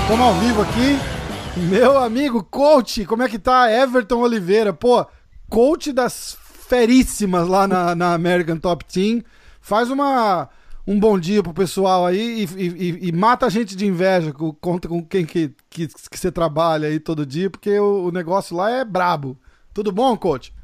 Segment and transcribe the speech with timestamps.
[0.00, 0.98] Estamos ao vivo aqui.
[1.68, 3.70] Meu amigo coach, como é que tá?
[3.70, 5.04] Everton Oliveira, pô,
[5.50, 9.22] coach das feríssimas lá na, na American Top Team.
[9.60, 10.48] Faz uma,
[10.86, 14.32] um bom dia pro pessoal aí e, e, e mata a gente de inveja
[14.62, 18.56] conta com quem que, que, que você trabalha aí todo dia, porque o, o negócio
[18.56, 19.38] lá é brabo.
[19.74, 20.54] Tudo bom, coach?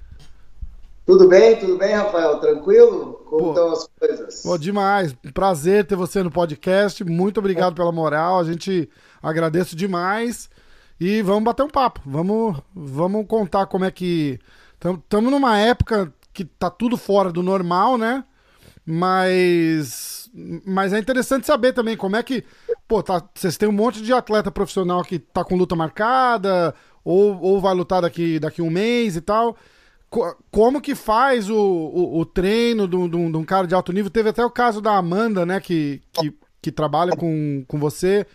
[1.05, 2.38] Tudo bem, tudo bem, Rafael?
[2.38, 3.24] Tranquilo?
[3.28, 4.42] Como pô, estão as coisas?
[4.42, 5.12] Pô, demais.
[5.34, 7.02] Prazer ter você no podcast.
[7.02, 8.38] Muito obrigado pela moral.
[8.38, 8.88] A gente
[9.20, 10.48] agradece demais.
[11.00, 12.00] E vamos bater um papo.
[12.06, 14.38] Vamos, vamos contar como é que.
[14.77, 18.22] Estamos numa época que tá tudo fora do normal, né?
[18.86, 20.30] Mas.
[20.64, 22.45] Mas é interessante saber também como é que.
[22.86, 26.72] Pô, tá, vocês têm um monte de atleta profissional que tá com luta marcada,
[27.04, 29.56] ou, ou vai lutar daqui, daqui um mês e tal
[30.50, 34.11] como que faz o, o, o treino de um, cara de alto nível?
[34.11, 38.27] Teve até o caso da Amanda, né, que, que, que trabalha com, com você,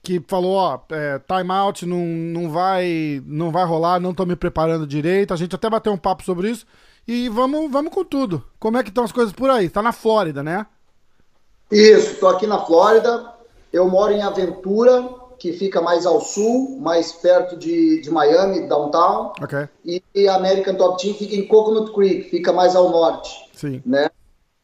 [0.00, 4.86] que falou, ó, é, timeout não, não, vai, não vai rolar, não tô me preparando
[4.86, 5.34] direito.
[5.34, 6.64] A gente até bateu um papo sobre isso.
[7.06, 8.44] E vamos, vamos com tudo.
[8.60, 9.68] Como é que estão as coisas por aí?
[9.68, 10.66] Tá na Flórida, né?
[11.68, 13.32] Isso, tô aqui na Flórida.
[13.72, 15.08] Eu moro em Aventura,
[15.42, 19.32] que fica mais ao sul, mais perto de, de Miami, downtown.
[19.42, 19.68] Okay.
[19.84, 23.50] E, e a American Top Team fica em Coconut Creek, fica mais ao norte.
[23.52, 23.82] Sim.
[23.84, 24.08] Né?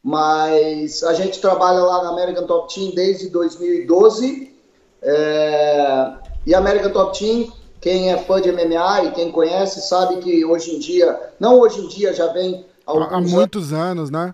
[0.00, 4.56] Mas a gente trabalha lá na American Top Team desde 2012.
[5.02, 6.12] É...
[6.46, 10.44] E a American Top Team, quem é fã de MMA e quem conhece, sabe que
[10.44, 14.32] hoje em dia, não hoje em dia, já vem há muitos anos, anos, né?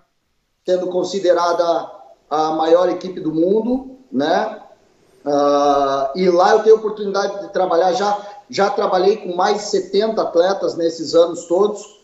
[0.63, 1.91] Sendo considerada
[2.29, 4.61] a maior equipe do mundo, né?
[5.25, 8.15] Uh, e lá eu tenho oportunidade de trabalhar, já,
[8.47, 11.99] já trabalhei com mais de 70 atletas nesses anos todos,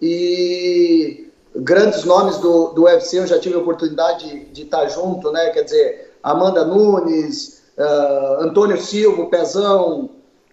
[0.00, 5.50] e grandes nomes do, do UFC eu já tive a oportunidade de, estar junto, né?
[5.50, 10.08] Quer dizer, Amanda Nunes, uh, Antônio Silva, Pezão,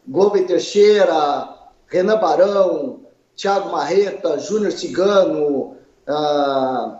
[0.05, 1.49] Glover Teixeira,
[1.87, 2.99] Renan Barão,
[3.35, 6.97] Thiago Marreta, Júnior Cigano, uh,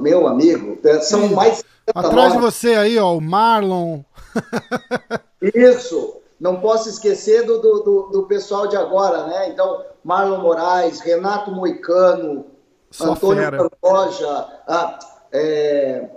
[0.00, 1.34] meu amigo, são Sim.
[1.34, 1.64] mais
[1.94, 4.00] Atrás de você aí, ó, o Marlon.
[5.40, 6.16] Isso.
[6.38, 9.48] Não posso esquecer do, do, do, pessoal de agora, né?
[9.48, 12.46] Então, Marlon Moraes, Renato Moicano,
[12.90, 13.68] Só Antônio fera.
[13.68, 14.98] Pantoja, ah,
[15.32, 16.08] é,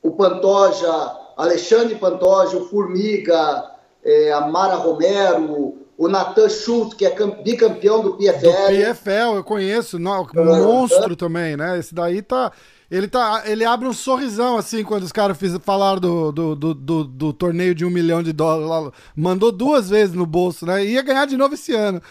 [0.00, 0.92] o Pantoja,
[1.36, 3.68] Alexandre Pantoja, o Formiga,
[4.04, 8.46] é, a Mara Romero, o Nathan Schultz, que é bicampeão do PFL.
[8.46, 9.98] Do PFL, eu conheço.
[9.98, 11.78] Não, monstro também, né?
[11.78, 12.52] Esse daí tá.
[12.90, 17.04] Ele, tá, ele abre um sorrisão, assim, quando os caras falaram do, do, do, do,
[17.04, 18.92] do torneio de um milhão de dólares.
[19.16, 20.84] Mandou duas vezes no bolso, né?
[20.84, 22.02] Ia ganhar de novo esse ano.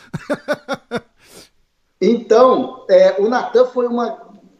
[2.02, 4.18] então, é, o Natan foi uma,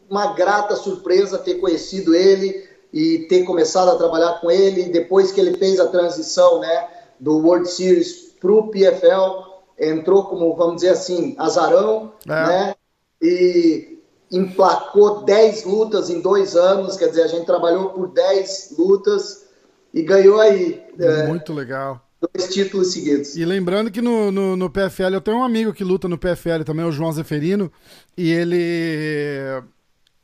[0.08, 4.90] uma grata surpresa ter conhecido ele e ter começado a trabalhar com ele.
[4.90, 6.86] Depois que ele fez a transição, né,
[7.18, 12.28] do World Series para o PFL, entrou como, vamos dizer assim, azarão, é.
[12.28, 12.74] né?
[13.22, 13.98] E
[14.32, 19.46] emplacou 10 lutas em dois anos, quer dizer, a gente trabalhou por 10 lutas
[19.94, 20.82] e ganhou aí.
[20.98, 22.08] É, Muito é, legal.
[22.34, 23.36] Dois títulos seguidos.
[23.36, 26.64] E lembrando que no, no, no, PFL, eu tenho um amigo que luta no PFL
[26.64, 27.70] também, o João Zeferino,
[28.16, 29.62] e ele.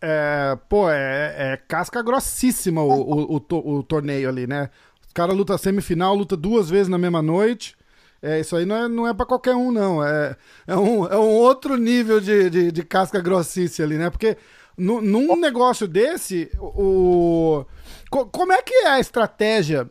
[0.00, 4.70] É, pô, é, é casca grossíssima o, o, o, o torneio ali, né?
[5.10, 7.76] O cara luta semifinal, luta duas vezes na mesma noite.
[8.20, 10.04] É, isso aí não é, não é para qualquer um, não.
[10.04, 10.36] É,
[10.66, 14.10] é, um, é um outro nível de, de, de casca grossice ali, né?
[14.10, 14.36] Porque
[14.76, 17.64] no, num negócio desse, o,
[18.10, 19.88] como é que é a estratégia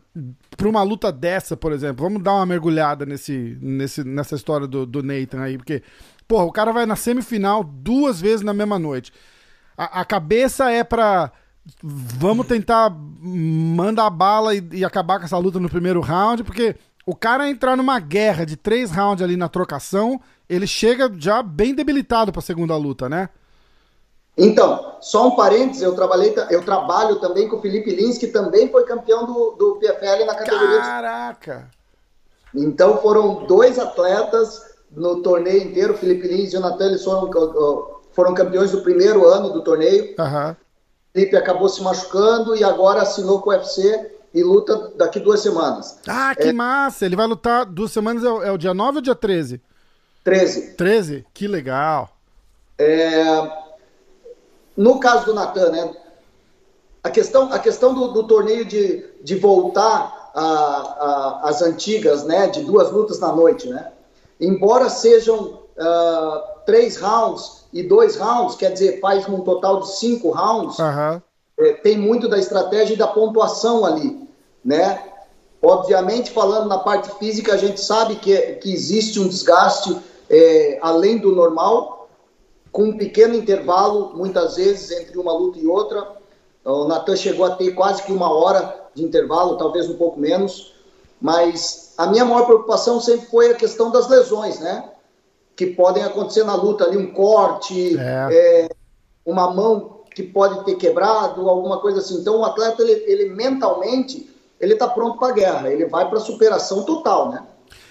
[0.56, 2.04] para uma luta dessa, por exemplo?
[2.04, 5.82] Vamos dar uma mergulhada nesse, nesse, nessa história do, do Nathan aí, porque,
[6.26, 9.12] porra, o cara vai na semifinal duas vezes na mesma noite.
[9.76, 11.32] A, a cabeça é para
[11.82, 16.74] vamos tentar mandar bala e, e acabar com essa luta no primeiro round, porque
[17.08, 21.74] o cara entrar numa guerra de três rounds ali na trocação, ele chega já bem
[21.74, 23.30] debilitado para a segunda luta, né?
[24.36, 28.70] Então, só um parênteses, eu, trabalhei, eu trabalho também com o Felipe Lins, que também
[28.70, 30.80] foi campeão do, do PFL na categoria.
[30.80, 31.70] Caraca!
[32.54, 37.30] Então foram dois atletas no torneio inteiro, Felipe Lins e o Natan, eles foram,
[38.12, 40.14] foram campeões do primeiro ano do torneio.
[40.18, 40.56] Uhum.
[41.14, 45.98] Felipe acabou se machucando e agora assinou com o UFC e luta daqui duas semanas.
[46.06, 46.52] Ah, que é...
[46.52, 47.06] massa!
[47.06, 49.60] Ele vai lutar duas semanas, é o, é o dia 9 ou dia 13?
[50.24, 50.74] 13.
[50.74, 51.26] 13?
[51.32, 52.10] Que legal.
[52.78, 53.24] É...
[54.76, 55.92] No caso do Natan, né?
[57.02, 60.30] A questão, a questão do, do torneio de, de voltar
[61.42, 62.46] às antigas, né?
[62.48, 63.90] De duas lutas na noite, né?
[64.40, 70.30] Embora sejam uh, três rounds e dois rounds, quer dizer, faz um total de cinco
[70.30, 71.20] rounds, uhum.
[71.58, 74.28] É, tem muito da estratégia e da pontuação ali,
[74.64, 75.02] né?
[75.60, 79.96] Obviamente, falando na parte física, a gente sabe que, que existe um desgaste
[80.30, 82.08] é, além do normal,
[82.70, 86.06] com um pequeno intervalo, muitas vezes, entre uma luta e outra.
[86.64, 90.74] O Natan chegou a ter quase que uma hora de intervalo, talvez um pouco menos,
[91.20, 94.90] mas a minha maior preocupação sempre foi a questão das lesões, né?
[95.56, 98.28] Que podem acontecer na luta ali, um corte, é.
[98.30, 98.68] É,
[99.24, 102.16] uma mão que pode ter quebrado, alguma coisa assim.
[102.16, 104.28] Então, o atleta, ele, ele mentalmente,
[104.60, 107.46] ele está pronto para a guerra, ele vai para a superação total, né?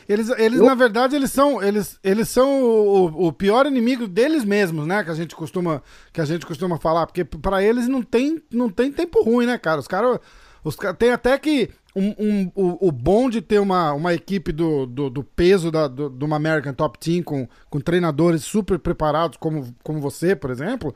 [0.10, 4.86] Eles, eles na verdade, eles são, eles, eles são o, o, pior inimigo deles mesmos,
[4.86, 5.04] né?
[5.06, 5.82] Que a gente costuma,
[6.12, 9.58] que a gente costuma falar, porque para eles não tem, não tem tempo ruim, né,
[9.58, 9.80] cara?
[9.80, 10.20] Os caras,
[10.64, 14.86] os tem até que um, um, o, o bom de ter uma, uma equipe do,
[14.86, 19.74] do, do peso da, do, do American Top Team com, com treinadores super preparados como,
[19.84, 20.94] como você, por exemplo,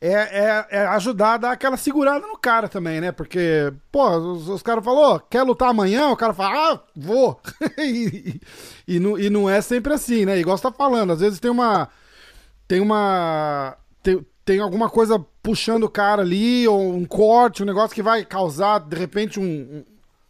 [0.00, 3.12] é, é, é, ajudar a dar aquela segurada no cara também, né?
[3.12, 6.08] Porque, pô, os, os caras falaram, quer lutar amanhã?
[6.10, 7.40] O cara fala, ah, vou.
[7.78, 8.40] e,
[8.86, 10.38] e, não, e não é sempre assim, né?
[10.38, 11.88] Igual você tá falando, às vezes tem uma.
[12.68, 13.76] Tem uma.
[14.02, 18.24] Tem, tem alguma coisa puxando o cara ali, ou um corte, um negócio que vai
[18.24, 19.84] causar, de repente, um,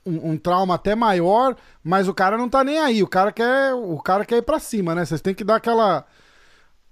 [0.06, 3.02] um, um, trauma até maior, mas o cara não tá nem aí.
[3.02, 5.04] O cara quer, o cara quer ir pra cima, né?
[5.04, 6.06] Vocês têm que dar aquela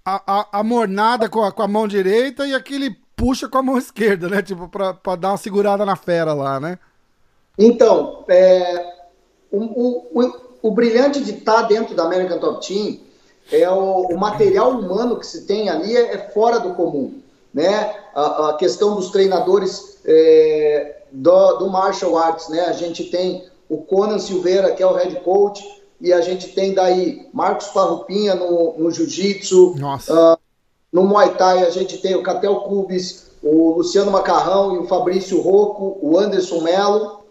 [0.05, 3.63] a, a, a mornada com a, com a mão direita e aquele puxa com a
[3.63, 4.43] mão esquerda, né?
[4.43, 6.79] Tipo, pra, pra dar uma segurada na fera lá, né?
[7.59, 8.93] Então, é,
[9.51, 12.99] o, o, o, brilhante de estar tá dentro da American Top Team
[13.53, 17.21] é o, o material humano que se tem ali é, é fora do comum,
[17.53, 17.95] né?
[18.15, 22.61] A, a questão dos treinadores é, do, do martial arts, né?
[22.63, 25.65] A gente tem o Conan Silveira, que é o head coach,
[26.01, 30.39] e a gente tem daí Marcos Parrupinha no, no Jiu-Jitsu, uh,
[30.93, 35.41] no Muay Thai a gente tem o Catel Cubes, o Luciano Macarrão e o Fabrício
[35.41, 37.25] Rocco, o Anderson Melo,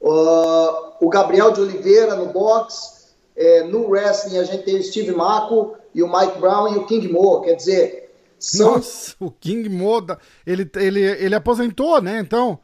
[0.00, 3.02] uh, o Gabriel de Oliveira no boxe,
[3.34, 6.86] é, no wrestling a gente tem o Steve Mako e o Mike Brown e o
[6.86, 8.02] King Mo, quer dizer...
[8.38, 8.72] São...
[8.72, 10.04] Nossa, o King Mo,
[10.46, 12.58] ele, ele, ele aposentou, né, então...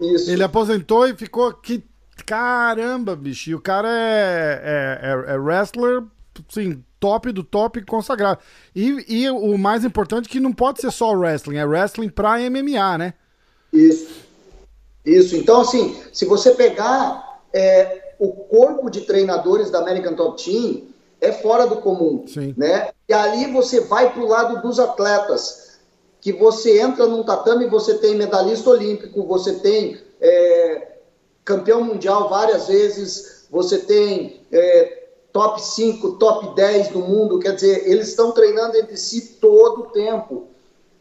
[0.00, 0.30] Isso.
[0.30, 1.52] Ele aposentou e ficou...
[1.52, 1.84] Que
[2.24, 3.50] Caramba, bicho.
[3.50, 6.02] E o cara é, é, é, é wrestler,
[6.48, 8.40] sim, top do top consagrado.
[8.74, 12.38] E, e o mais importante é que não pode ser só wrestling, é wrestling pra
[12.38, 13.14] MMA, né?
[13.72, 14.26] Isso.
[15.04, 15.36] Isso.
[15.36, 20.82] Então, assim, se você pegar é, o corpo de treinadores da American Top Team,
[21.20, 22.54] é fora do comum, Sim.
[22.56, 22.90] né?
[23.08, 25.78] E ali você vai pro lado dos atletas,
[26.20, 30.97] que você entra num tatame, você tem medalhista olímpico, você tem é,
[31.48, 37.90] campeão mundial várias vezes, você tem é, top 5, top 10 do mundo, quer dizer,
[37.90, 40.48] eles estão treinando entre si todo o tempo.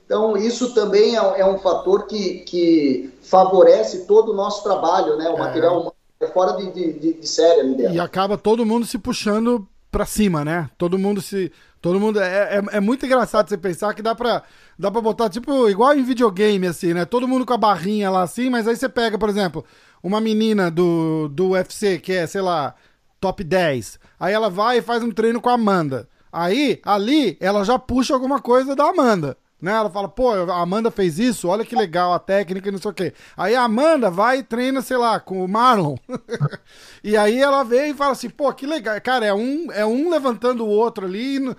[0.06, 5.30] Então, isso também é, é um fator que, que favorece todo o nosso trabalho, né?
[5.30, 5.40] O é.
[5.40, 7.94] material humano é fora de, de, de série ali dentro.
[7.94, 10.70] E acaba todo mundo se puxando para cima, né?
[10.78, 11.52] Todo mundo se.
[11.82, 12.22] Todo mundo.
[12.22, 14.44] É, é, é, muito engraçado você pensar que dá pra,
[14.80, 17.04] dá pra botar, tipo, igual em videogame, assim, né?
[17.04, 19.66] Todo mundo com a barrinha lá assim, mas aí você pega, por exemplo,
[20.02, 22.76] uma menina do, do UFC que é, sei lá,
[23.20, 24.00] top 10.
[24.20, 26.08] Aí ela vai e faz um treino com a Amanda.
[26.32, 29.38] Aí, ali, ela já puxa alguma coisa da Amanda.
[29.60, 29.72] Né?
[29.72, 32.92] Ela fala, pô, a Amanda fez isso, olha que legal a técnica e não sei
[32.92, 33.14] o quê.
[33.36, 35.96] Aí a Amanda vai e treina, sei lá, com o Marlon.
[37.04, 39.00] e aí ela vem e fala assim, pô, que legal.
[39.02, 41.56] Cara, é um, é um levantando o outro ali.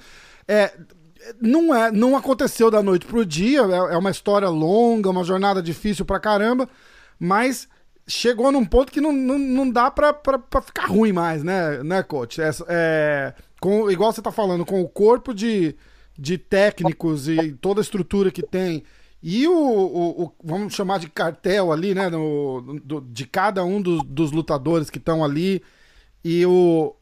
[0.46, 0.72] É,
[1.40, 5.60] não, é, não aconteceu da noite pro dia, é, é uma história longa, uma jornada
[5.60, 6.68] difícil pra caramba,
[7.18, 7.68] mas
[8.08, 11.82] chegou num ponto que não, não, não dá pra, pra, pra ficar ruim mais, né,
[11.82, 12.40] né coach?
[12.40, 15.76] É, é, com, igual você tá falando, com o corpo de,
[16.18, 18.82] de técnicos e toda a estrutura que tem,
[19.22, 23.80] e o, o, o vamos chamar de cartel ali, né, no, do, de cada um
[23.80, 25.62] dos, dos lutadores que estão ali,
[26.24, 26.96] e o,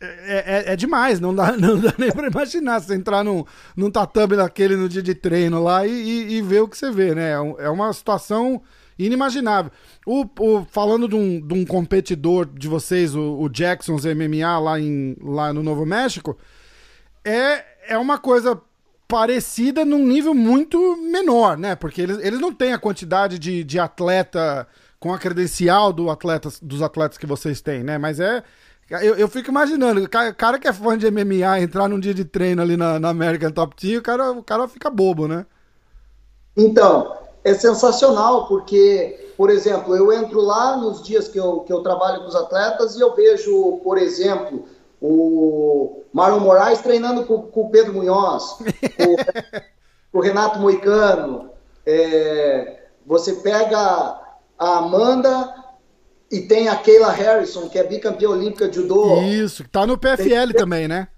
[0.00, 3.44] é, é, é, demais, não dá, não dá nem pra imaginar você entrar num,
[3.76, 6.90] num tatame daquele no dia de treino lá e, e, e ver o que você
[6.90, 7.32] vê, né?
[7.32, 8.62] É, é uma situação
[8.98, 9.70] inimaginável.
[10.06, 14.80] O, o, falando de um, de um competidor de vocês, o, o Jackson's MMA lá,
[14.80, 16.36] em, lá no Novo México,
[17.24, 18.60] é, é uma coisa
[19.08, 21.74] parecida num nível muito menor, né?
[21.76, 24.66] Porque eles, eles não têm a quantidade de, de atleta
[24.98, 27.98] com a credencial do atleta, dos atletas que vocês têm, né?
[27.98, 28.42] Mas é.
[28.90, 32.22] Eu, eu fico imaginando, o cara, que é fã de MMA entrar num dia de
[32.22, 35.46] treino ali na, na American Top Team, o cara, o cara fica bobo, né?
[36.54, 41.82] Então, é sensacional, porque, por exemplo, eu entro lá nos dias que eu, que eu
[41.82, 44.64] trabalho com os atletas e eu vejo, por exemplo,
[45.00, 48.56] o Marlon Moraes treinando com, com o Pedro Munhoz,
[50.10, 51.50] com o Renato Moicano.
[51.86, 53.78] É, você pega
[54.58, 55.54] a Amanda
[56.30, 59.20] e tem a Keila Harrison, que é bicampeã olímpica de judô.
[59.20, 60.52] Isso, que tá no PFL tem...
[60.54, 61.08] também, né?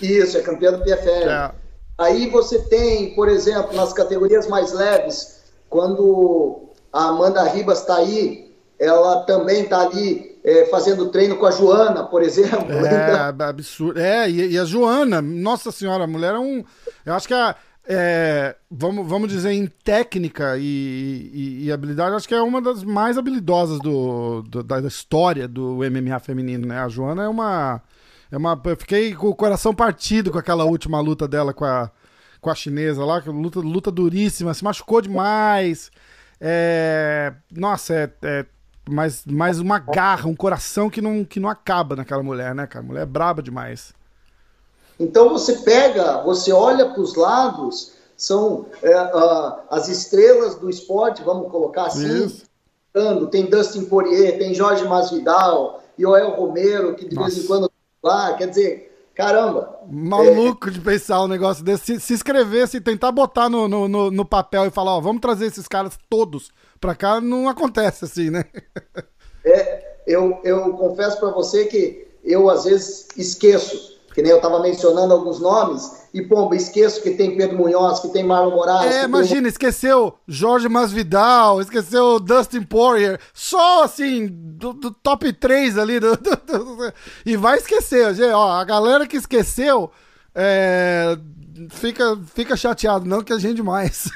[0.00, 1.28] Isso, é campeã do PFL.
[1.28, 1.52] É.
[1.98, 5.37] Aí você tem, por exemplo, nas categorias mais leves,
[5.68, 11.50] quando a Amanda Ribas está aí, ela também está ali é, fazendo treino com a
[11.50, 12.72] Joana, por exemplo.
[12.72, 13.46] É, então...
[13.46, 14.00] absurdo.
[14.00, 16.64] É, e, e, a Joana, nossa senhora, a mulher é um.
[17.04, 17.56] Eu acho que a.
[17.90, 22.84] É, vamos, vamos dizer, em técnica e, e, e, habilidade, acho que é uma das
[22.84, 26.80] mais habilidosas do, do, da história do MMA feminino, né?
[26.80, 27.82] A Joana é uma.
[28.30, 31.90] É uma eu fiquei com o coração partido com aquela última luta dela com a,
[32.40, 35.90] com a chinesa lá, luta, luta duríssima, se machucou demais.
[36.40, 38.46] É, nossa, é, é
[38.88, 42.84] mais, mais uma garra, um coração que não, que não acaba naquela mulher, né, cara?
[42.84, 43.92] A mulher é braba demais.
[44.98, 51.22] Então você pega, você olha para os lados, são é, uh, as estrelas do esporte,
[51.22, 52.24] vamos colocar assim.
[52.24, 52.48] Isso.
[53.30, 57.30] Tem Dustin Poirier, tem Jorge Masvidal, Joel Romero, que de Nossa.
[57.30, 57.70] vez em quando
[58.02, 58.87] lá, quer dizer,
[59.18, 59.80] caramba.
[59.90, 60.70] Maluco é...
[60.70, 61.96] de pensar um negócio desse.
[61.96, 65.20] Se, se inscrevesse e tentar botar no, no, no, no papel e falar, ó, vamos
[65.20, 68.44] trazer esses caras todos pra cá, não acontece assim, né?
[69.44, 74.58] é, eu, eu confesso para você que eu às vezes esqueço que nem eu estava
[74.58, 78.92] mencionando alguns nomes, e pomba, esqueço que tem Pedro Munhoz, que tem Marlon Moraes.
[78.92, 79.48] É, imagina, tem...
[79.48, 86.92] esqueceu Jorge Masvidal, esqueceu Dustin Poirier, só assim, do, do top 3 ali, do, do,
[87.24, 89.88] e vai esquecer, gente, ó, a galera que esqueceu,
[90.34, 91.16] é,
[91.70, 94.10] fica, fica chateado, não que a gente mais.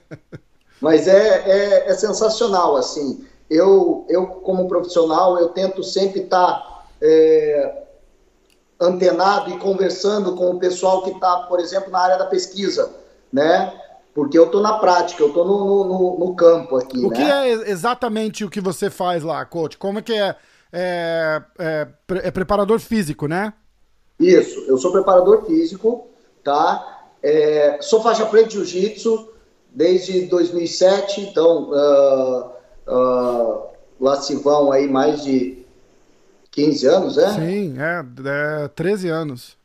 [0.80, 6.46] Mas é, é, é, sensacional, assim, eu, eu como profissional, eu tento sempre estar...
[6.46, 7.82] Tá, é,
[8.80, 12.90] antenado e conversando com o pessoal que está, por exemplo, na área da pesquisa,
[13.32, 13.72] né?
[14.14, 16.98] Porque eu estou na prática, eu estou no, no, no, campo aqui.
[17.04, 17.16] O né?
[17.16, 19.76] que é exatamente o que você faz lá, coach?
[19.76, 20.34] Como é que é?
[20.72, 23.52] É, é, é preparador físico, né?
[24.18, 26.08] Isso, eu sou preparador físico,
[26.42, 27.08] tá?
[27.22, 29.28] É, sou faixa preta de jiu-jitsu
[29.70, 32.50] desde 2007, então uh,
[32.88, 33.62] uh,
[34.00, 35.65] lá se vão aí mais de
[36.56, 37.34] 15 anos, é?
[37.34, 39.56] Sim, é, é 13 anos.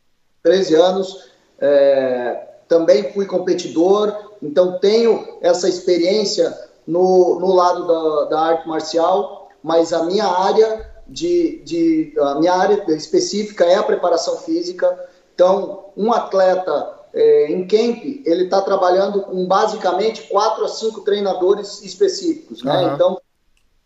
[0.43, 1.31] 13 anos.
[1.57, 6.53] É, também fui competidor, então tenho essa experiência
[6.85, 12.53] no, no lado da, da arte marcial, mas a minha área de, de a minha
[12.53, 14.99] área específica é a preparação física.
[15.33, 21.81] Então, um atleta é, em camp, ele está trabalhando com basicamente quatro a cinco treinadores
[21.83, 22.85] específicos, né?
[22.85, 22.93] Uhum.
[22.93, 23.21] Então,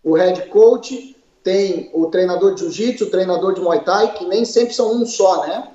[0.04, 1.15] o head coach,
[1.46, 5.06] tem o treinador de jiu-jitsu, o treinador de muay thai, que nem sempre são um
[5.06, 5.70] só, né?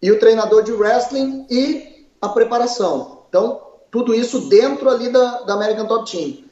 [0.00, 3.24] E o treinador de wrestling e a preparação.
[3.28, 3.60] Então,
[3.90, 6.44] tudo isso dentro ali da, da American Top Team.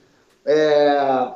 [0.45, 1.31] É,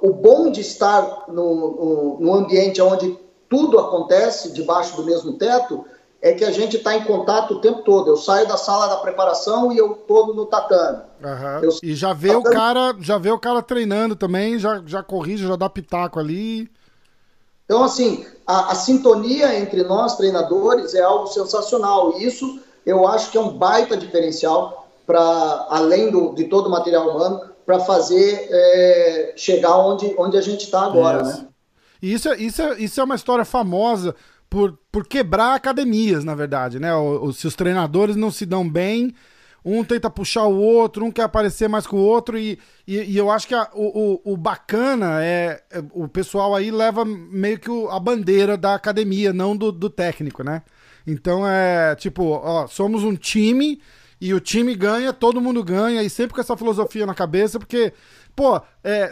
[0.00, 5.84] o bom de estar no, no, no ambiente onde tudo acontece debaixo do mesmo teto
[6.20, 8.10] é que a gente está em contato o tempo todo.
[8.10, 11.02] Eu saio da sala da preparação e eu tô no tatame.
[11.22, 11.64] Uhum.
[11.64, 11.70] Eu...
[11.82, 12.48] E já vê tatame...
[12.48, 16.70] o cara, já vê o cara treinando também, já, já corrige, já dá pitaco ali.
[17.64, 22.18] Então, assim, a, a sintonia entre nós, treinadores, é algo sensacional.
[22.18, 26.70] E isso eu acho que é um baita diferencial para, além do, de todo o
[26.70, 31.42] material humano, para fazer é, chegar onde, onde a gente está agora, isso.
[31.42, 31.48] né?
[32.00, 34.14] E isso, é, isso, é, isso é uma história famosa
[34.48, 36.94] por, por quebrar academias, na verdade, né?
[36.94, 39.14] O, se os treinadores não se dão bem,
[39.64, 43.16] um tenta puxar o outro, um quer aparecer mais com o outro, e, e, e
[43.16, 47.58] eu acho que a, o, o, o, bacana é, é, o pessoal aí leva meio
[47.58, 50.62] que a bandeira da academia, não do, do técnico, né?
[51.06, 53.80] Então é tipo, ó, somos um time
[54.20, 57.92] e o time ganha, todo mundo ganha, e sempre com essa filosofia na cabeça, porque
[58.38, 58.62] pô,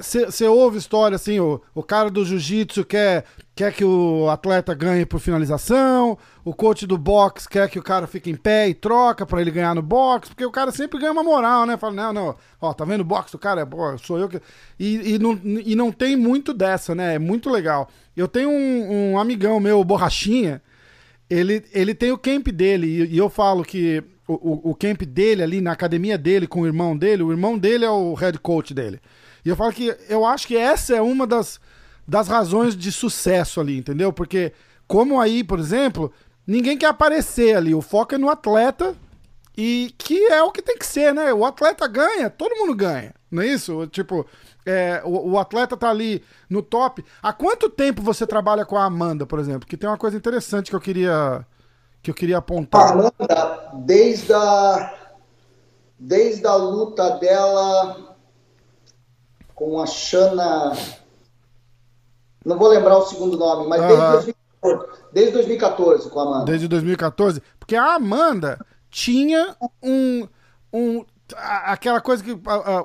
[0.01, 3.25] você é, ouve história assim, o, o cara do jiu-jitsu quer,
[3.57, 8.07] quer que o atleta ganhe por finalização, o coach do boxe quer que o cara
[8.07, 11.11] fique em pé e troca para ele ganhar no boxe, porque o cara sempre ganha
[11.11, 11.77] uma moral, né?
[11.77, 13.63] Fala, não, não, ó, tá vendo o boxe do cara?
[13.63, 14.41] É, pô, sou eu que.
[14.79, 17.17] E, e, não, e não tem muito dessa, né?
[17.17, 17.89] É muito legal.
[18.17, 20.63] Eu tenho um, um amigão meu, Borrachinha,
[21.29, 25.43] ele, ele tem o camp dele, e, e eu falo que o, o, camp dele
[25.43, 28.75] ali na academia dele com o irmão dele, o irmão dele é o head coach
[28.75, 29.01] dele.
[29.45, 31.61] E eu falo que eu acho que essa é uma das,
[32.07, 34.13] das razões de sucesso ali, entendeu?
[34.13, 34.53] Porque,
[34.89, 36.13] como aí, por exemplo,
[36.45, 38.97] ninguém quer aparecer ali, o foco é no atleta
[39.57, 41.33] E que é o que tem que ser, né?
[41.33, 43.87] O atleta ganha, todo mundo ganha, não é isso?
[43.87, 44.27] Tipo,
[44.67, 47.05] é, o, o, atleta tá ali no top.
[47.23, 49.69] Há quanto tempo você trabalha com a Amanda, por exemplo?
[49.69, 51.47] Que tem uma coisa interessante que eu queria
[52.07, 52.93] que eu queria apontar.
[52.93, 54.95] Amanda, desde a
[55.99, 58.15] desde a luta dela
[59.55, 60.73] com a Shana,
[62.45, 66.45] não vou lembrar o segundo nome, mas desde, 2014, desde 2014 com a Amanda.
[66.45, 70.29] Desde 2014, porque a Amanda tinha um,
[70.73, 72.39] um aquela coisa que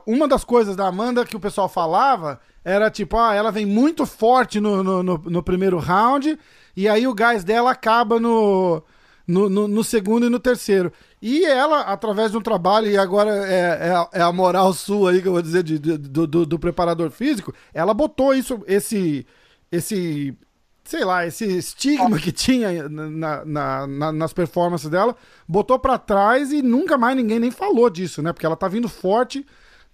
[0.08, 4.04] uma das coisas da Amanda que o pessoal falava era tipo, ah, ela vem muito
[4.04, 6.40] forte no, no, no, no primeiro round
[6.76, 8.82] e aí o gás dela acaba no,
[9.28, 10.92] no, no, no, segundo e no terceiro.
[11.22, 15.22] E ela, através de um trabalho, e agora é, é, é a moral sua aí
[15.22, 19.26] que eu vou dizer de, de, do, do, do, preparador físico, ela botou isso, esse,
[19.72, 20.36] esse
[20.84, 25.16] sei lá, esse estigma que tinha na, na, na, nas performances dela,
[25.48, 28.34] botou para trás e nunca mais ninguém nem falou disso, né?
[28.34, 29.46] Porque ela tá vindo forte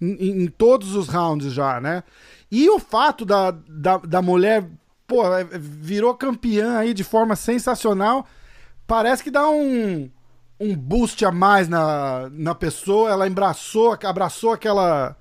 [0.02, 2.04] em, em todos os rounds já, né?
[2.52, 4.68] E o fato da, da, da mulher,
[5.06, 8.26] pô, é, virou campeã aí de forma sensacional,
[8.88, 10.10] parece que dá um,
[10.60, 15.16] um boost a mais na, na pessoa, ela abraçou, abraçou aquela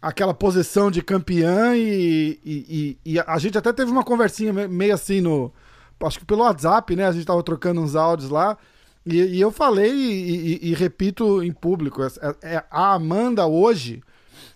[0.00, 5.20] aquela posição de campeã e, e, e, a gente até teve uma conversinha meio assim
[5.20, 5.52] no.
[6.00, 7.06] Acho que pelo WhatsApp, né?
[7.06, 8.56] A gente tava trocando uns áudios lá.
[9.04, 12.08] E, e eu falei e, repito em público: é,
[12.42, 14.02] é, a Amanda hoje,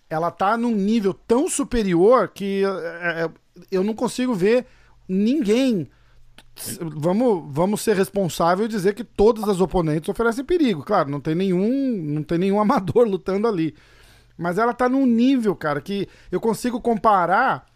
[0.09, 3.31] ela tá num nível tão superior que é,
[3.71, 4.67] eu não consigo ver
[5.09, 5.89] ninguém.
[6.81, 10.83] Vamos, vamos ser responsável e dizer que todas as oponentes oferecem perigo.
[10.83, 13.75] Claro, não tem nenhum, não tem nenhum amador lutando ali.
[14.37, 17.67] Mas ela tá num nível, cara, que eu consigo comparar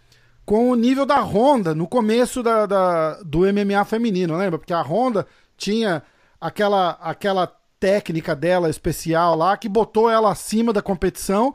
[0.45, 4.59] com o nível da Honda no começo da, da, do MMA feminino, lembra?
[4.59, 5.27] Porque a Honda
[5.57, 6.03] tinha
[6.41, 7.47] aquela, aquela
[7.81, 11.55] técnica dela especial lá que botou ela acima da competição.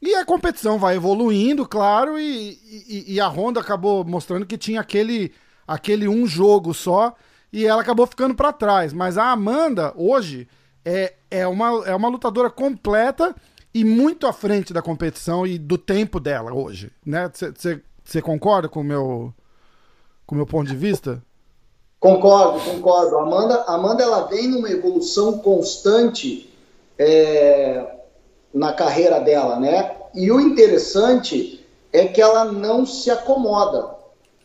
[0.00, 2.58] E a competição vai evoluindo, claro, e,
[2.88, 5.30] e, e, a Honda acabou mostrando que tinha aquele,
[5.70, 7.14] aquele um jogo só
[7.52, 8.92] e ela acabou ficando para trás.
[8.92, 10.48] Mas a Amanda, hoje,
[10.84, 13.32] é, é, uma, é uma lutadora completa
[13.72, 17.30] e muito à frente da competição e do tempo dela hoje, né?
[18.04, 19.32] Você concorda com o meu,
[20.26, 21.22] com meu ponto de vista?
[22.00, 23.18] Concordo, concordo.
[23.18, 26.52] Amanda, Amanda ela vem numa evolução constante
[26.98, 27.86] é,
[28.52, 29.94] na carreira dela, né?
[30.12, 33.99] E o interessante é que ela não se acomoda.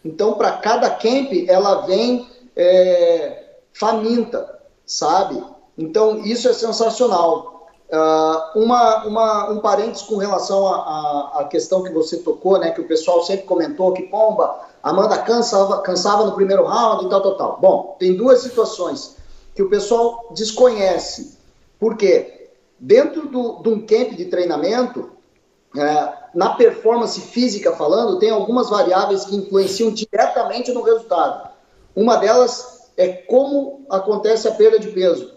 [0.06, 5.44] Então, para cada camp, ela vem é, faminta, sabe?
[5.76, 7.68] Então, isso é sensacional.
[7.88, 12.88] Uh, uma, uma, um parênteses com relação à questão que você tocou, né, que o
[12.88, 17.60] pessoal sempre comentou que, pomba, Amanda cansava, cansava no primeiro round e tal, tal, tal.
[17.60, 19.16] Bom, tem duas situações
[19.56, 21.38] que o pessoal desconhece.
[21.80, 22.50] Por quê?
[22.80, 25.12] Dentro do, de um camp de treinamento,
[25.76, 31.50] é, na performance física falando, tem algumas variáveis que influenciam diretamente no resultado.
[31.96, 35.34] Uma delas é como acontece a perda de peso.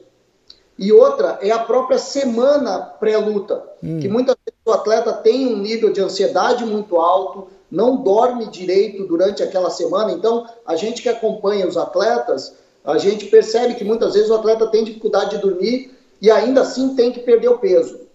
[0.77, 4.01] E outra é a própria semana pré-luta, hum.
[4.01, 9.07] que muitas vezes o atleta tem um nível de ansiedade muito alto, não dorme direito
[9.07, 10.13] durante aquela semana.
[10.13, 14.67] Então, a gente que acompanha os atletas, a gente percebe que muitas vezes o atleta
[14.69, 18.08] tem dificuldade de dormir e ainda assim tem que perder o peso.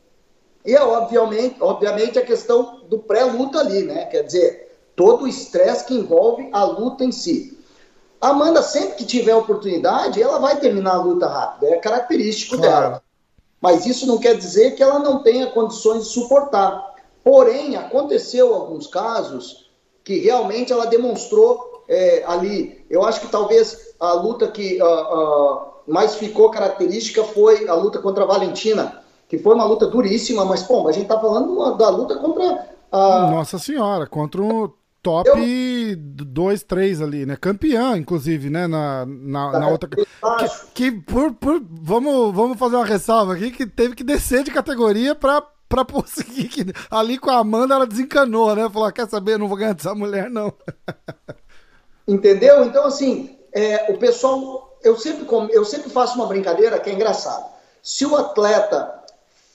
[0.66, 4.06] E é obviamente, obviamente a questão do pré-luta ali, né?
[4.06, 7.58] Quer dizer, todo o estresse que envolve a luta em si.
[8.22, 12.72] A Amanda, sempre que tiver oportunidade, ela vai terminar a luta rápida, é característico claro.
[12.72, 13.04] dela.
[13.60, 16.96] Mas isso não quer dizer que ela não tenha condições de suportar.
[17.24, 19.70] Porém, aconteceu alguns casos
[20.04, 22.86] que realmente ela demonstrou é, ali.
[22.90, 28.00] Eu acho que talvez a luta que uh, uh, mais ficou característica foi a luta
[28.00, 29.03] contra a Valentina,
[29.34, 33.32] que foi uma luta duríssima, mas, pô, a gente tá falando da luta contra a.
[33.32, 37.36] Nossa Senhora, contra o top 2, 3 ali, né?
[37.36, 38.68] Campeã, inclusive, né?
[38.68, 39.90] Na, na, na outra.
[39.90, 40.06] Que,
[40.76, 45.16] que por, por, vamos, vamos fazer uma ressalva aqui que teve que descer de categoria
[45.16, 46.48] pra, pra conseguir.
[46.50, 48.70] Que, ali com a Amanda ela desencanou, né?
[48.70, 49.40] Falou: ah, quer saber?
[49.40, 50.54] Não vou ganhar dessa mulher, não.
[52.08, 52.64] Entendeu?
[52.66, 54.78] Então, assim, é, o pessoal.
[54.84, 57.52] Eu sempre, eu sempre faço uma brincadeira que é engraçado.
[57.82, 59.03] Se o atleta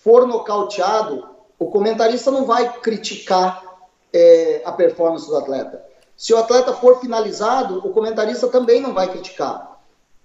[0.08, 3.62] for nocauteado, o comentarista não vai criticar
[4.10, 5.84] é, a performance do atleta.
[6.16, 9.78] Se o atleta for finalizado, o comentarista também não vai criticar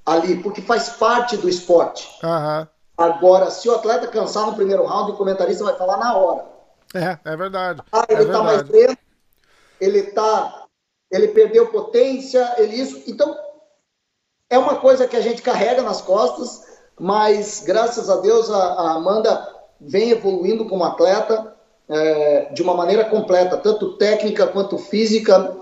[0.06, 2.10] ali, porque faz parte do esporte.
[2.24, 2.66] Uhum.
[2.98, 6.46] Agora, se o atleta cansar no primeiro round, o comentarista vai falar na hora.
[6.96, 7.82] É, é verdade.
[7.92, 8.98] Ah, ele é tá mais lento,
[9.82, 10.64] ele tá.
[11.12, 13.04] Ele perdeu potência, ele isso.
[13.06, 13.38] Então,
[14.50, 16.66] é uma coisa que a gente carrega nas costas,
[16.98, 21.54] mas graças a Deus a, a Amanda vem evoluindo como atleta
[21.90, 25.56] é, de uma maneira completa, tanto técnica quanto física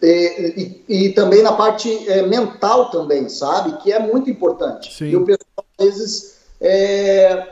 [0.00, 3.76] e, e, e também na parte é, mental também, sabe?
[3.78, 4.92] Que é muito importante.
[4.92, 5.06] Sim.
[5.06, 7.46] E o pessoal às vezes é,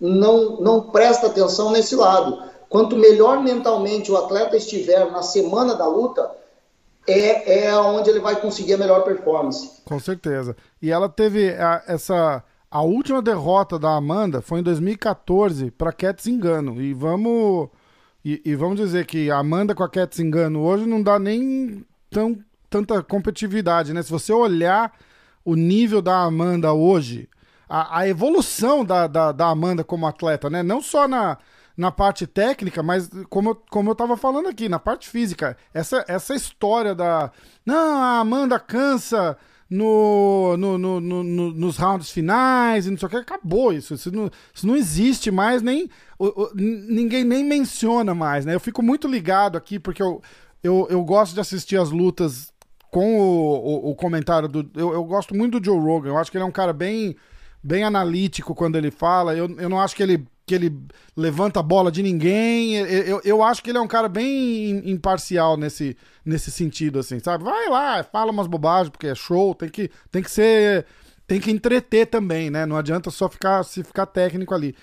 [0.00, 2.42] não, não presta atenção nesse lado.
[2.68, 6.30] Quanto melhor mentalmente o atleta estiver na semana da luta,
[7.06, 9.80] é, é onde ele vai conseguir a melhor performance.
[9.84, 10.54] Com certeza.
[10.82, 12.44] E ela teve a, essa.
[12.70, 16.80] A última derrota da Amanda foi em 2014 para Cat Zingano.
[16.80, 17.70] E vamos.
[18.24, 21.84] E, e, vamos dizer que a Amanda com a Cat Zingano hoje não dá nem
[22.10, 24.02] tão, tanta competitividade, né?
[24.02, 24.92] Se você olhar
[25.44, 27.28] o nível da Amanda hoje,
[27.66, 30.62] a, a evolução da, da, da Amanda como atleta, né?
[30.62, 31.38] Não só na,
[31.74, 35.56] na parte técnica, mas como, como eu tava falando aqui, na parte física.
[35.72, 37.30] Essa, essa história da.
[37.64, 39.38] Não, a Amanda cansa
[39.70, 43.94] no, no, no, no, nos rounds finais e não sei o que, acabou isso.
[43.94, 45.88] Isso não, isso não existe mais, nem.
[46.18, 48.54] O, o, ninguém nem menciona mais, né?
[48.54, 50.22] Eu fico muito ligado aqui, porque eu,
[50.62, 52.52] eu, eu gosto de assistir as lutas
[52.90, 54.68] com o, o, o comentário do.
[54.74, 56.10] Eu, eu gosto muito do Joe Rogan.
[56.10, 57.14] Eu acho que ele é um cara bem,
[57.62, 59.36] bem analítico quando ele fala.
[59.36, 60.76] Eu, eu não acho que ele que ele
[61.16, 62.74] levanta a bola de ninguém.
[62.76, 67.44] Eu, eu acho que ele é um cara bem imparcial nesse, nesse sentido, assim, sabe?
[67.44, 70.86] Vai lá, fala umas bobagens, porque é show, tem que, tem que ser.
[71.26, 72.64] Tem que entreter também, né?
[72.64, 74.74] Não adianta só ficar se ficar técnico ali.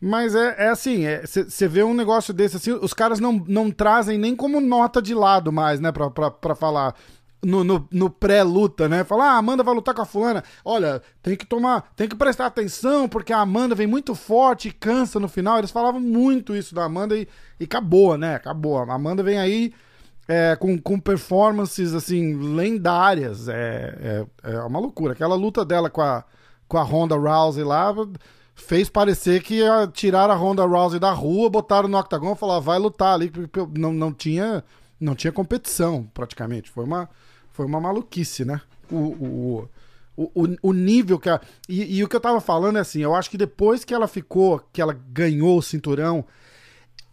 [0.00, 3.70] Mas é, é assim, você é, vê um negócio desse assim, os caras não, não
[3.70, 6.94] trazem nem como nota de lado mais, né, pra, pra, pra falar
[7.42, 9.04] no, no, no pré-luta, né?
[9.04, 10.44] Falar, ah, a Amanda vai lutar com a fulana.
[10.64, 14.72] Olha, tem que tomar, tem que prestar atenção, porque a Amanda vem muito forte e
[14.72, 15.58] cansa no final.
[15.58, 17.26] Eles falavam muito isso da Amanda e,
[17.58, 18.34] e acabou, né?
[18.34, 18.78] Acabou.
[18.78, 19.72] A Amanda vem aí
[20.28, 23.48] é, com, com performances, assim, lendárias.
[23.48, 25.12] É, é, é uma loucura.
[25.12, 26.24] Aquela luta dela com a,
[26.68, 27.94] com a Ronda Rousey lá
[28.54, 32.60] fez parecer que ia tirar a Ronda Rousey da rua, botaram no octagon e falaram,
[32.60, 34.62] vai lutar ali, porque não, não tinha
[35.00, 36.70] não tinha competição, praticamente.
[36.70, 37.08] Foi uma,
[37.52, 38.60] foi uma maluquice, né?
[38.90, 39.68] O, o,
[40.16, 41.40] o, o, nível que a.
[41.68, 44.08] E, e, o que eu tava falando é assim, eu acho que depois que ela
[44.08, 46.24] ficou, que ela ganhou o cinturão,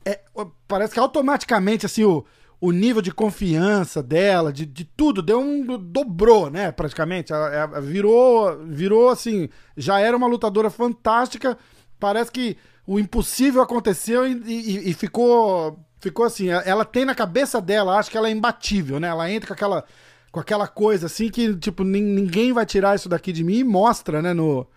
[0.06, 0.20] é,
[0.68, 2.26] parece que automaticamente, assim, o,
[2.60, 5.78] o nível de confiança dela, de, de tudo, deu um.
[5.78, 6.72] dobrou, né?
[6.72, 7.32] Praticamente.
[7.32, 8.58] Ela, ela virou.
[8.66, 9.50] Virou assim.
[9.76, 11.58] Já era uma lutadora fantástica.
[12.00, 15.80] Parece que o impossível aconteceu e, e, e ficou.
[16.00, 16.50] Ficou assim.
[16.50, 19.08] Ela tem na cabeça dela, acho que ela é imbatível, né?
[19.08, 19.84] Ela entra com aquela
[20.38, 24.22] com aquela coisa assim que, tipo, ninguém vai tirar isso daqui de mim e mostra,
[24.22, 24.68] né, no,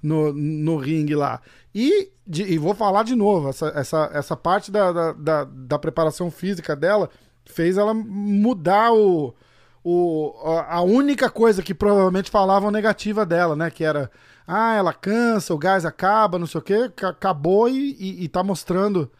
[0.00, 1.40] no, no ringue lá.
[1.74, 5.78] E, de, e vou falar de novo, essa, essa, essa parte da, da, da, da
[5.78, 7.10] preparação física dela
[7.44, 9.34] fez ela mudar o,
[9.82, 10.34] o,
[10.68, 14.08] a única coisa que provavelmente falavam negativa dela, né, que era,
[14.46, 18.44] ah, ela cansa, o gás acaba, não sei o que, acabou e, e, e tá
[18.44, 19.10] mostrando,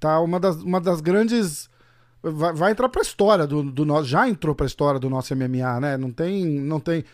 [0.00, 1.70] tá, uma das, uma das grandes
[2.32, 4.04] vai, vai entrar pra história do, do nosso.
[4.06, 5.96] Já entrou pra história do nosso MMA, né?
[5.96, 6.44] Não tem.
[6.44, 7.04] Não tem.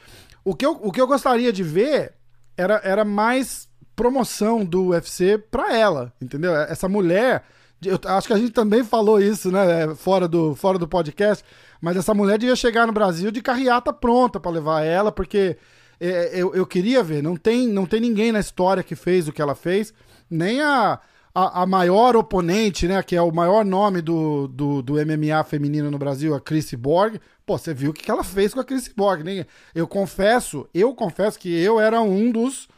[0.45, 2.15] O que eu, o que eu gostaria de ver
[2.57, 6.55] era, era mais promoção do UFC pra ela, entendeu?
[6.55, 7.45] Essa mulher.
[7.85, 9.83] Eu acho que a gente também falou isso, né?
[9.83, 11.45] É, fora do, fora do podcast.
[11.81, 15.57] Mas essa mulher devia chegar no Brasil de carreata pronta para levar ela, porque
[15.99, 17.23] é, eu, eu queria ver.
[17.23, 19.93] Não tem, não tem ninguém na história que fez o que ela fez.
[20.31, 21.01] Nem a,
[21.35, 25.91] a, a, maior oponente, né, que é o maior nome do, do, do MMA feminino
[25.91, 27.19] no Brasil, a Chris Borg.
[27.47, 29.47] Pô, você viu o que ela fez com a Chris Borg, né?
[29.75, 32.69] Eu confesso, eu confesso que eu era um dos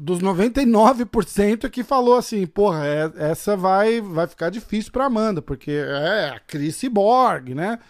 [0.00, 5.72] dos 99% que falou assim, porra, é, essa vai vai ficar difícil para Amanda, porque
[5.72, 7.80] é a Chris Borg, né?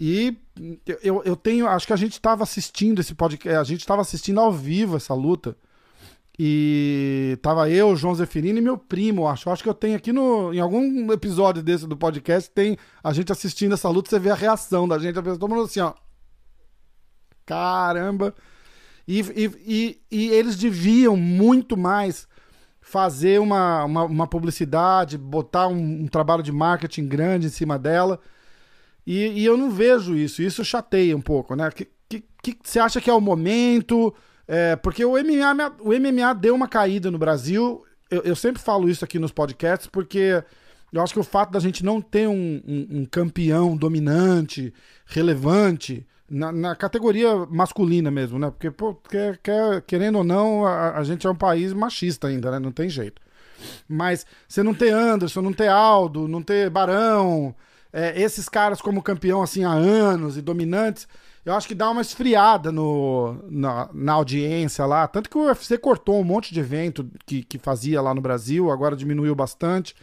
[0.00, 0.36] E
[1.02, 4.38] eu, eu tenho, acho que a gente estava assistindo esse podcast, a gente estava assistindo
[4.38, 5.56] ao vivo essa luta.
[6.38, 9.50] E tava eu, João Zeferino e meu primo, acho.
[9.50, 13.32] Acho que eu tenho aqui no, em algum episódio desse do podcast, tem a gente
[13.32, 15.94] assistindo essa luta, você vê a reação da gente, a pessoa todo mundo assim, ó.
[17.44, 18.34] Caramba!
[19.06, 22.28] E, e, e, e eles deviam muito mais
[22.80, 28.20] fazer uma, uma, uma publicidade, botar um, um, trabalho de marketing grande em cima dela.
[29.06, 30.40] E, e, eu não vejo isso.
[30.40, 31.70] Isso chateia um pouco, né?
[31.70, 34.14] Que, que, que você acha que é o momento?
[34.48, 37.84] É, porque o MMA, o MMA deu uma caída no Brasil.
[38.10, 40.42] Eu, eu, sempre falo isso aqui nos podcasts, porque
[40.90, 44.72] eu acho que o fato da gente não ter um, um, um campeão dominante,
[45.04, 48.50] relevante, na, na, categoria masculina mesmo, né?
[48.50, 52.50] Porque, pô, quer, quer, querendo ou não, a, a, gente é um país machista ainda,
[52.50, 52.58] né?
[52.58, 53.20] Não tem jeito.
[53.86, 57.54] Mas você não ter Anderson, não ter Aldo, não ter Barão,
[57.92, 61.06] é, esses caras como campeão assim há anos e dominantes
[61.48, 65.08] eu acho que dá uma esfriada no, na, na audiência lá.
[65.08, 68.70] Tanto que o UFC cortou um monte de evento que, que fazia lá no Brasil,
[68.70, 69.94] agora diminuiu bastante.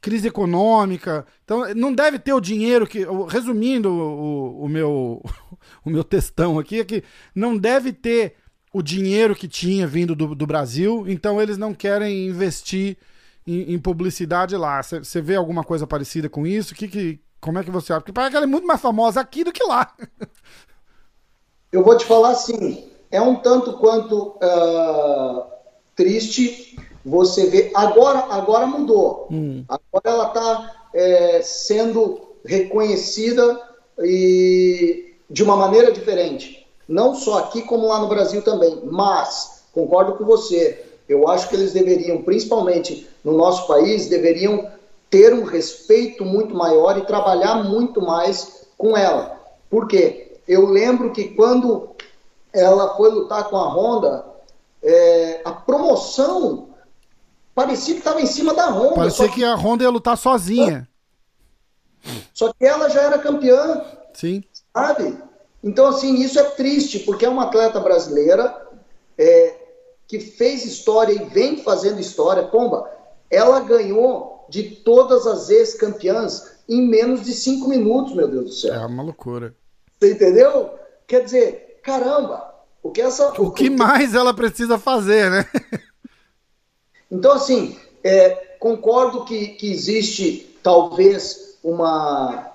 [0.00, 1.26] Crise econômica.
[1.44, 3.04] Então, não deve ter o dinheiro que.
[3.28, 5.20] Resumindo o, o, meu,
[5.84, 7.02] o meu textão aqui, é que
[7.34, 8.36] não deve ter
[8.72, 12.96] o dinheiro que tinha vindo do, do Brasil, então eles não querem investir
[13.44, 14.80] em, em publicidade lá.
[14.80, 16.76] Você vê alguma coisa parecida com isso?
[16.76, 18.02] Que, que, como é que você acha?
[18.02, 19.92] Porque parece que ela é muito mais famosa aqui do que lá.
[21.72, 25.44] Eu vou te falar assim, é um tanto quanto uh,
[25.94, 27.70] triste você ver.
[27.74, 29.28] Agora, agora mudou.
[29.30, 29.64] Hum.
[29.68, 33.60] Agora ela está é, sendo reconhecida
[34.00, 36.66] e de uma maneira diferente.
[36.88, 38.80] Não só aqui, como lá no Brasil também.
[38.84, 44.68] Mas, concordo com você, eu acho que eles deveriam, principalmente no nosso país, deveriam
[45.10, 49.40] ter um respeito muito maior e trabalhar muito mais com ela.
[49.70, 50.25] Por quê?
[50.46, 51.90] Eu lembro que quando
[52.52, 54.24] ela foi lutar com a Honda,
[54.82, 56.68] é, a promoção
[57.54, 58.94] parecia que estava em cima da Honda.
[58.96, 59.36] Parecia que...
[59.36, 59.44] que...
[59.44, 60.88] a Honda ia lutar sozinha.
[62.32, 63.84] Só que ela já era campeã.
[64.14, 64.44] Sim.
[64.72, 65.18] Sabe?
[65.62, 68.54] Então, assim, isso é triste, porque é uma atleta brasileira
[69.18, 69.56] é,
[70.06, 72.46] que fez história e vem fazendo história.
[72.46, 72.88] Pomba,
[73.30, 78.74] ela ganhou de todas as ex-campeãs em menos de cinco minutos, meu Deus do céu.
[78.74, 79.54] É uma loucura.
[79.98, 80.70] Você entendeu?
[81.06, 83.28] Quer dizer, caramba, o que essa.
[83.40, 85.46] O que mais ela precisa fazer, né?
[87.10, 92.52] então, assim, é, concordo que, que existe talvez uma.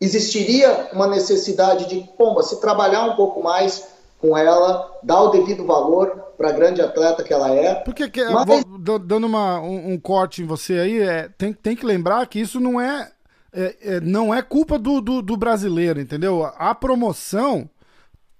[0.00, 3.86] Existiria uma necessidade de, pomba, se trabalhar um pouco mais
[4.18, 7.74] com ela, dar o devido valor para a grande atleta que ela é.
[7.74, 8.46] Porque que, Mas...
[8.46, 12.40] vou, dando uma, um, um, corte em você aí, é, tem, tem que lembrar que
[12.40, 13.10] isso não é,
[13.52, 16.44] é, é não é culpa do, do, do, brasileiro, entendeu?
[16.56, 17.68] A promoção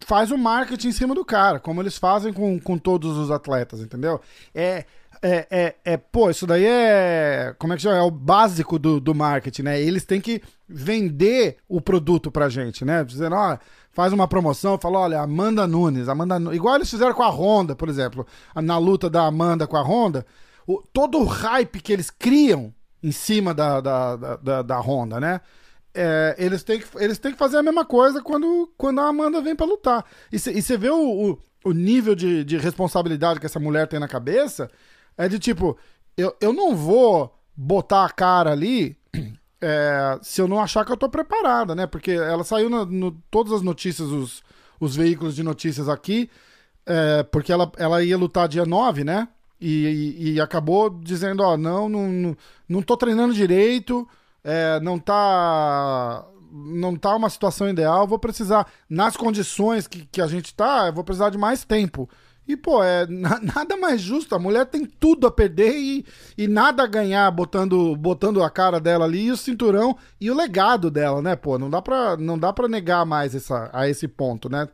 [0.00, 3.80] faz o marketing em cima do cara, como eles fazem com, com todos os atletas,
[3.80, 4.20] entendeu?
[4.54, 4.84] É,
[5.22, 7.54] é, é, é, pô, isso daí é.
[7.58, 7.98] Como é que chama?
[7.98, 9.80] É o básico do, do marketing, né?
[9.80, 13.04] Eles têm que vender o produto pra gente, né?
[13.04, 13.58] Dizendo, ó,
[13.92, 16.56] faz uma promoção, fala, olha, Amanda Nunes, Amanda Nunes.
[16.56, 20.24] Igual eles fizeram com a Honda, por exemplo, na luta da Amanda com a Honda,
[20.66, 25.40] o, todo o hype que eles criam em cima da, da, da, da Honda, né?
[25.92, 29.40] É, eles, têm que, eles têm que fazer a mesma coisa quando, quando a Amanda
[29.40, 30.04] vem para lutar.
[30.30, 34.06] E você vê o, o, o nível de, de responsabilidade que essa mulher tem na
[34.06, 34.70] cabeça
[35.16, 35.76] é de tipo,
[36.16, 38.96] eu, eu não vou botar a cara ali
[39.60, 41.86] é, se eu não achar que eu tô preparada, né?
[41.86, 44.42] Porque ela saiu no, no todas as notícias, os,
[44.78, 46.30] os veículos de notícias aqui,
[46.86, 49.28] é, porque ela, ela ia lutar dia 9, né?
[49.60, 54.08] E, e, acabou dizendo, ó, não, não, não, tô treinando direito,
[54.42, 60.26] é, não tá não tá uma situação ideal, vou precisar, nas condições que, que a
[60.26, 62.08] gente tá, vou precisar de mais tempo.
[62.50, 64.34] E, pô, é nada mais justo.
[64.34, 66.04] A mulher tem tudo a perder e,
[66.36, 70.34] e nada a ganhar botando, botando a cara dela ali e o cinturão e o
[70.36, 71.58] legado dela, né, pô?
[71.58, 74.68] Não dá pra, não dá pra negar mais essa, a esse ponto, né?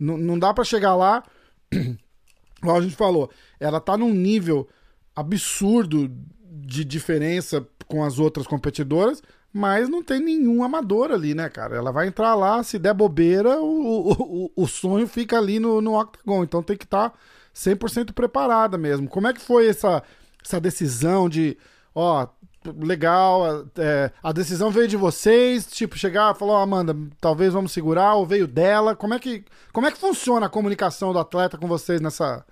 [0.00, 1.22] N não dá pra chegar lá.
[2.60, 4.68] Como a gente falou, ela tá num nível
[5.14, 6.10] absurdo
[6.50, 11.76] de diferença com as outras competidoras, mas não tem nenhum amador ali, né, cara?
[11.76, 15.98] Ela vai entrar lá, se der bobeira, o, o, o sonho fica ali no, no
[15.98, 16.44] octagon.
[16.44, 17.16] Então tem que estar tá
[17.54, 19.08] 100% preparada mesmo.
[19.08, 20.02] Como é que foi essa,
[20.44, 21.56] essa decisão de,
[21.94, 22.28] ó,
[22.76, 27.72] legal, é, a decisão veio de vocês, tipo, chegar e falar, oh, Amanda, talvez vamos
[27.72, 28.94] segurar, ou veio dela?
[28.94, 32.44] Como é que, como é que funciona a comunicação do atleta com vocês nessa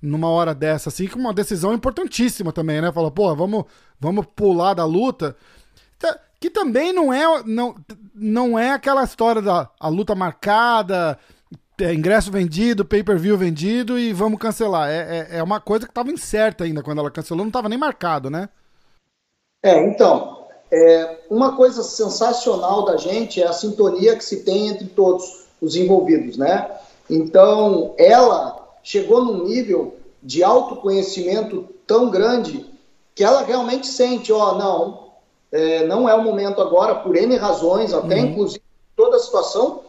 [0.00, 2.92] numa hora dessa, assim, que uma decisão importantíssima também, né?
[2.92, 3.64] Fala, pô, vamos,
[3.98, 5.36] vamos pular da luta.
[5.98, 7.74] Tá, que também não é, não,
[8.14, 11.18] não é aquela história da a luta marcada,
[11.80, 14.88] é, ingresso vendido, pay-per-view vendido e vamos cancelar.
[14.90, 17.78] É, é, é uma coisa que estava incerta ainda quando ela cancelou, não estava nem
[17.78, 18.48] marcado, né?
[19.62, 24.86] É, então, é, uma coisa sensacional da gente é a sintonia que se tem entre
[24.86, 26.70] todos os envolvidos, né?
[27.08, 32.64] Então, ela chegou num nível de autoconhecimento tão grande
[33.16, 35.10] que ela realmente sente, ó, não,
[35.50, 38.26] é, não é o momento agora, por N razões, até uhum.
[38.26, 38.62] inclusive
[38.94, 39.80] toda a situação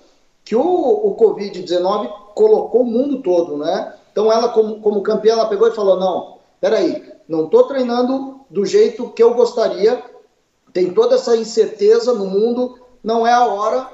[0.44, 3.94] que o, o Covid-19 colocou o mundo todo, né?
[4.12, 8.66] Então ela, como, como campeã, ela pegou e falou, não, peraí, não estou treinando do
[8.66, 10.04] jeito que eu gostaria,
[10.74, 13.88] tem toda essa incerteza no mundo, não é a hora.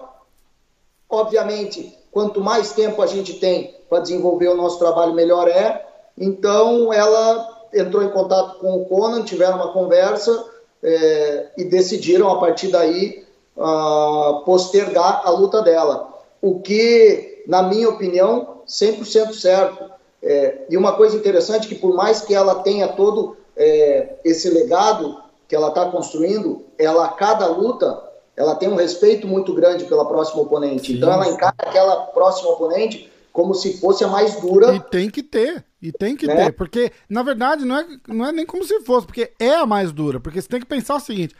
[1.10, 5.86] Obviamente, quanto mais tempo a gente tem para desenvolver o nosso trabalho, melhor é.
[6.17, 10.45] Então ela entrou em contato com o Conan, tiveram uma conversa,
[10.84, 16.12] é, e decidiram a partir daí uh, postergar a luta dela.
[16.41, 19.91] o que, na minha opinião, 100% certo.
[20.21, 25.21] É, e uma coisa interessante que por mais que ela tenha todo é, esse legado
[25.47, 28.02] que ela está construindo, ela a cada luta
[28.36, 30.88] ela tem um respeito muito grande pela próxima oponente.
[30.88, 30.98] Sim.
[30.98, 34.76] Então ela encara aquela próxima oponente como se fosse a mais dura.
[34.76, 36.36] E tem que ter, e tem que né?
[36.36, 39.65] ter, porque na verdade não é, não é nem como se fosse, porque é a
[39.65, 41.36] mais dura, porque você tem que pensar o seguinte,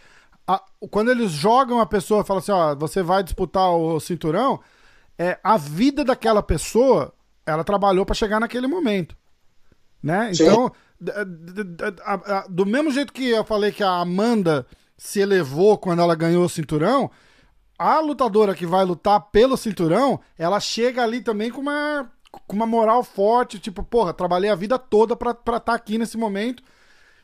[0.48, 4.60] a, quando eles jogam a pessoa e falam assim, ó, você vai disputar o cinturão,
[5.18, 7.14] é a vida daquela pessoa,
[7.46, 9.16] ela trabalhou para chegar naquele momento,
[10.02, 10.32] né?
[10.34, 10.72] Então,
[12.50, 14.66] do mesmo jeito que eu falei que a Amanda
[15.04, 17.12] se elevou quando ela ganhou o cinturão,
[17.78, 22.10] a lutadora que vai lutar pelo cinturão, ela chega ali também com uma,
[22.48, 26.16] com uma moral forte, tipo, porra, trabalhei a vida toda pra estar tá aqui nesse
[26.18, 26.64] momento.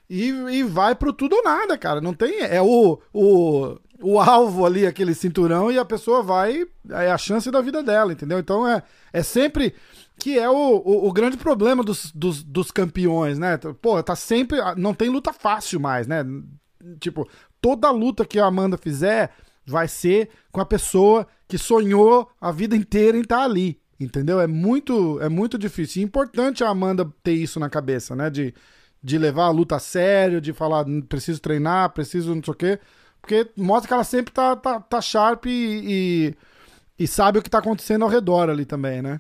[0.10, 2.02] E, e vai pro tudo ou nada, cara.
[2.02, 2.42] Não tem.
[2.42, 6.66] É o, o, o alvo ali, aquele cinturão, e a pessoa vai.
[6.90, 8.40] É a chance da vida dela, entendeu?
[8.40, 9.74] Então é, é sempre
[10.18, 13.58] que é o, o, o, grande problema dos, dos, dos, campeões, né?
[13.82, 14.60] Pô, tá sempre.
[14.76, 16.26] Não tem luta fácil mais, né?
[17.00, 17.28] Tipo,
[17.62, 19.32] toda luta que a Amanda fizer
[19.66, 23.80] vai ser com a pessoa que sonhou a vida inteira em estar tá ali.
[24.00, 24.40] Entendeu?
[24.40, 26.02] É muito, é muito difícil.
[26.02, 28.30] E importante a Amanda ter isso na cabeça, né?
[28.30, 28.54] De,
[29.04, 32.80] de levar a luta a sério, de falar, preciso treinar, preciso não sei o quê.
[33.22, 35.50] Porque mostra que ela sempre tá, tá, tá sharp e,
[37.00, 39.20] e, e sabe o que tá acontecendo ao redor ali também, né?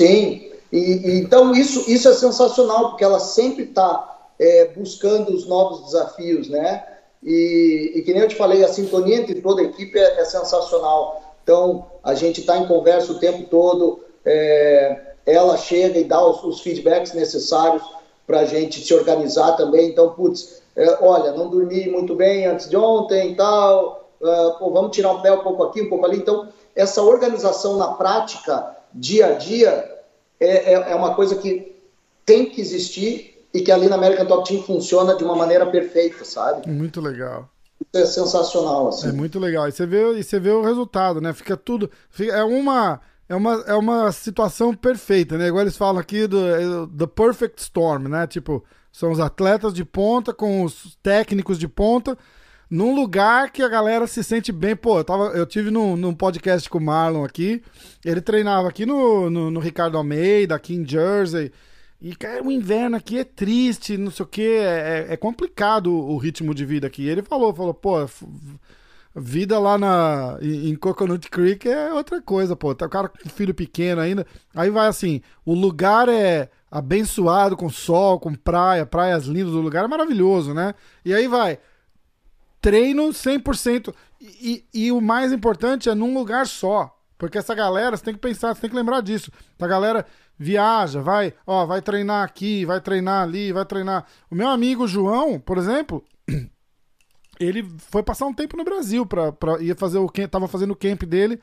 [0.00, 5.46] Sim, e, e, então isso, isso é sensacional, porque ela sempre está é, buscando os
[5.46, 6.95] novos desafios, né?
[7.26, 10.24] E, e, que nem eu te falei, a sintonia entre toda a equipe é, é
[10.24, 11.34] sensacional.
[11.42, 16.44] Então, a gente está em conversa o tempo todo, é, ela chega e dá os,
[16.44, 17.82] os feedbacks necessários
[18.26, 19.88] para a gente se organizar também.
[19.88, 24.70] Então, putz, é, olha, não dormi muito bem antes de ontem e tal, uh, pô,
[24.70, 26.18] vamos tirar um pé um pouco aqui, um pouco ali.
[26.18, 30.00] Então, essa organização na prática dia a dia
[30.38, 31.74] é, é, é uma coisa que
[32.24, 36.24] tem que existir e que ali na American Top Team funciona de uma maneira perfeita,
[36.24, 36.68] sabe?
[36.70, 37.48] Muito legal.
[37.80, 39.08] Isso é sensacional, assim.
[39.08, 39.66] É muito legal.
[39.66, 41.32] E você vê, e você vê o resultado, né?
[41.32, 41.90] Fica tudo.
[42.10, 43.00] Fica, é uma.
[43.28, 45.48] É uma, é uma situação perfeita, né?
[45.48, 48.24] Igual eles falam aqui do é, The Perfect Storm, né?
[48.24, 52.16] Tipo, são os atletas de ponta com os técnicos de ponta
[52.70, 54.76] num lugar que a galera se sente bem.
[54.76, 57.62] Pô, eu, tava, eu tive num, num podcast com o Marlon aqui,
[58.04, 61.50] ele treinava aqui no, no, no Ricardo Almeida, aqui em Jersey.
[62.00, 65.92] E, cara, o inverno aqui é triste, não sei o que, é, é, é complicado
[65.92, 67.06] o ritmo de vida aqui.
[67.06, 67.96] Ele falou, falou, pô,
[69.14, 72.74] vida lá na, em Coconut Creek é outra coisa, pô.
[72.74, 74.26] Tá o cara com filho pequeno ainda.
[74.54, 79.84] Aí vai assim, o lugar é abençoado com sol, com praia, praias lindas, o lugar
[79.84, 80.74] é maravilhoso, né?
[81.04, 81.58] E aí vai,
[82.60, 83.94] treino 100%.
[84.20, 86.95] E, e, e o mais importante é num lugar só.
[87.18, 89.30] Porque essa galera, você tem que pensar, você tem que lembrar disso.
[89.60, 90.04] A galera
[90.38, 94.06] viaja, vai, ó, vai treinar aqui, vai treinar ali, vai treinar.
[94.30, 96.04] O meu amigo João, por exemplo,
[97.40, 101.04] ele foi passar um tempo no Brasil para ia fazer o tava fazendo o camp
[101.04, 101.40] dele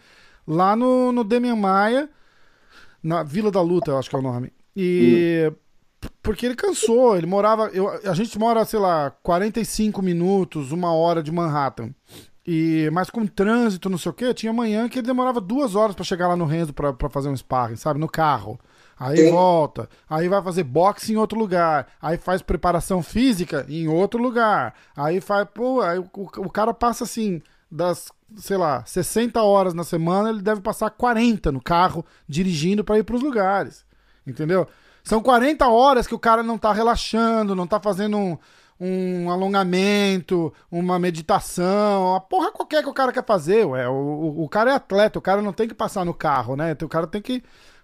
[0.47, 2.09] lá no, no Demian Maia,
[3.01, 4.51] na Vila da Luta, eu acho que é o nome.
[4.75, 5.51] E
[6.21, 7.67] porque ele cansou, ele morava.
[7.67, 11.93] Eu, a gente mora, sei lá, 45 minutos, uma hora de Manhattan.
[12.45, 15.95] E, mas com trânsito, não sei o que, tinha manhã que ele demorava duas horas
[15.95, 17.99] para chegar lá no Renzo pra, pra fazer um sparring, sabe?
[17.99, 18.59] No carro.
[18.99, 19.31] Aí Sim.
[19.31, 24.75] volta, aí vai fazer boxe em outro lugar, aí faz preparação física em outro lugar,
[24.95, 29.83] aí faz, pô, aí o, o cara passa assim, das, sei lá, 60 horas na
[29.83, 33.83] semana, ele deve passar 40 no carro, dirigindo para ir para os lugares,
[34.27, 34.67] entendeu?
[35.03, 38.37] São 40 horas que o cara não tá relaxando, não tá fazendo um,
[38.79, 43.87] um alongamento, uma meditação, a porra qualquer que o cara quer fazer, ué.
[43.87, 46.75] O, o, o, cara é atleta, o cara não tem que passar no carro, né?
[46.81, 47.43] O cara tem que,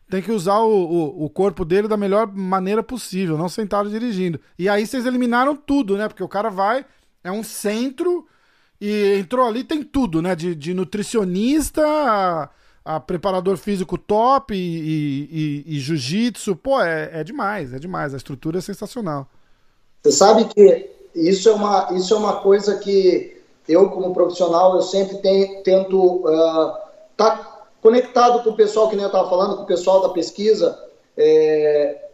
[0.10, 4.39] tem que usar o, o, o corpo dele da melhor maneira possível, não sentado dirigindo.
[4.58, 6.08] E aí vocês eliminaram tudo, né?
[6.08, 6.86] Porque o cara vai,
[7.23, 8.28] é um centro
[8.82, 10.36] e entrou ali, tem tudo, né?
[10.36, 11.82] De, de nutricionista
[12.84, 18.13] a preparador físico top e, e, e, e jiu-jitsu, pô, é, é demais, é demais.
[18.13, 19.30] A estrutura é sensacional.
[20.02, 24.82] Você sabe que isso é uma, isso é uma coisa que eu, como profissional, eu
[24.82, 26.78] sempre tenho, tento estar uh,
[27.16, 30.78] tá conectado com o pessoal, que nem eu estava falando, com o pessoal da pesquisa,
[31.16, 32.10] é,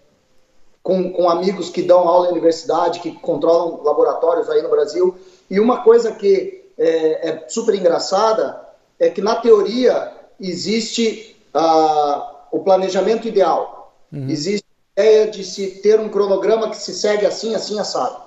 [0.84, 5.16] com, com amigos que dão aula na universidade, que controlam laboratórios aí no Brasil.
[5.50, 8.62] E uma coisa que é, é super engraçada
[9.00, 12.22] é que, na teoria, existe uh,
[12.52, 13.94] o planejamento ideal.
[14.12, 14.30] Uhum.
[14.30, 14.65] Existe
[14.98, 18.24] ideia de se ter um cronograma que se segue assim, assim, assado.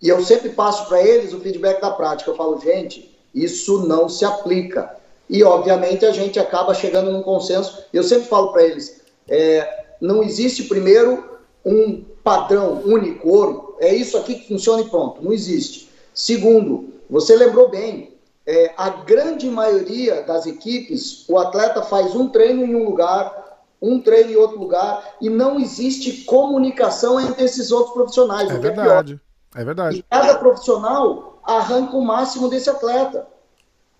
[0.00, 2.30] E eu sempre passo para eles o feedback da prática.
[2.30, 4.96] Eu falo, gente, isso não se aplica.
[5.30, 7.84] e obviamente a gente acaba chegando num consenso.
[7.92, 14.16] Eu sempre falo para eles, é, não existe primeiro um padrão único, ouro, é isso
[14.18, 15.88] aqui que funciona e pronto, não existe.
[16.12, 18.12] Segundo, você lembrou bem,
[18.44, 23.41] é, a grande maioria das equipes, o atleta faz um treino em um lugar,
[23.82, 28.48] um treino em outro lugar, e não existe comunicação entre esses outros profissionais.
[28.48, 29.20] É, é verdade,
[29.54, 29.98] é, é verdade.
[29.98, 33.26] E cada profissional arranca o máximo desse atleta,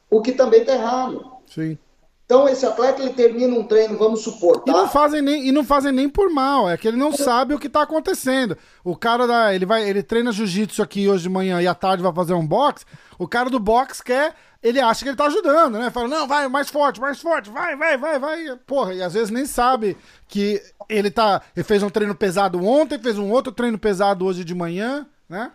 [0.09, 1.33] o que também está errado.
[1.47, 1.77] Sim.
[2.25, 4.73] Então esse atleta ele termina um treino, vamos supor, tá?
[4.73, 7.53] E não fazem nem, e não fazem nem por mal, é que ele não sabe
[7.53, 8.57] o que tá acontecendo.
[8.83, 12.03] O cara da, ele vai, ele treina jiu-jitsu aqui hoje de manhã e à tarde
[12.03, 12.87] vai fazer um box.
[13.19, 15.91] O cara do box quer, ele acha que ele tá ajudando, né?
[15.91, 18.57] Fala: "Não, vai, mais forte, mais forte, vai, vai, vai, vai".
[18.67, 19.97] Porra, e às vezes nem sabe
[20.29, 24.45] que ele tá, ele fez um treino pesado ontem, fez um outro treino pesado hoje
[24.45, 25.51] de manhã, né?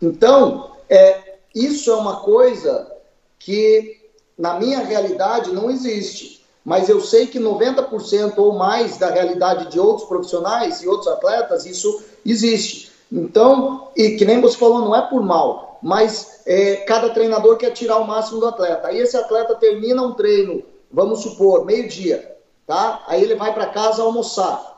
[0.00, 2.90] Então, é, isso é uma coisa
[3.38, 4.00] que
[4.38, 6.42] na minha realidade não existe.
[6.64, 11.66] Mas eu sei que 90% ou mais da realidade de outros profissionais e outros atletas,
[11.66, 12.92] isso existe.
[13.10, 17.70] Então, e que nem você falou, não é por mal, mas é, cada treinador quer
[17.72, 18.88] tirar o máximo do atleta.
[18.88, 23.02] Aí esse atleta termina um treino, vamos supor, meio-dia, tá?
[23.06, 24.70] Aí ele vai para casa almoçar.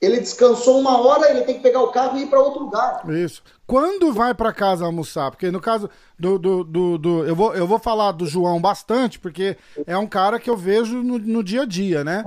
[0.00, 3.02] Ele descansou uma hora, ele tem que pegar o carro e ir para outro lugar.
[3.10, 3.42] Isso.
[3.66, 5.30] Quando vai para casa almoçar?
[5.30, 9.18] Porque no caso do, do, do, do, eu, vou, eu vou falar do João bastante,
[9.18, 12.24] porque é um cara que eu vejo no, no dia a dia, né?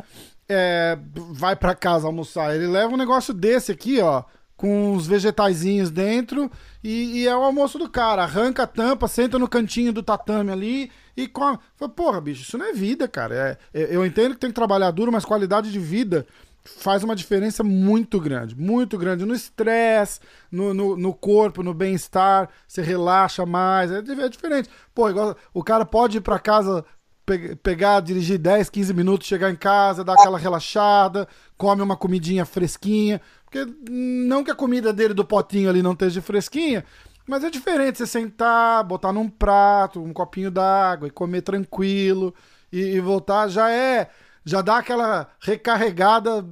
[0.48, 1.00] É,
[1.32, 2.56] vai para casa almoçar.
[2.56, 4.24] Ele leva um negócio desse aqui, ó,
[4.56, 6.50] com uns vegetaizinhos dentro
[6.84, 8.24] e, e, é o almoço do cara.
[8.24, 11.58] Arranca a tampa, senta no cantinho do tatame ali e come.
[11.96, 13.58] Porra, bicho, isso não é vida, cara.
[13.74, 16.26] É, eu entendo que tem que trabalhar duro, mas qualidade de vida
[16.64, 20.20] faz uma diferença muito grande, muito grande no estresse,
[20.52, 24.70] no, no, no, corpo, no bem-estar, você relaxa mais, é, é, diferente.
[24.94, 25.08] Pô,
[25.54, 26.86] o cara pode ir para casa,
[27.26, 31.28] pe pegar, dirigir 10, 15 minutos, chegar em casa, dar aquela relaxada,
[31.58, 33.20] come uma comidinha fresquinha,
[33.54, 36.84] porque não que a comida dele do potinho ali não esteja fresquinha,
[37.28, 42.34] mas é diferente você sentar, botar num prato, um copinho d'água e comer tranquilo
[42.72, 44.10] e, e voltar, já é
[44.46, 46.46] já dá aquela recarregada.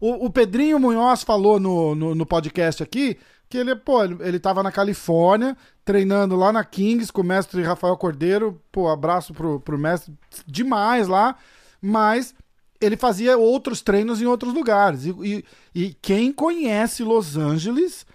[0.00, 3.18] O, o Pedrinho Munhoz falou no, no, no, podcast aqui
[3.48, 7.62] que ele, pô, ele, ele tava na Califórnia, treinando lá na Kings com o mestre
[7.62, 8.62] Rafael Cordeiro.
[8.70, 10.14] Pô, abraço pro, pro mestre
[10.46, 11.34] demais lá.
[11.82, 12.32] Mas
[12.80, 15.04] ele fazia outros treinos em outros lugares.
[15.04, 18.06] E, e, e quem conhece Los Angeles.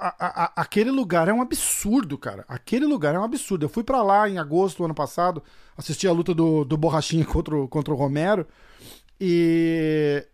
[0.00, 2.44] A, a, aquele lugar é um absurdo, cara.
[2.48, 3.64] Aquele lugar é um absurdo.
[3.64, 5.40] Eu fui para lá em agosto do ano passado
[5.78, 8.44] assisti a luta do, do Borrachinha contra, o, contra o Romero
[9.20, 10.26] e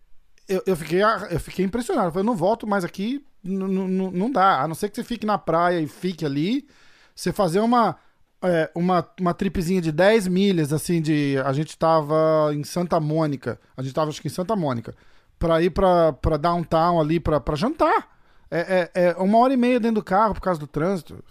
[0.48, 2.08] eu, eu, fiquei, eu fiquei impressionado.
[2.08, 4.62] Eu falei, não volto mais aqui, não dá.
[4.62, 6.66] A não ser que você fique na praia e fique ali,
[7.14, 7.96] você fazer uma,
[8.42, 11.36] é, uma, uma tripezinha de 10 milhas, assim, de.
[11.44, 13.58] A gente tava em Santa Mônica.
[13.76, 14.94] A gente tava, acho que em Santa Mônica.
[15.38, 18.14] Pra ir pra, pra downtown ali pra, pra jantar.
[18.50, 21.24] É, é, é uma hora e meia dentro do carro por causa do trânsito.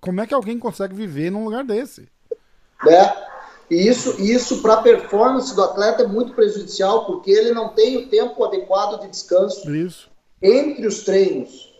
[0.00, 2.08] Como é que alguém consegue viver num lugar desse?
[2.88, 3.26] É.
[3.70, 7.96] E isso, isso para a performance do atleta é muito prejudicial, porque ele não tem
[7.96, 10.08] o tempo adequado de descanso isso.
[10.40, 11.74] entre os treinos,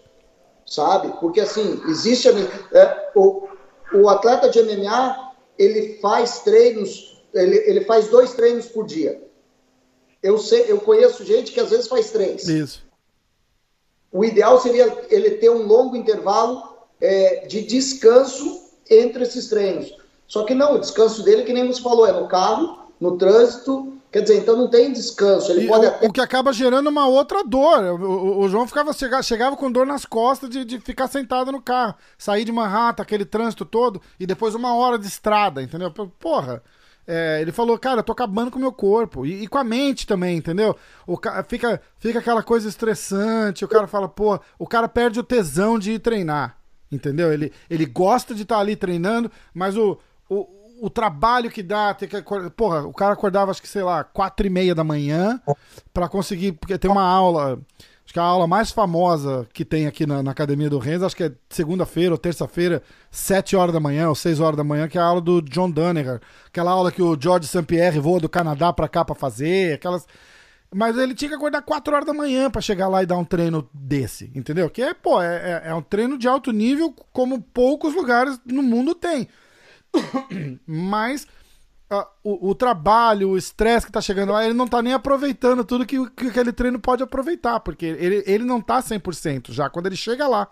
[0.67, 1.13] sabe?
[1.21, 3.46] Porque assim, existe é, o,
[3.93, 9.23] o atleta de MMA, ele faz treinos, ele, ele faz dois treinos por dia.
[10.23, 12.49] Eu, sei, eu conheço gente que às vezes faz três.
[12.49, 12.85] Isso.
[14.11, 19.95] O ideal seria ele ter um longo intervalo é, de descanso entre esses treinos
[20.27, 23.93] só que não, o descanso dele, que nem você falou, é no carro, no trânsito.
[24.11, 25.53] Quer dizer, então não tem descanso.
[25.53, 26.07] Ele pode o, até...
[26.07, 28.01] o que acaba gerando uma outra dor.
[28.01, 31.53] O, o, o João ficava, chegava, chegava com dor nas costas de, de ficar sentado
[31.53, 31.95] no carro.
[32.17, 35.91] Sair de Manhattan, aquele trânsito todo, e depois uma hora de estrada, entendeu?
[35.91, 36.63] Porra.
[37.09, 39.25] É, ele falou, cara, eu tô acabando com o meu corpo.
[39.25, 40.75] E, e, com a mente também, entendeu?
[41.07, 41.17] O,
[41.47, 43.65] fica, fica aquela coisa estressante.
[43.65, 46.59] O cara fala, pô, o cara perde o tesão de ir treinar.
[46.91, 47.33] Entendeu?
[47.33, 49.99] Ele, ele gosta de estar tá ali treinando, mas o,
[50.81, 54.47] o, trabalho que dá, ter que porra, o cara acordava acho que sei lá, quatro
[54.47, 55.41] e meia da manhã
[55.93, 57.59] para conseguir, porque tem uma aula,
[58.05, 61.17] acho que a aula mais famosa que tem aqui na, na academia do Renzo, acho
[61.17, 64.99] que é segunda-feira ou terça-feira, sete horas da manhã ou seis horas da manhã, que
[64.99, 67.63] é a aula do John Danaher, aquela aula que o George St.
[67.63, 70.07] Pierre voa do Canadá para cá para fazer, aquelas
[70.75, 73.25] mas ele tinha que acordar 4 horas da manhã para chegar lá e dar um
[73.25, 74.69] treino desse, entendeu?
[74.69, 78.63] Que é, pô, é, é, é um treino de alto nível como poucos lugares no
[78.63, 79.29] mundo tem.
[80.67, 81.27] Mas
[81.91, 85.65] uh, o, o, trabalho, o estresse que tá chegando lá, ele não tá nem aproveitando
[85.65, 89.87] tudo que, que aquele treino pode aproveitar, porque ele, ele não tá 100% já quando
[89.87, 90.51] ele chega lá.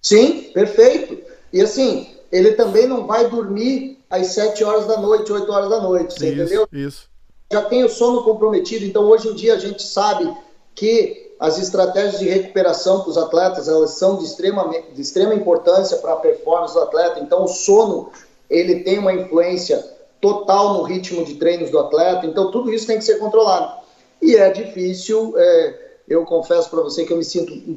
[0.00, 1.18] Sim, perfeito.
[1.52, 5.80] E assim, ele também não vai dormir às 7 horas da noite, 8 horas da
[5.80, 6.68] noite, você isso, entendeu?
[6.72, 7.08] Isso.
[7.52, 10.32] Já tem o sono comprometido, então hoje em dia a gente sabe
[10.74, 15.98] que as estratégias de recuperação para os atletas, elas são de extrema, de extrema importância
[15.98, 18.08] para a performance do atleta, então o sono,
[18.48, 19.84] ele tem uma influência
[20.22, 23.74] total no ritmo de treinos do atleta, então tudo isso tem que ser controlado.
[24.22, 25.74] E é difícil, é,
[26.08, 27.76] eu confesso para você que eu me sinto um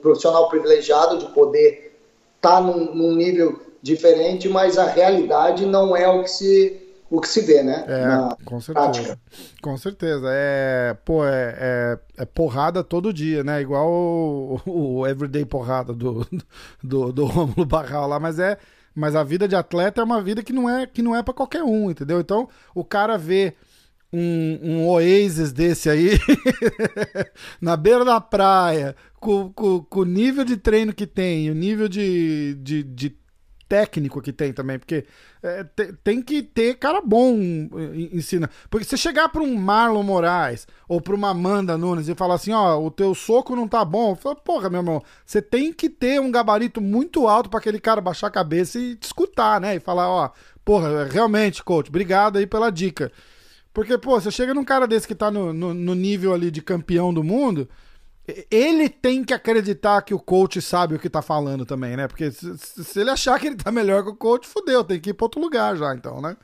[0.00, 1.98] profissional privilegiado de poder
[2.36, 7.20] estar tá num, num nível diferente, mas a realidade não é o que se o
[7.20, 7.84] que se vê, né?
[7.86, 8.90] É, Na com certeza.
[8.90, 9.20] Prática.
[9.62, 10.28] Com certeza.
[10.30, 13.60] É, pô, é, é, é, porrada todo dia, né?
[13.60, 16.26] Igual o, o Everyday Porrada do,
[16.82, 18.58] do, do Romulo Barral lá, mas é.
[18.94, 21.32] Mas a vida de atleta é uma vida que não é que não é para
[21.32, 22.18] qualquer um, entendeu?
[22.20, 23.54] Então, o cara vê
[24.12, 26.18] um, um Oasis desse aí
[27.60, 31.88] na beira da praia, com, com, com, o nível de treino que tem, o nível
[31.88, 33.16] de, de, de
[33.68, 35.04] técnico que tem também, porque
[35.42, 37.36] é, te, tem que ter cara bom
[38.12, 38.48] ensina.
[38.70, 42.52] Porque se chegar para um Marlon Moraes ou para uma Amanda Nunes e falar assim,
[42.52, 46.20] ó, o teu soco não tá bom, fala, porra, meu irmão, você tem que ter
[46.20, 49.76] um gabarito muito alto para aquele cara baixar a cabeça e te escutar, né?
[49.76, 50.30] E falar, ó,
[50.64, 53.12] porra, realmente, coach, obrigado aí pela dica.
[53.72, 56.62] Porque, pô, você chega num cara desse que tá no, no, no nível ali de
[56.62, 57.68] campeão do mundo,
[58.50, 62.06] ele tem que acreditar que o coach sabe o que tá falando também, né?
[62.06, 65.10] Porque se, se, ele achar que ele tá melhor que o coach, fudeu, tem que
[65.10, 66.36] ir pra outro lugar já, então, né?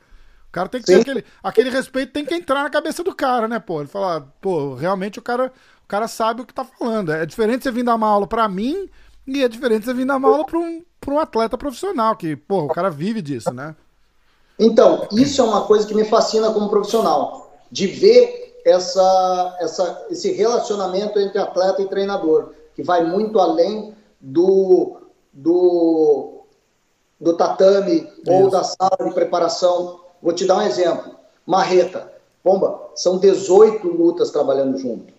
[0.49, 0.93] O cara tem que Sim.
[0.93, 3.81] ter aquele, aquele respeito, tem que entrar na cabeça do cara, né, pô?
[3.81, 5.51] Ele falar, pô, realmente o cara,
[5.83, 7.11] o cara sabe o que tá falando.
[7.11, 8.89] É diferente você vir dar uma aula pra mim
[9.27, 12.35] e é diferente você vir dar uma aula pra um, pra um atleta profissional, que,
[12.35, 13.75] pô, o cara vive disso, né?
[14.57, 20.31] Então, isso é uma coisa que me fascina como profissional, de ver essa, essa, esse
[20.31, 24.97] relacionamento entre atleta e treinador, que vai muito além do,
[25.31, 26.41] do,
[27.21, 28.31] do tatame Isso.
[28.31, 30.01] ou da sala de preparação.
[30.19, 31.15] Vou te dar um exemplo.
[31.45, 32.11] Marreta,
[32.43, 35.13] bomba, são 18 lutas trabalhando junto.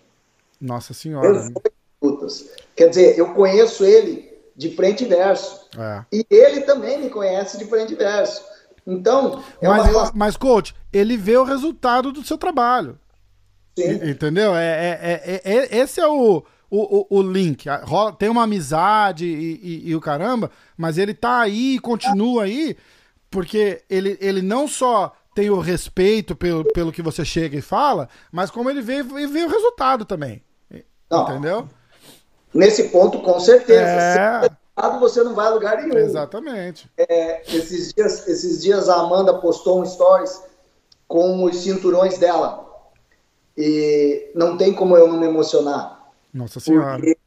[0.59, 1.31] Nossa Senhora.
[1.31, 1.71] 18
[2.01, 2.49] lutas.
[2.75, 4.27] Quer dizer, eu conheço ele
[4.57, 5.67] de frente e verso.
[5.77, 6.03] É.
[6.11, 8.43] E ele também me conhece de frente e verso.
[8.85, 10.13] Então, é mas, relação...
[10.15, 12.97] mas, coach, ele vê o resultado do seu trabalho.
[13.77, 14.09] Sim.
[14.09, 14.55] Entendeu?
[14.55, 17.65] É, é, é, é, esse é o, o, o, link.
[18.17, 22.75] Tem uma amizade e, e, e, o caramba, mas ele tá aí e continua aí
[23.29, 28.09] porque ele, ele não só tem o respeito pelo, pelo que você chega e fala,
[28.31, 30.41] mas como ele vê, vê o resultado também.
[31.09, 31.23] Não.
[31.23, 31.69] Entendeu?
[32.51, 33.79] Nesse ponto, com certeza.
[33.79, 34.49] É...
[34.99, 35.97] Você não vai a lugar nenhum.
[35.97, 36.89] Exatamente.
[36.97, 40.41] É, esses, dias, esses dias a Amanda postou um stories
[41.07, 42.66] com os cinturões dela.
[43.57, 46.11] E não tem como eu não me emocionar.
[46.33, 46.97] Nossa Senhora.
[46.97, 47.17] Porque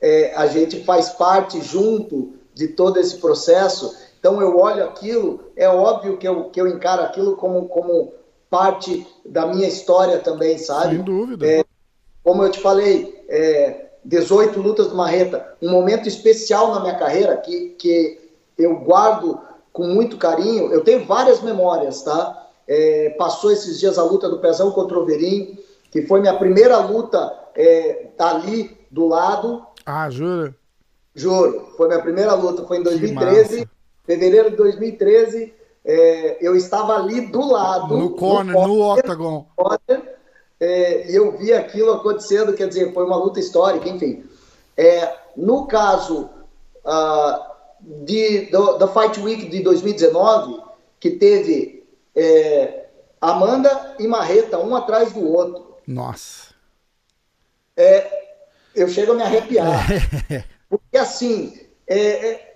[0.00, 3.96] é, a gente faz parte junto de todo esse processo.
[4.18, 8.12] Então eu olho aquilo, é óbvio que eu, que eu encaro aquilo como, como
[8.48, 10.96] parte da minha história também, sabe?
[10.96, 11.46] Sem dúvida.
[11.46, 11.64] É,
[12.22, 17.36] como eu te falei, é, 18 lutas do Marreta, um momento especial na minha carreira
[17.36, 18.20] que, que
[18.58, 19.40] eu guardo
[19.72, 20.72] com muito carinho.
[20.72, 22.50] Eu tenho várias memórias, tá?
[22.68, 25.58] É, passou esses dias a luta do Pezão contra o Verim,
[25.92, 29.62] que foi minha primeira luta é, ali do lado.
[29.84, 30.56] Ah, jura?
[31.14, 33.68] Juro, foi minha primeira luta, foi em 2013,
[34.04, 35.52] fevereiro de 2013.
[35.84, 37.96] É, eu estava ali do lado.
[37.96, 39.46] No corner, no, no octagon.
[40.58, 44.24] É, e eu vi aquilo acontecendo, quer dizer, foi uma luta histórica, enfim.
[44.76, 46.30] É, no caso
[46.86, 47.52] uh,
[48.04, 50.62] de, do, da Fight Week de 2019,
[50.98, 51.84] que teve
[52.14, 52.86] é,
[53.20, 55.61] Amanda e Marreta, um atrás do outro.
[55.86, 56.54] Nossa.
[57.76, 58.36] É,
[58.74, 59.86] eu chego a me arrepiar.
[60.68, 62.54] Porque, assim, é, é,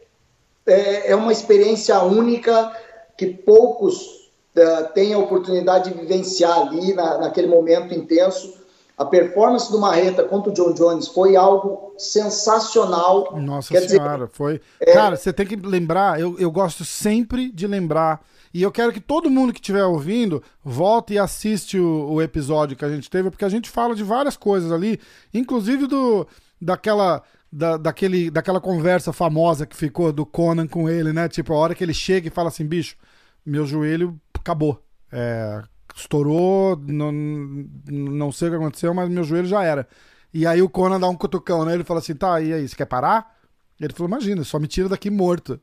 [0.67, 2.75] é, é uma experiência única
[3.17, 8.55] que poucos uh, têm a oportunidade de vivenciar ali na, naquele momento intenso.
[8.97, 13.37] A performance do Marreta contra o John Jones foi algo sensacional.
[13.39, 14.61] Nossa Quer Senhora, dizer, foi.
[14.81, 14.93] É...
[14.93, 18.25] Cara, você tem que lembrar, eu, eu gosto sempre de lembrar
[18.57, 22.75] e eu quero que todo mundo que estiver ouvindo volte e assiste o, o, episódio
[22.75, 24.99] que a gente teve, porque a gente fala de várias coisas ali,
[25.35, 26.27] inclusive do
[26.59, 31.29] daquela da, daquele, daquela conversa famosa que ficou do Conan com ele, né?
[31.29, 32.97] Tipo, a hora que ele chega e fala assim, bicho,
[33.45, 34.83] meu joelho acabou.
[35.13, 35.63] É,
[35.95, 39.87] estourou, não, não sei o que aconteceu, mas meu joelho já era.
[40.33, 41.75] E aí o Conan dá um cutucão, né?
[41.75, 43.37] Ele fala assim, tá, e aí, você quer parar?
[43.79, 45.61] Ele falou, imagina, só me tira daqui morto.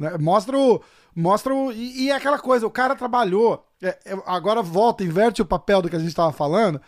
[0.00, 0.16] Né?
[0.18, 0.82] Mostra o,
[1.14, 1.70] Mostra o.
[1.70, 3.66] E, e é aquela coisa, o cara trabalhou.
[3.82, 6.80] É, é, agora volta, inverte o papel do que a gente estava falando.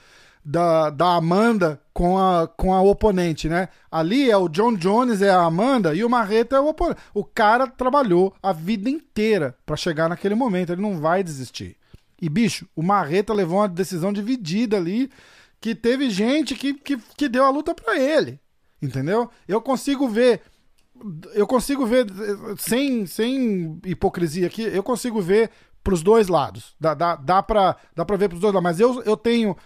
[0.45, 3.69] da, da Amanda com a, com a oponente, né?
[3.91, 7.01] Ali é o John Jones, é a Amanda, e o Marreta é o oponente.
[7.15, 11.77] O cara trabalhou a vida inteira para chegar naquele momento, ele não vai desistir.
[12.21, 15.11] E, bicho, o Marreta levou uma decisão dividida ali,
[15.61, 18.41] que teve gente que, que, que deu a luta para ele.
[18.81, 19.31] Entendeu?
[19.47, 20.43] Eu consigo ver.
[21.35, 22.07] Eu consigo ver,
[22.59, 25.51] sem, sem hipocrisia aqui, eu consigo ver
[25.83, 26.75] pros dois lados.
[26.81, 28.65] Dá, dá, dá, pra, dá pra ver pros dois lados.
[28.65, 29.57] Mas eu, eu tenho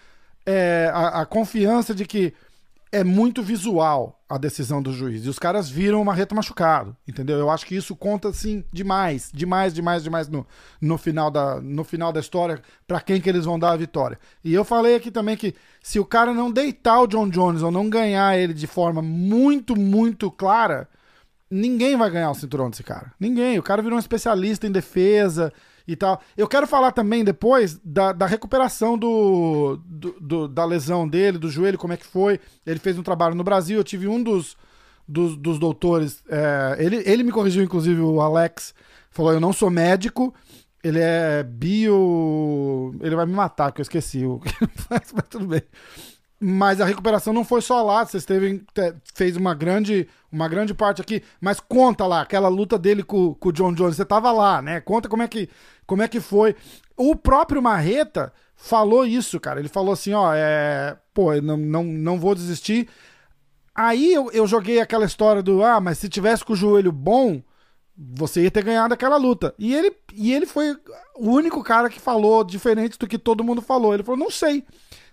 [0.44, 2.32] é, a, a, confiança de que
[2.92, 5.24] é muito visual a decisão do juiz.
[5.24, 7.36] E os caras viram o Marreta machucado, entendeu?
[7.38, 10.46] Eu acho que isso conta, assim, demais, demais, demais, demais no,
[10.80, 14.18] no, final, da, no final da história, para quem que eles vão dar a vitória.
[14.42, 17.70] E eu falei aqui também que se o cara não deitar o John Jones ou
[17.70, 20.88] não ganhar ele de forma muito, muito clara,
[21.50, 23.12] ninguém vai ganhar o cinturão desse cara.
[23.18, 23.58] Ninguém.
[23.58, 25.52] O cara virou um especialista em defesa,
[25.86, 26.20] e tal.
[26.36, 31.48] Eu quero falar também depois da, da recuperação do, do, do, da lesão dele, do
[31.48, 32.40] joelho, como é que foi.
[32.66, 34.56] Ele fez um trabalho no Brasil, eu tive um dos,
[35.06, 38.74] dos, dos doutores, é, ele, ele me corrigiu, inclusive, o Alex,
[39.10, 40.34] falou, eu não sou médico,
[40.82, 42.94] ele é bio...
[43.00, 44.50] Ele vai me matar, que eu esqueci o que
[44.82, 45.62] faz, mas tudo bem.
[46.48, 48.62] Mas a recuperação não foi só lá, vocês teve,
[49.12, 51.20] fez uma grande, uma grande parte aqui.
[51.40, 54.80] Mas conta lá, aquela luta dele com, com o John Jones, você tava lá, né?
[54.80, 55.50] Conta como é que,
[55.88, 56.54] como é que foi.
[56.96, 59.58] O próprio Marreta falou isso, cara.
[59.58, 62.88] Ele falou assim: ó, é, pô, não, não, não vou desistir.
[63.74, 67.42] Aí eu, eu joguei aquela história do, ah, mas se tivesse com o joelho bom,
[67.96, 69.52] você ia ter ganhado aquela luta.
[69.58, 70.76] E ele, e ele foi
[71.16, 73.92] o único cara que falou diferente do que todo mundo falou.
[73.92, 74.64] Ele falou: não sei.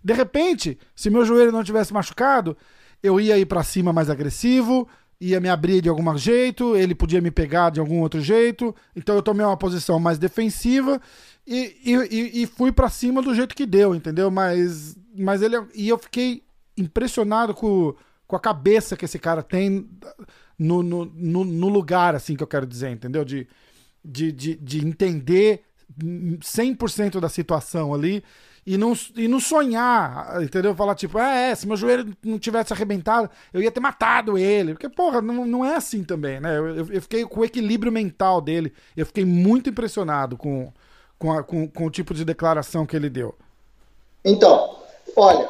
[0.03, 2.57] De repente, se meu joelho não tivesse machucado,
[3.01, 4.87] eu ia ir para cima mais agressivo,
[5.19, 8.75] ia me abrir de algum jeito, ele podia me pegar de algum outro jeito.
[8.95, 11.01] Então eu tomei uma posição mais defensiva
[11.47, 14.29] e, e, e fui para cima do jeito que deu, entendeu?
[14.29, 16.43] Mas, mas ele e eu fiquei
[16.77, 17.95] impressionado com,
[18.27, 19.89] com a cabeça que esse cara tem
[20.57, 23.23] no, no, no, no lugar, assim que eu quero dizer, entendeu?
[23.23, 23.47] De,
[24.03, 25.63] de, de, de entender
[25.99, 28.23] 100% da situação ali
[28.65, 30.73] e não, e não sonhar, entendeu?
[30.73, 34.73] Falar tipo, ah, é, se meu joelho não tivesse arrebentado, eu ia ter matado ele.
[34.73, 36.57] Porque, porra, não, não é assim também, né?
[36.57, 40.71] Eu, eu, eu fiquei com o equilíbrio mental dele, eu fiquei muito impressionado com,
[41.19, 43.35] com, a, com, com o tipo de declaração que ele deu.
[44.23, 44.77] Então,
[45.15, 45.49] olha,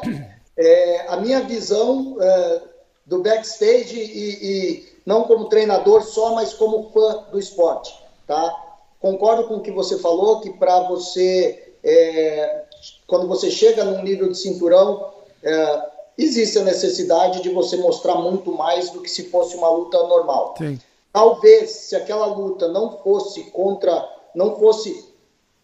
[0.58, 2.62] é, a minha visão é,
[3.06, 7.94] do backstage e, e não como treinador só, mas como fã do esporte,
[8.26, 8.52] tá?
[9.00, 12.64] Concordo com o que você falou, que para você é,
[13.08, 15.12] quando você chega num nível de cinturão,
[15.42, 19.98] é, existe a necessidade de você mostrar muito mais do que se fosse uma luta
[20.04, 20.56] normal.
[20.58, 20.80] Sim.
[21.12, 25.14] Talvez se aquela luta não fosse contra, não fosse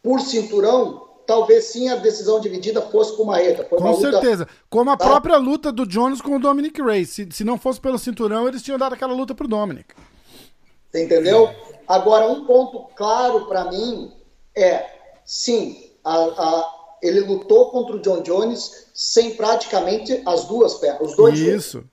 [0.02, 3.66] por cinturão, talvez sim a decisão dividida fosse com Marreta.
[3.66, 4.44] Foi com certeza.
[4.44, 4.54] Luta...
[4.70, 5.06] Como a tá?
[5.06, 7.10] própria luta do Jones com o Dominic Reyes.
[7.10, 9.94] Se, se não fosse pelo cinturão, eles tinham dado aquela luta pro Dominic.
[10.90, 11.50] Você entendeu?
[11.88, 14.12] Agora, um ponto claro para mim
[14.56, 14.86] é,
[15.26, 21.16] sim, a, a ele lutou contra o John Jones sem praticamente as duas pernas, os
[21.16, 21.40] dois.
[21.40, 21.84] Isso.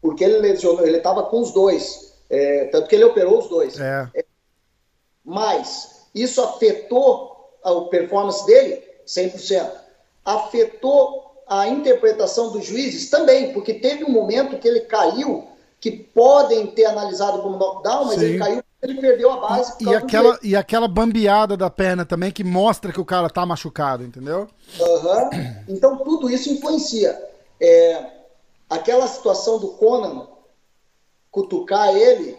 [0.00, 3.78] porque ele lesionou, ele estava com os dois, é, tanto que ele operou os dois.
[3.80, 4.08] É.
[4.14, 4.24] é.
[5.24, 7.34] Mas isso afetou
[7.64, 9.70] a performance dele 100%.
[10.24, 15.48] Afetou a interpretação dos juízes também, porque teve um momento que ele caiu,
[15.80, 18.24] que podem ter analisado como knockdown, mas Sim.
[18.24, 19.74] ele caiu ele perdeu a base.
[19.80, 24.04] E aquela, e aquela bambeada da perna também que mostra que o cara tá machucado,
[24.04, 24.48] entendeu?
[24.78, 25.54] Uhum.
[25.68, 27.20] Então tudo isso influencia.
[27.60, 28.04] É,
[28.68, 30.26] aquela situação do Conan
[31.30, 32.36] cutucar ele,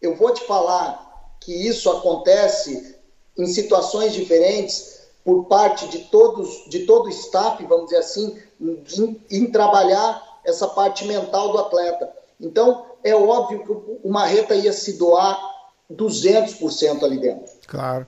[0.00, 2.96] eu vou te falar que isso acontece
[3.38, 9.20] em situações diferentes por parte de todos, de todo o staff, vamos dizer assim, em,
[9.30, 12.12] em trabalhar essa parte mental do atleta.
[12.40, 15.51] Então, é óbvio que o Marreta ia se doar
[15.96, 17.52] 200% ali dentro.
[17.66, 18.06] Claro.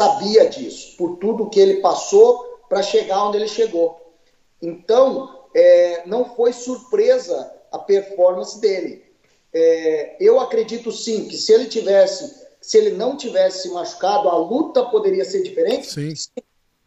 [0.00, 4.14] Sabia disso, por tudo que ele passou para chegar onde ele chegou.
[4.60, 9.04] Então, é, não foi surpresa a performance dele.
[9.52, 14.36] É, eu acredito sim que se ele tivesse, se ele não tivesse se machucado, a
[14.36, 15.86] luta poderia ser diferente.
[15.86, 16.12] Sim.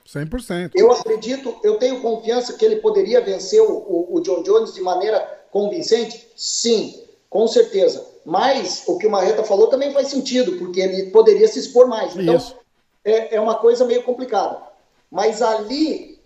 [0.08, 0.72] 100%.
[0.76, 4.82] Eu acredito, eu tenho confiança que ele poderia vencer o, o, o John Jones de
[4.82, 5.20] maneira
[5.52, 6.28] convincente?
[6.36, 8.06] Sim, com certeza.
[8.26, 12.16] Mas o que o Marreta falou também faz sentido, porque ele poderia se expor mais.
[12.16, 12.40] Então,
[13.04, 14.62] é, é, uma coisa meio complicada.
[15.10, 16.20] Mas ali,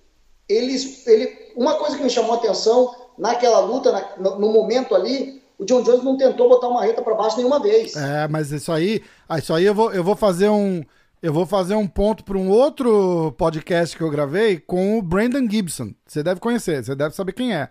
[0.48, 4.94] eles, ele, uma coisa que me chamou a atenção naquela luta, na, no, no momento
[4.94, 7.96] ali, o John Jones não tentou botar o Marreta para baixo nenhuma vez.
[7.96, 10.84] É, mas isso aí, ah, isso aí eu vou, eu vou fazer um.
[11.22, 15.50] eu vou fazer um ponto para um outro podcast que eu gravei com o Brandon
[15.50, 15.94] Gibson.
[16.06, 17.70] Você deve conhecer, você deve saber quem é.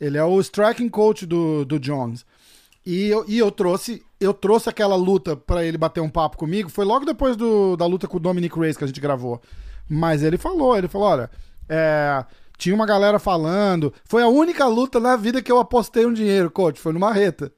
[0.00, 2.24] Ele é o striking coach do, do Jones.
[2.86, 6.70] E eu, e eu trouxe eu trouxe aquela luta para ele bater um papo comigo.
[6.70, 9.40] Foi logo depois do, da luta com o Dominic Reyes que a gente gravou.
[9.88, 11.30] Mas ele falou, ele falou, olha,
[11.68, 12.24] é,
[12.56, 13.92] tinha uma galera falando.
[14.04, 16.80] Foi a única luta na vida que eu apostei um dinheiro, coach.
[16.80, 17.52] Foi no Marreta.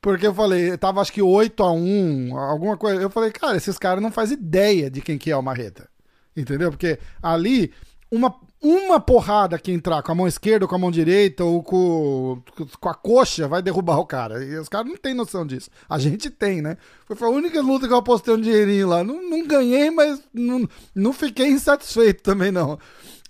[0.00, 3.00] Porque eu falei, tava acho que 8 a 1 alguma coisa.
[3.00, 5.88] Eu falei, cara, esses caras não fazem ideia de quem que é o Marreta.
[6.36, 6.70] Entendeu?
[6.70, 7.72] Porque ali,
[8.10, 8.34] uma,
[8.64, 12.42] uma porrada que entrar com a mão esquerda ou com a mão direita ou com,
[12.80, 14.42] com a coxa vai derrubar o cara.
[14.42, 15.68] E os caras não têm noção disso.
[15.86, 16.78] A gente tem, né?
[17.14, 19.04] Foi a única luta que eu apostei um dinheirinho lá.
[19.04, 22.78] Não, não ganhei, mas não, não fiquei insatisfeito também, não.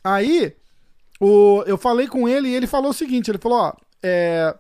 [0.05, 0.55] Aí,
[1.19, 3.73] o, eu falei com ele e ele falou o seguinte: ele falou, ó,
[4.05, 4.55] é,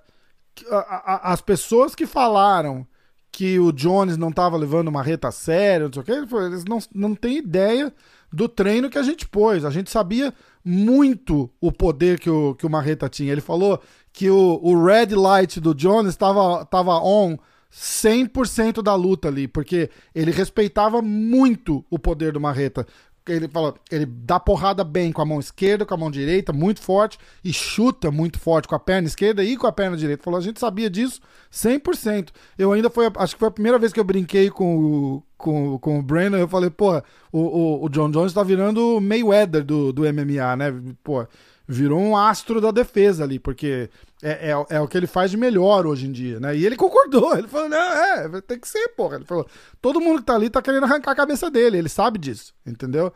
[0.68, 2.84] a, a, as pessoas que falaram
[3.30, 6.64] que o Jones não estava levando uma reta a sério, não sei o que, eles
[6.64, 7.92] não, não têm ideia
[8.32, 9.64] do treino que a gente pôs.
[9.64, 10.34] A gente sabia
[10.64, 13.32] muito o poder que o, que o Marreta tinha.
[13.32, 13.80] Ele falou
[14.12, 17.36] que o, o red light do Jones estava tava on
[17.72, 22.86] 100% da luta ali, porque ele respeitava muito o poder do Marreta
[23.32, 26.82] ele fala, ele dá porrada bem com a mão esquerda, com a mão direita, muito
[26.82, 30.22] forte, e chuta muito forte com a perna esquerda e com a perna direita.
[30.22, 32.28] Falou, a gente sabia disso 100%.
[32.58, 35.78] Eu ainda foi, acho que foi a primeira vez que eu brinquei com o, com,
[35.78, 36.96] com o Brandon, eu falei, pô,
[37.30, 40.74] o, o, o John Jones tá virando o Mayweather do, do MMA, né?
[41.02, 41.26] Pô,
[41.68, 43.90] virou um astro da defesa ali, porque
[44.22, 46.56] é, é, é, o que ele faz de melhor hoje em dia, né?
[46.56, 49.16] E ele concordou, ele falou, não, é, tem que ser, porra.
[49.16, 49.46] Ele falou,
[49.82, 53.12] todo mundo que tá ali tá querendo arrancar a cabeça dele, ele sabe disso, entendeu?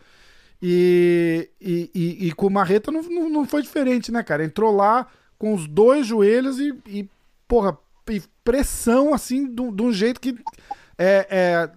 [0.60, 4.44] E, e, e, e com o Marreta não, não, não, foi diferente, né, cara?
[4.44, 5.06] Entrou lá
[5.38, 7.08] com os dois joelhos e, e
[7.46, 7.78] porra,
[8.10, 10.36] e pressão, assim, de, um jeito que
[10.98, 11.70] é, é,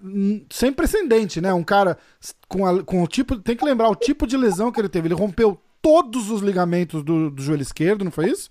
[0.50, 1.54] sem precedente, né?
[1.54, 1.98] Um cara
[2.48, 3.38] com, a, com o tipo.
[3.38, 5.08] Tem que lembrar o tipo de lesão que ele teve.
[5.08, 8.50] Ele rompeu todos os ligamentos do, do joelho esquerdo, não foi isso?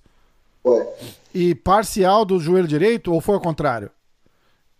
[0.63, 0.87] Foi.
[1.35, 3.91] E parcial do joelho direito, ou foi ao contrário?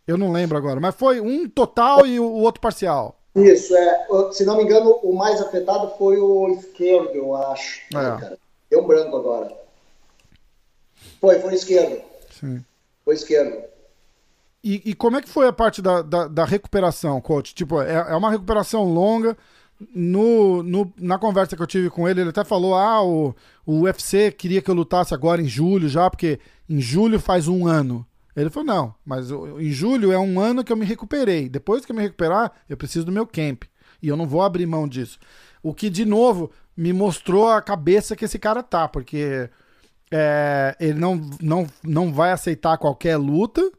[0.07, 3.21] Eu não lembro agora, mas foi um total e o outro parcial.
[3.35, 4.07] Isso, é.
[4.33, 7.81] Se não me engano, o mais afetado foi o esquerdo, eu acho.
[7.97, 8.37] É.
[8.69, 9.53] Deu um branco agora.
[11.21, 12.03] Foi, foi esquerdo.
[12.39, 12.65] Sim.
[13.05, 13.70] Foi esquerdo.
[14.63, 17.55] E, e, como é que foi a parte da, da, da recuperação, coach?
[17.55, 19.37] Tipo, é, é uma recuperação longa
[19.95, 23.35] no, no, na conversa que eu tive com ele, ele até falou: ah, o,
[23.65, 26.39] o UFC queria que eu lutasse agora em julho já, porque
[26.69, 28.07] em julho faz um ano.
[28.37, 31.49] Ele falou: não, mas em julho é um ano que eu me recuperei.
[31.49, 33.65] Depois que eu me recuperar, eu preciso do meu camp.
[34.03, 35.19] E eu não vou abrir mão disso.
[35.63, 39.51] O que, de novo, me mostrou a cabeça que esse cara tá, porque
[40.11, 43.71] é, ele não, não, não vai aceitar qualquer luta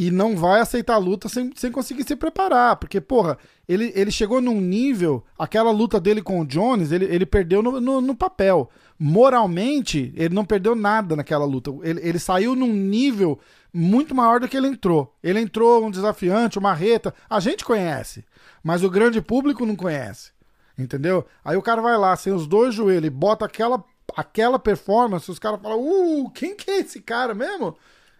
[0.00, 2.76] e não vai aceitar a luta sem, sem conseguir se preparar.
[2.76, 3.36] Porque, porra,
[3.68, 5.22] ele, ele chegou num nível.
[5.38, 8.70] Aquela luta dele com o Jones, ele, ele perdeu no, no, no papel.
[8.98, 11.70] Moralmente, ele não perdeu nada naquela luta.
[11.82, 13.38] Ele, ele saiu num nível
[13.74, 15.14] muito maior do que ele entrou.
[15.22, 17.14] Ele entrou um desafiante, uma reta.
[17.28, 18.24] A gente conhece,
[18.64, 20.32] mas o grande público não conhece.
[20.78, 21.26] Entendeu?
[21.44, 23.84] Aí o cara vai lá, sem os dois joelhos, e bota aquela,
[24.16, 27.76] aquela performance, os caras falam: Uh, quem que é esse cara mesmo?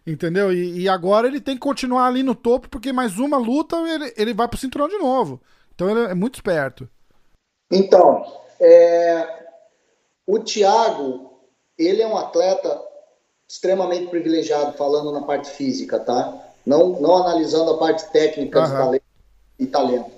[0.07, 0.53] Entendeu?
[0.53, 4.13] E, e, agora ele tem que continuar ali no topo, porque mais uma luta ele,
[4.17, 5.41] ele vai pro cinturão de novo.
[5.75, 6.89] Então ele é muito esperto.
[7.71, 8.25] Então,
[8.59, 9.27] é,
[10.27, 11.31] o Thiago,
[11.79, 12.81] ele é um atleta
[13.49, 16.33] extremamente privilegiado, falando na parte física, tá?
[16.65, 18.99] Não, não analisando a parte técnica uhum.
[19.59, 20.11] e talento.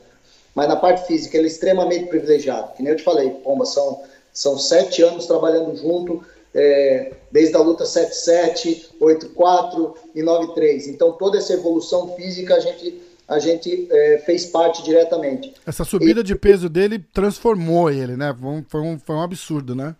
[0.54, 2.74] Mas na parte física, ele é extremamente privilegiado.
[2.74, 4.02] Que nem eu te falei, Pomba, são,
[4.32, 6.24] são sete anos trabalhando junto
[6.54, 10.88] é, desde a luta 7-7, 8-4 e 9-3.
[10.88, 15.54] Então, toda essa evolução física a gente, a gente é, fez parte diretamente.
[15.66, 18.36] Essa subida e, de peso dele transformou ele, né?
[18.68, 19.96] Foi um, foi um absurdo, né?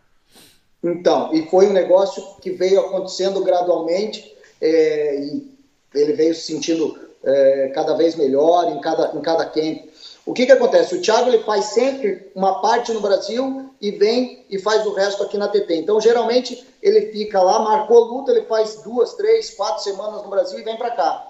[0.83, 5.53] Então, e foi um negócio que veio acontecendo gradualmente é, e
[5.95, 9.92] ele veio se sentindo é, cada vez melhor em cada, em cada camp.
[10.25, 10.95] O que, que acontece?
[10.95, 15.23] O Thiago ele faz sempre uma parte no Brasil e vem e faz o resto
[15.23, 15.75] aqui na TT.
[15.75, 20.59] Então, geralmente, ele fica lá, marcou luta, ele faz duas, três, quatro semanas no Brasil
[20.59, 21.29] e vem para cá.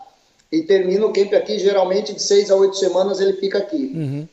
[0.50, 3.92] E termina o camp aqui, geralmente, de seis a oito semanas ele fica aqui.
[3.94, 4.28] Uhum.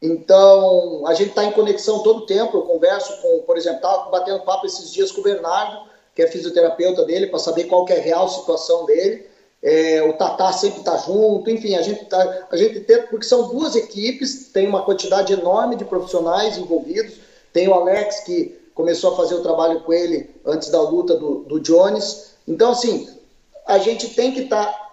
[0.00, 2.56] Então, a gente está em conexão todo o tempo.
[2.56, 6.28] Eu converso com, por exemplo, estava batendo papo esses dias com o Bernardo, que é
[6.28, 9.33] fisioterapeuta dele, para saber qual é a real situação dele
[9.64, 13.48] é, o Tatá sempre está junto, enfim, a gente, tá, a gente tem, porque são
[13.48, 17.14] duas equipes, tem uma quantidade enorme de profissionais envolvidos,
[17.50, 21.44] tem o Alex que começou a fazer o trabalho com ele antes da luta do,
[21.44, 23.08] do Jones, então assim,
[23.66, 24.90] a gente tem que estar, tá,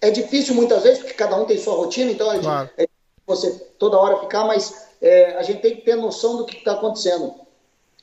[0.00, 2.70] é difícil muitas vezes, porque cada um tem sua rotina, então a, claro.
[2.76, 2.90] gente,
[3.24, 6.72] você toda hora ficar, mas é, a gente tem que ter noção do que está
[6.72, 7.32] acontecendo.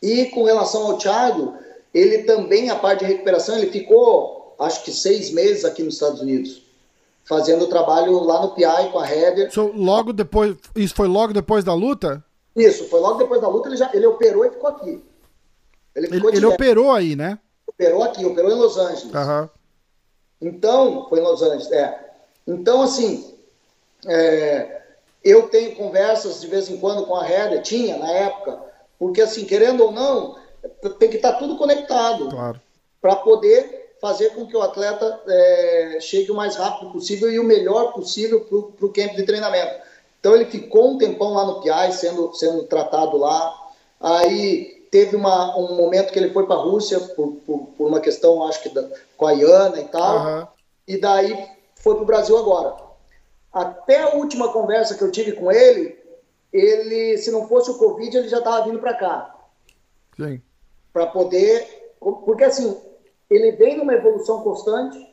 [0.02, 1.54] E com relação ao Thiago,
[1.94, 6.22] ele também, a parte de recuperação, ele ficou, acho que seis meses aqui nos Estados
[6.22, 6.62] Unidos,
[7.26, 9.52] fazendo trabalho lá no PI com a Heather.
[9.52, 12.24] So, logo depois, isso foi logo depois da luta?
[12.56, 15.04] Isso, foi logo depois da luta, ele, já, ele operou e ficou aqui.
[15.96, 17.40] Ele, ficou ele, ele operou aí, né?
[17.66, 19.14] Operou aqui, operou em Los Angeles.
[19.14, 19.50] Uhum.
[20.42, 22.12] Então, foi em Los Angeles, é.
[22.48, 23.34] Então, assim,
[24.08, 24.82] é,
[25.24, 28.60] eu tenho conversas de vez em quando com a Heather, tinha na época,
[28.98, 30.38] porque assim, querendo ou não,
[31.00, 32.62] tem que estar tá tudo conectado claro.
[33.00, 37.44] para poder fazer com que o atleta é, chegue o mais rápido possível e o
[37.44, 39.80] melhor possível para o campo de treinamento.
[40.20, 43.56] Então ele ficou um tempão lá no PI, sendo, sendo tratado lá.
[44.00, 48.00] Aí teve uma, um momento que ele foi para a Rússia por, por, por, uma
[48.00, 50.26] questão, acho que da, com a Iana e tal.
[50.26, 50.48] Uhum.
[50.88, 52.76] E daí foi para o Brasil agora.
[53.54, 56.00] Até a última conversa que eu tive com ele,
[56.52, 59.36] ele, se não fosse o Covid, ele já estava vindo para cá.
[60.16, 60.42] Sim.
[60.92, 61.94] Para poder.
[62.00, 62.76] Porque assim,
[63.32, 65.10] ele vem numa evolução constante.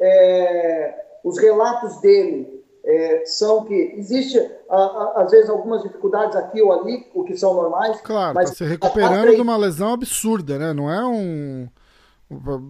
[0.00, 6.60] É, os relatos dele é, são que existe a, a, às vezes algumas dificuldades aqui
[6.60, 8.00] ou ali, o que são normais.
[8.00, 10.72] Claro, mas tá se recuperando de uma lesão absurda, né?
[10.72, 11.68] Não é um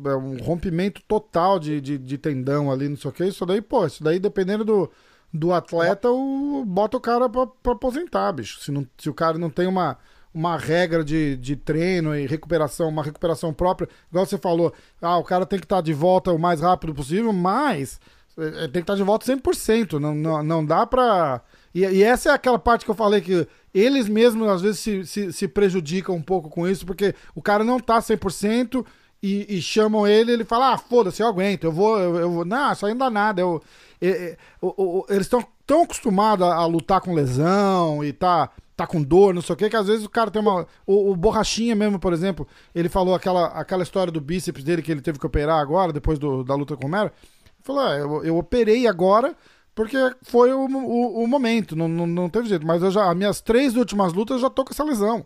[0.06, 3.24] é um rompimento total de, de, de, tendão ali, não sei o que.
[3.24, 4.90] Isso daí, pô, isso daí dependendo do,
[5.32, 8.58] do atleta, o, bota o cara pra, pra aposentar, bicho.
[8.60, 9.98] Se, não, se o cara não tem uma,
[10.32, 14.72] uma regra de, de treino e recuperação, uma recuperação própria, igual você falou,
[15.02, 18.00] ah, o cara tem que estar tá de volta o mais rápido possível, mas
[18.38, 19.98] é, tem que estar tá de volta 100%.
[19.98, 21.42] Não, não, não dá pra.
[21.74, 25.06] E, e, essa é aquela parte que eu falei que eles mesmos às vezes se,
[25.06, 28.84] se, se prejudicam um pouco com isso, porque o cara não tá 100%
[29.22, 32.44] e, e chamam ele, ele fala: Ah, foda-se, eu aguento, eu vou, eu, eu vou.
[32.44, 33.40] Não, isso aí não dá nada.
[33.40, 33.62] Eu,
[34.00, 38.50] eu, eu eles estão tão acostumados a, a, lutar com lesão e tá,
[38.80, 40.66] tá com dor, não sei o que, que às vezes o cara tem uma.
[40.86, 44.90] O, o, Borrachinha mesmo, por exemplo, ele falou aquela, aquela história do bíceps dele que
[44.90, 47.10] ele teve que operar agora, depois do, da luta com o Mero.
[47.10, 49.34] Ele falou: ah, eu, eu operei agora
[49.74, 52.66] porque foi o, o, o momento, não, não, não, teve jeito.
[52.66, 55.24] Mas eu já, as minhas três últimas lutas eu já tô com essa lesão.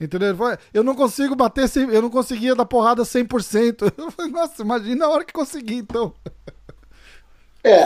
[0.00, 0.36] Entendeu?
[0.74, 3.92] Eu não consigo bater, eu não conseguia dar porrada 100%.
[3.96, 6.12] Eu falei, nossa, imagina a hora que conseguir, então.
[7.62, 7.84] É,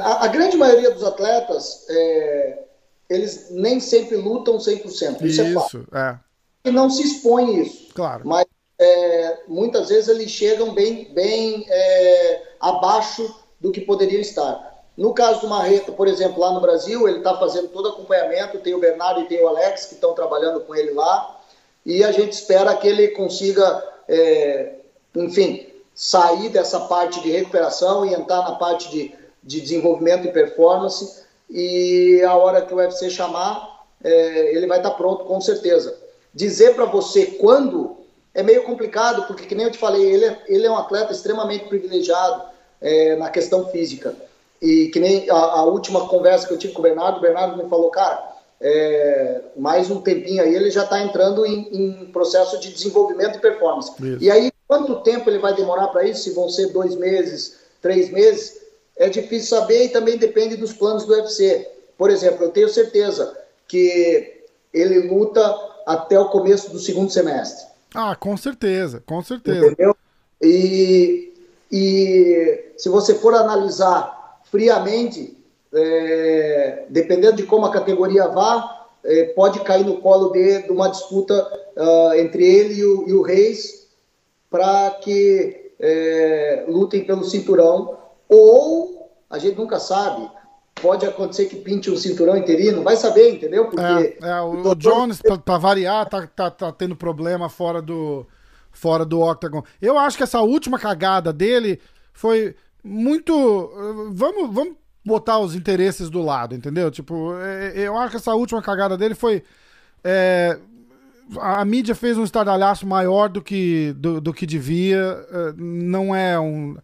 [0.00, 2.64] a, a grande maioria dos atletas, é,
[3.08, 5.22] eles nem sempre lutam 100%.
[5.22, 5.98] Isso, isso é.
[5.98, 6.18] É.
[6.64, 7.88] E não se expõe isso.
[7.94, 8.22] Claro.
[8.24, 8.46] Mas
[8.78, 14.70] é, muitas vezes eles chegam bem, bem é, abaixo do que poderiam estar.
[14.96, 18.74] No caso do Marreta, por exemplo, lá no Brasil, ele está fazendo todo acompanhamento, tem
[18.74, 21.40] o Bernardo e tem o Alex que estão trabalhando com ele lá
[21.84, 24.74] e a gente espera que ele consiga, é,
[25.16, 31.22] enfim, sair dessa parte de recuperação e entrar na parte de, de desenvolvimento e performance.
[31.52, 35.94] E a hora que o UFC chamar, é, ele vai estar pronto com certeza.
[36.34, 37.98] Dizer para você quando
[38.34, 41.12] é meio complicado, porque, que nem eu te falei, ele é, ele é um atleta
[41.12, 42.42] extremamente privilegiado
[42.80, 44.14] é, na questão física.
[44.60, 47.62] E que nem a, a, última conversa que eu tive com o Bernardo, o Bernardo
[47.62, 52.58] me falou, cara, é, mais um tempinho aí, ele já está entrando em, em, processo
[52.60, 53.92] de desenvolvimento e performance.
[54.00, 54.22] Isso.
[54.22, 56.22] E aí, quanto tempo ele vai demorar para isso?
[56.22, 58.61] Se vão ser dois meses, três meses?
[59.02, 61.68] É difícil saber e também depende dos planos do UFC.
[61.98, 63.36] Por exemplo, eu tenho certeza
[63.66, 65.42] que ele luta
[65.84, 67.66] até o começo do segundo semestre.
[67.92, 69.66] Ah, com certeza, com certeza.
[69.66, 69.96] Entendeu?
[70.40, 71.34] E,
[71.70, 75.36] e se você for analisar friamente,
[75.74, 80.88] é, dependendo de como a categoria vá, é, pode cair no colo de, de uma
[80.88, 81.42] disputa
[81.76, 83.88] uh, entre ele e o, e o Reis
[84.48, 88.00] para que é, lutem pelo cinturão.
[88.34, 90.26] Ou, a gente nunca sabe,
[90.74, 93.66] pode acontecer que pinte um cinturão interino, vai saber, entendeu?
[93.66, 98.26] Porque é, é, o, o Jones, para variar, tá, tá, tá tendo problema fora do,
[98.70, 99.62] fora do Octagon.
[99.80, 101.78] Eu acho que essa última cagada dele
[102.12, 103.70] foi muito.
[104.12, 104.74] Vamos, vamos
[105.04, 106.90] botar os interesses do lado, entendeu?
[106.90, 109.42] Tipo, é, é, eu acho que essa última cagada dele foi.
[110.02, 110.58] É,
[111.38, 115.26] a mídia fez um estardalhaço maior do que, do, do que devia.
[115.30, 116.76] É, não é um.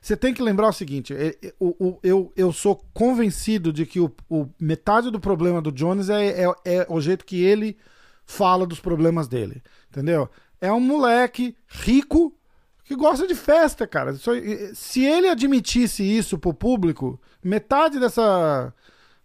[0.00, 1.14] Você tem que lembrar o seguinte:
[1.60, 6.44] eu, eu, eu sou convencido de que o, o metade do problema do Jones é,
[6.44, 7.76] é, é o jeito que ele
[8.24, 9.62] fala dos problemas dele.
[9.90, 10.30] Entendeu?
[10.60, 12.34] É um moleque rico
[12.84, 14.14] que gosta de festa, cara.
[14.74, 18.72] Se ele admitisse isso pro público, metade dessa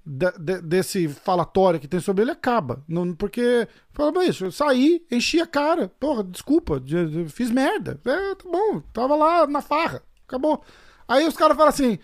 [0.05, 2.83] de, de, desse falatório que tem sobre ele acaba.
[2.87, 5.91] Não, porque, fala, isso, eu saí, enchi a cara.
[5.99, 6.81] Porra, desculpa,
[7.29, 7.99] fiz merda.
[8.05, 10.01] É, tá bom, tava lá na farra.
[10.27, 10.63] Acabou.
[11.07, 11.99] Aí os caras falam assim: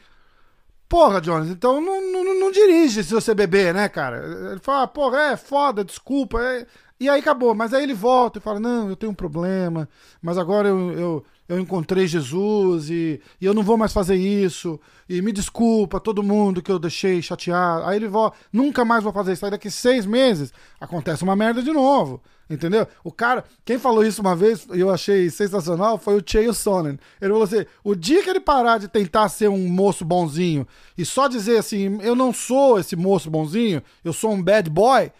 [0.90, 4.26] Porra, Jones, então não, não, não dirige se você beber, né, cara?
[4.52, 6.42] Ele fala, porra, é foda, desculpa.
[6.42, 6.66] É...
[7.00, 7.54] E aí acabou.
[7.54, 9.88] Mas aí ele volta e fala: Não, eu tenho um problema,
[10.20, 14.80] mas agora eu, eu, eu encontrei Jesus e, e eu não vou mais fazer isso.
[15.10, 17.88] E me desculpa todo mundo que eu deixei chatear.
[17.88, 19.44] Aí ele volta: Nunca mais vou fazer isso.
[19.44, 22.22] Aí daqui seis meses acontece uma merda de novo.
[22.48, 22.88] Entendeu?
[23.04, 27.00] O cara, quem falou isso uma vez e eu achei sensacional foi o Chael Sonnen.
[27.20, 31.06] Ele falou assim: o dia que ele parar de tentar ser um moço bonzinho e
[31.06, 35.12] só dizer assim, eu não sou esse moço bonzinho, eu sou um bad boy,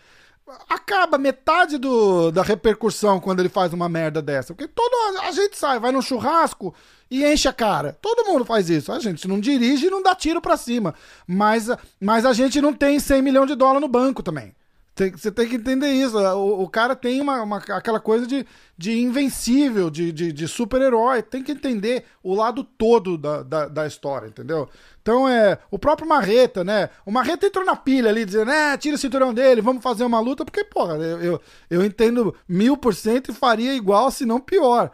[0.70, 4.54] acaba metade do, da repercussão quando ele faz uma merda dessa.
[4.54, 6.74] Porque todo, a gente sai, vai no churrasco
[7.10, 7.98] e enche a cara.
[8.02, 8.92] Todo mundo faz isso.
[8.92, 10.94] A gente não dirige e não dá tiro pra cima.
[11.28, 11.68] Mas,
[12.00, 14.54] mas a gente não tem 100 milhões de dólares no banco também.
[15.00, 16.18] Tem, você tem que entender isso.
[16.18, 18.46] O, o cara tem uma, uma, aquela coisa de,
[18.78, 21.22] de invencível, de, de, de super-herói.
[21.22, 24.68] Tem que entender o lado todo da, da, da, história, entendeu?
[25.02, 25.58] Então é.
[25.72, 26.90] O próprio Marreta, né?
[27.06, 30.20] O Marreta entrou na pilha ali, dizendo, né, tira o cinturão dele, vamos fazer uma
[30.20, 34.42] luta, porque, porra, eu, eu, eu entendo mil por cento e faria igual, se não
[34.42, 34.92] pior.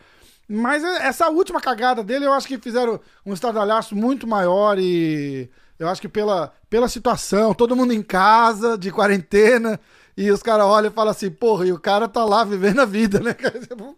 [0.47, 5.87] Mas essa última cagada dele, eu acho que fizeram um estardalhaço muito maior e eu
[5.89, 9.79] acho que pela, pela situação, todo mundo em casa, de quarentena,
[10.17, 12.85] e os caras olham e falam assim, porra, e o cara tá lá vivendo a
[12.85, 13.35] vida, né?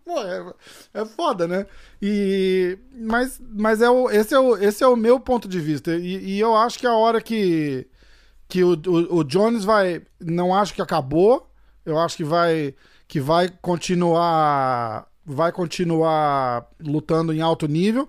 [0.03, 0.55] Porra,
[0.93, 1.67] é, é foda, né?
[2.01, 5.95] E, mas mas é o, esse, é o, esse é o meu ponto de vista.
[5.95, 7.87] E, e eu acho que a hora que,
[8.47, 10.01] que o, o, o, Jones vai.
[10.19, 11.51] Não acho que acabou.
[11.85, 12.73] Eu acho que vai,
[13.07, 15.07] que vai continuar.
[15.23, 18.07] Vai continuar lutando em alto nível.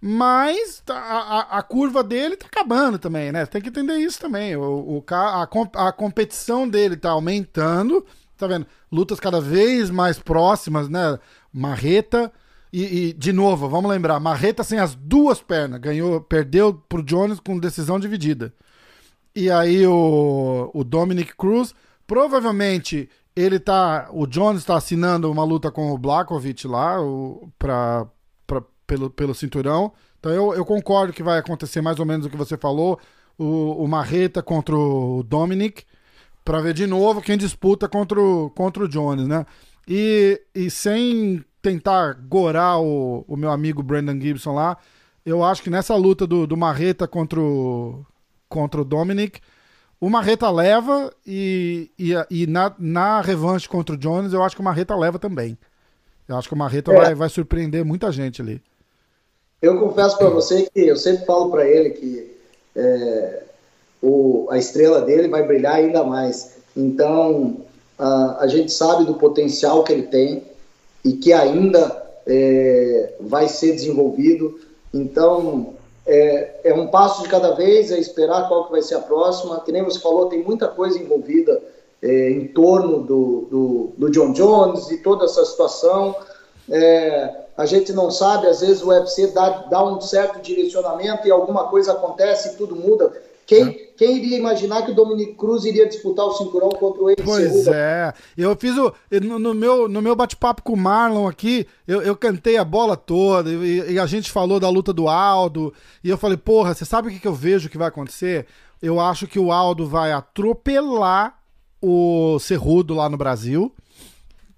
[0.00, 3.44] Mas a, a, a, curva dele tá acabando também, né?
[3.44, 4.56] Tem que entender isso também.
[4.56, 8.04] O, o, a, a competição dele tá aumentando,
[8.36, 8.66] tá vendo?
[8.90, 11.18] Lutas cada vez mais próximas, né?
[11.52, 12.32] Marreta.
[12.72, 17.40] E, e, de novo, vamos lembrar, Marreta sem as duas pernas, ganhou, perdeu pro Jones
[17.40, 18.54] com decisão dividida.
[19.34, 21.74] E aí o, o Dominic Cruz,
[22.06, 28.06] provavelmente ele tá, o Jones está assinando uma luta com o Blakovic lá, o, pra,
[28.90, 29.92] pelo, pelo cinturão.
[30.18, 32.98] Então eu, eu concordo que vai acontecer mais ou menos o que você falou.
[33.38, 35.84] O, o Marreta contra o Dominic.
[36.44, 39.46] para ver de novo quem disputa contra o, contra o Jones, né?
[39.86, 44.76] E, e sem tentar gorar o, o meu amigo Brandon Gibson lá,
[45.24, 48.04] eu acho que nessa luta do, do Marreta contra o,
[48.48, 49.40] contra o Dominic,
[50.00, 54.62] o Marreta leva e, e, e na, na revanche contra o Jones, eu acho que
[54.62, 55.56] o Marreta leva também.
[56.28, 56.96] Eu acho que o Marreta é.
[56.96, 58.62] vai, vai surpreender muita gente ali.
[59.60, 62.36] Eu confesso para você que eu sempre falo para ele que
[62.74, 63.42] é,
[64.02, 66.56] o, a estrela dele vai brilhar ainda mais.
[66.76, 67.58] Então,
[67.98, 70.44] a, a gente sabe do potencial que ele tem
[71.04, 74.58] e que ainda é, vai ser desenvolvido.
[74.92, 75.74] Então,
[76.06, 79.60] é, é, um passo de cada vez, é esperar qual que vai ser a próxima.
[79.60, 81.60] Que nem você falou, tem muita coisa envolvida
[82.02, 86.14] é, em torno do, do, do, John Jones e toda essa situação.
[86.70, 91.30] É, a gente não sabe, às vezes o UFC dá, dá um certo direcionamento e
[91.30, 93.12] alguma coisa acontece e tudo muda.
[93.50, 93.72] Quem, é.
[93.96, 97.50] quem iria imaginar que o Dominic Cruz iria disputar o cinturão contra o Eddie Pois
[97.50, 97.72] Cerruda?
[97.74, 98.12] é.
[98.38, 98.94] Eu fiz o.
[99.20, 102.96] No, no meu, no meu bate-papo com o Marlon aqui, eu, eu cantei a bola
[102.96, 105.74] toda e, e, a gente falou da luta do Aldo.
[106.04, 108.46] E eu falei, porra, você sabe o que, que eu vejo que vai acontecer?
[108.80, 111.36] Eu acho que o Aldo vai atropelar
[111.82, 113.74] o Cerrudo lá no Brasil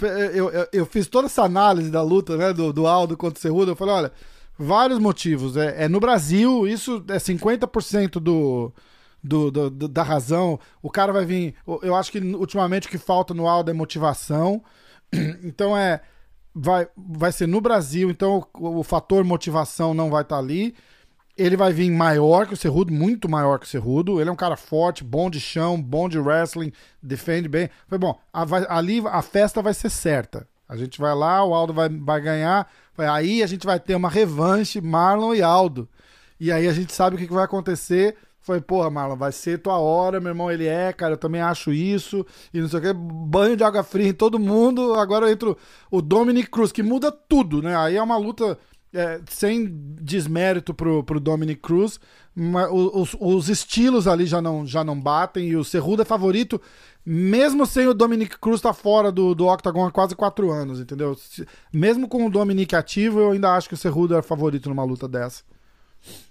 [0.06, 3.42] eu, eu, eu, fiz toda essa análise da luta, né, do, do Aldo contra o
[3.42, 4.12] Cerrudo, eu falei, olha,
[4.58, 5.56] vários motivos.
[5.56, 8.72] É, é no Brasil, isso é 50% do,
[9.22, 10.58] do, do, do, da razão.
[10.82, 11.54] O cara vai vir.
[11.82, 14.62] Eu acho que ultimamente o que falta no Aldo é motivação.
[15.44, 16.00] Então é.
[16.54, 20.74] Vai, vai ser no Brasil, então o, o fator motivação não vai estar tá ali.
[21.36, 24.20] Ele vai vir maior que o Cerrudo, muito maior que o Cerrudo.
[24.20, 26.72] Ele é um cara forte, bom de chão, bom de wrestling,
[27.02, 27.70] defende bem.
[27.88, 30.46] Foi bom, a, vai, ali a festa vai ser certa.
[30.68, 32.70] A gente vai lá, o Aldo vai, vai ganhar.
[32.96, 35.88] Aí a gente vai ter uma revanche, Marlon e Aldo.
[36.38, 38.16] E aí a gente sabe o que, que vai acontecer.
[38.42, 41.72] Foi, porra, Marlon, vai ser tua hora, meu irmão, ele é, cara, eu também acho
[41.72, 45.54] isso, e não sei o que, banho de água fria em todo mundo, agora entra
[45.88, 48.58] o Dominic Cruz, que muda tudo, né, aí é uma luta
[48.94, 49.68] é, sem
[50.00, 51.98] desmérito pro, pro Dominic Cruz,
[52.70, 56.60] os, os, estilos ali já não, já não batem e o Cerrudo é favorito,
[57.04, 60.80] mesmo sem o Dominic Cruz estar tá fora do, do Octagon há quase quatro anos,
[60.80, 61.16] entendeu?
[61.72, 65.08] Mesmo com o Dominic ativo, eu ainda acho que o Cerrudo é favorito numa luta
[65.08, 65.42] dessa.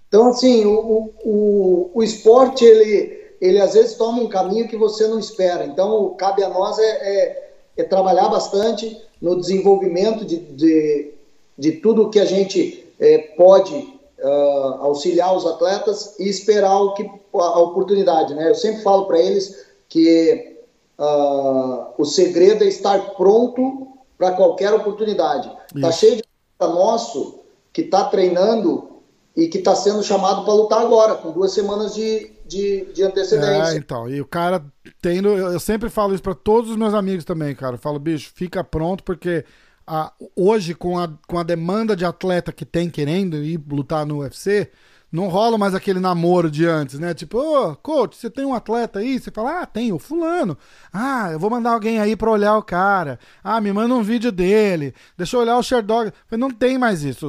[0.08, 5.08] Então, assim, o, o, o esporte, ele, ele às vezes toma um caminho que você
[5.08, 5.66] não espera.
[5.66, 11.14] Então, cabe a nós é, é, é trabalhar bastante no desenvolvimento de, de
[11.62, 17.08] de tudo que a gente é, pode uh, auxiliar os atletas e esperar o que,
[17.36, 18.34] a oportunidade.
[18.34, 18.50] Né?
[18.50, 20.58] Eu sempre falo para eles que
[20.98, 25.52] uh, o segredo é estar pronto para qualquer oportunidade.
[25.76, 26.24] Está cheio de
[26.60, 27.42] nosso
[27.72, 28.90] que está treinando
[29.38, 33.76] e que está sendo chamado para lutar agora, com duas semanas de, de, de antecedência.
[33.76, 34.66] É, então, e o cara
[35.00, 35.30] tendo.
[35.30, 37.76] Eu sempre falo isso para todos os meus amigos também, cara.
[37.76, 39.46] Eu falo, bicho, fica pronto, porque
[39.86, 44.20] a, hoje, com a, com a demanda de atleta que tem querendo ir lutar no
[44.20, 44.72] UFC,
[45.12, 47.14] não rola mais aquele namoro de antes, né?
[47.14, 49.20] Tipo, ô, oh, coach, você tem um atleta aí?
[49.20, 50.58] Você fala, ah, tem, o fulano.
[50.94, 53.20] Ah, eu vou mandar alguém aí pra olhar o cara.
[53.44, 54.94] Ah, me manda um vídeo dele.
[55.18, 56.14] Deixa eu olhar o Sherdog.
[56.32, 57.28] Não tem mais isso.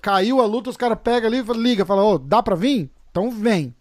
[0.00, 2.88] Caiu a luta, os caras pegam ali, liga, fala, ô, oh, dá pra vir?
[3.10, 3.74] Então vem.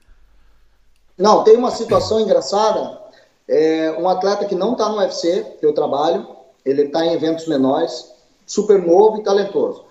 [1.15, 2.99] Não, tem uma situação engraçada.
[3.47, 6.34] É, um atleta que não tá no UFC, que eu trabalho,
[6.65, 8.11] ele tá em eventos menores,
[8.45, 9.85] super novo e talentoso.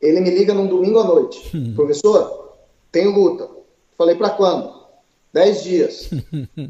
[0.00, 1.56] Ele me liga num domingo à noite.
[1.56, 1.74] Hum.
[1.74, 2.52] Professor,
[2.90, 3.48] tem luta.
[3.96, 4.74] Falei, para quando?
[5.32, 6.10] Dez dias.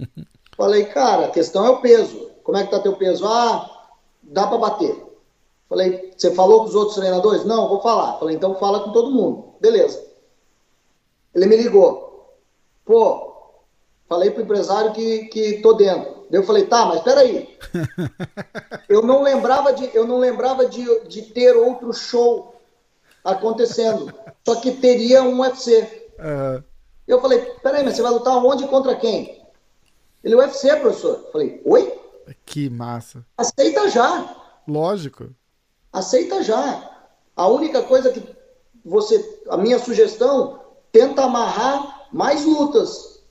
[0.56, 2.30] Falei, cara, a questão é o peso.
[2.44, 3.26] Como é que tá teu peso?
[3.26, 3.88] Ah,
[4.22, 5.02] dá para bater.
[5.68, 7.44] Falei, você falou com os outros treinadores?
[7.44, 8.18] Não, vou falar.
[8.18, 9.54] Falei, então fala com todo mundo.
[9.60, 10.04] Beleza.
[11.34, 12.34] Ele me ligou.
[12.84, 13.32] Pô,
[14.08, 16.13] falei pro empresário que, que tô dentro.
[16.30, 17.58] Eu falei, tá, mas peraí.
[18.88, 22.60] eu não lembrava de, eu não lembrava de, de ter outro show
[23.22, 24.12] acontecendo.
[24.44, 26.08] Só que teria um UFC.
[26.18, 26.62] Uhum.
[27.06, 29.42] Eu falei, peraí, mas você vai lutar onde e contra quem?
[30.22, 31.20] Ele, UFC, professor.
[31.24, 32.00] Eu falei, oi?
[32.46, 33.24] Que massa.
[33.36, 34.36] Aceita já.
[34.66, 35.28] Lógico.
[35.92, 36.90] Aceita já.
[37.36, 38.22] A única coisa que
[38.84, 40.60] você, a minha sugestão,
[40.90, 43.22] tenta amarrar mais lutas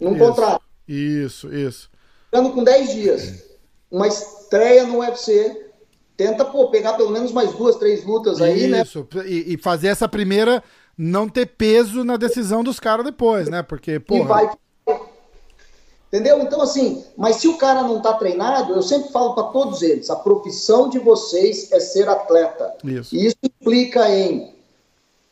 [0.00, 0.61] num isso, contrato.
[0.92, 1.90] Isso, isso.
[2.26, 3.44] Ficando com 10 dias.
[3.90, 5.70] Uma estreia no UFC.
[6.16, 8.82] Tenta, pô, pegar pelo menos mais duas, três lutas aí, né?
[8.82, 10.62] Isso, e, e fazer essa primeira
[10.96, 13.62] não ter peso na decisão dos caras depois, né?
[13.62, 14.22] Porque, pô.
[14.24, 14.50] Vai...
[16.08, 16.40] Entendeu?
[16.42, 20.10] Então, assim, mas se o cara não tá treinado, eu sempre falo para todos eles:
[20.10, 22.74] a profissão de vocês é ser atleta.
[22.84, 23.16] Isso.
[23.16, 24.54] E isso implica em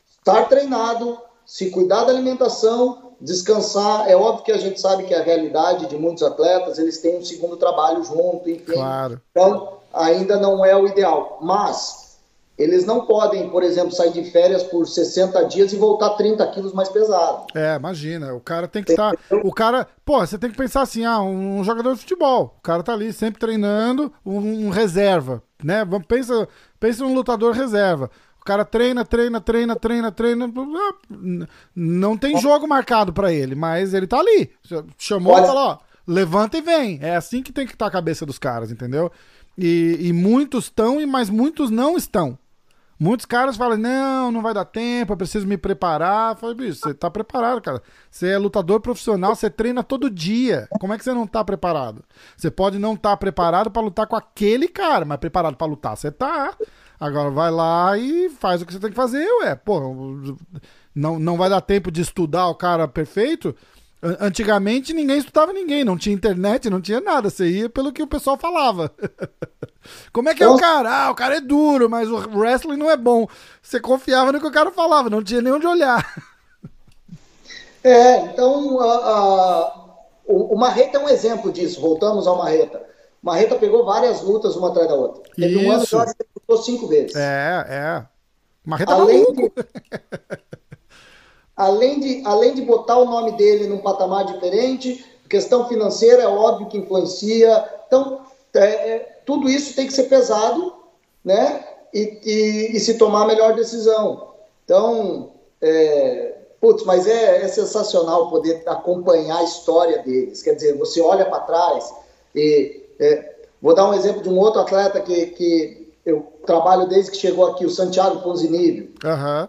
[0.09, 4.09] estar treinado, se cuidar da alimentação, descansar.
[4.09, 7.23] É óbvio que a gente sabe que a realidade de muitos atletas, eles têm um
[7.23, 8.73] segundo trabalho junto, enfim.
[8.73, 9.21] Claro.
[9.31, 11.37] Então, ainda não é o ideal.
[11.41, 12.17] Mas
[12.57, 16.73] eles não podem, por exemplo, sair de férias por 60 dias e voltar 30 quilos
[16.73, 17.47] mais pesado.
[17.55, 18.33] É, imagina.
[18.33, 19.11] O cara tem que estar.
[19.11, 19.87] Tá, o cara.
[20.05, 22.55] Pô, você tem que pensar assim: ah, um jogador de futebol.
[22.57, 25.41] O cara tá ali sempre treinando, um, um reserva.
[25.63, 25.83] Né?
[26.07, 26.47] Pensa,
[26.79, 28.09] pensa num lutador reserva.
[28.41, 30.51] O cara treina, treina, treina, treina, treina.
[31.75, 34.51] Não tem jogo marcado para ele, mas ele tá ali.
[34.97, 35.77] Chamou e falou: ó,
[36.07, 36.97] levanta e vem.
[37.03, 39.11] É assim que tem que estar tá a cabeça dos caras, entendeu?
[39.55, 42.35] E, e muitos estão, mas muitos não estão.
[42.99, 46.33] Muitos caras falam, não, não vai dar tempo, eu preciso me preparar.
[46.33, 47.81] Eu falei, bicho, você tá preparado, cara.
[48.09, 50.67] Você é lutador profissional, você treina todo dia.
[50.79, 52.03] Como é que você não tá preparado?
[52.37, 55.97] Você pode não estar tá preparado para lutar com aquele cara, mas preparado para lutar,
[55.97, 56.55] você tá.
[57.01, 59.55] Agora vai lá e faz o que você tem que fazer, ué.
[59.55, 59.81] Pô,
[60.93, 63.55] não, não vai dar tempo de estudar o cara perfeito.
[64.19, 67.31] Antigamente ninguém estudava ninguém, não tinha internet, não tinha nada.
[67.31, 68.91] Você ia pelo que o pessoal falava.
[70.13, 71.05] Como é que é o cara?
[71.05, 73.27] Ah, o cara é duro, mas o wrestling não é bom.
[73.63, 76.07] Você confiava no que o cara falava, não tinha nem onde olhar.
[77.83, 78.77] É, então
[80.27, 81.81] o, o Marreta é um exemplo disso.
[81.81, 82.79] Voltamos ao Marreta.
[83.21, 85.23] Marreta pegou várias lutas uma atrás da outra.
[85.35, 85.65] Teve Isso.
[85.65, 87.15] um ano que lutou cinco vezes.
[87.15, 88.05] É, é.
[88.65, 89.51] Marreta além de,
[91.55, 96.67] além de Além de botar o nome dele num patamar diferente, questão financeira é óbvio
[96.67, 97.67] que influencia.
[97.87, 98.21] Então,
[98.53, 100.75] é, é tudo isso tem que ser pesado,
[101.23, 101.65] né?
[101.93, 104.31] E, e, e se tomar a melhor decisão.
[104.63, 110.43] Então, é, putz, mas é, é, sensacional poder acompanhar a história deles.
[110.43, 111.93] Quer dizer, você olha para trás
[112.35, 117.11] e é, vou dar um exemplo de um outro atleta que, que eu trabalho desde
[117.11, 118.93] que chegou aqui, o Santiago Ponzinibbio.
[119.03, 119.47] Uhum.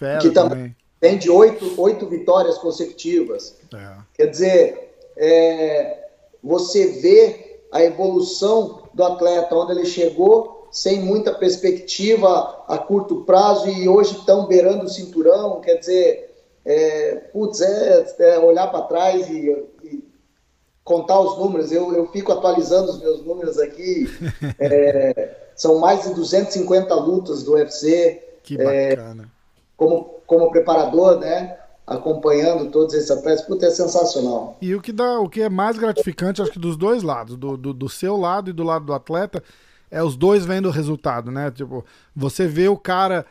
[0.00, 3.58] É, que também tem de oito, oito vitórias consecutivas.
[3.74, 3.96] É.
[4.14, 6.08] Quer dizer, é,
[6.42, 13.68] você vê a evolução do atleta, onde ele chegou sem muita perspectiva a curto prazo
[13.68, 16.34] e hoje estão beirando o cinturão, quer dizer,
[16.64, 19.64] é, putz, é, é olhar para trás e,
[20.84, 24.06] contar os números, eu, eu fico atualizando os meus números aqui,
[24.60, 28.22] é, são mais de 250 lutas do UFC.
[28.42, 29.30] Que bacana.
[29.76, 31.56] como, como preparador, né?
[31.86, 34.56] acompanhando todos esses atletas, puta, é sensacional.
[34.60, 37.56] E o que dá, o que é mais gratificante, acho que dos dois lados, do,
[37.56, 39.42] do, do, seu lado e do lado do atleta,
[39.90, 41.50] é os dois vendo o resultado, né?
[41.50, 41.84] Tipo,
[42.16, 43.26] você vê o cara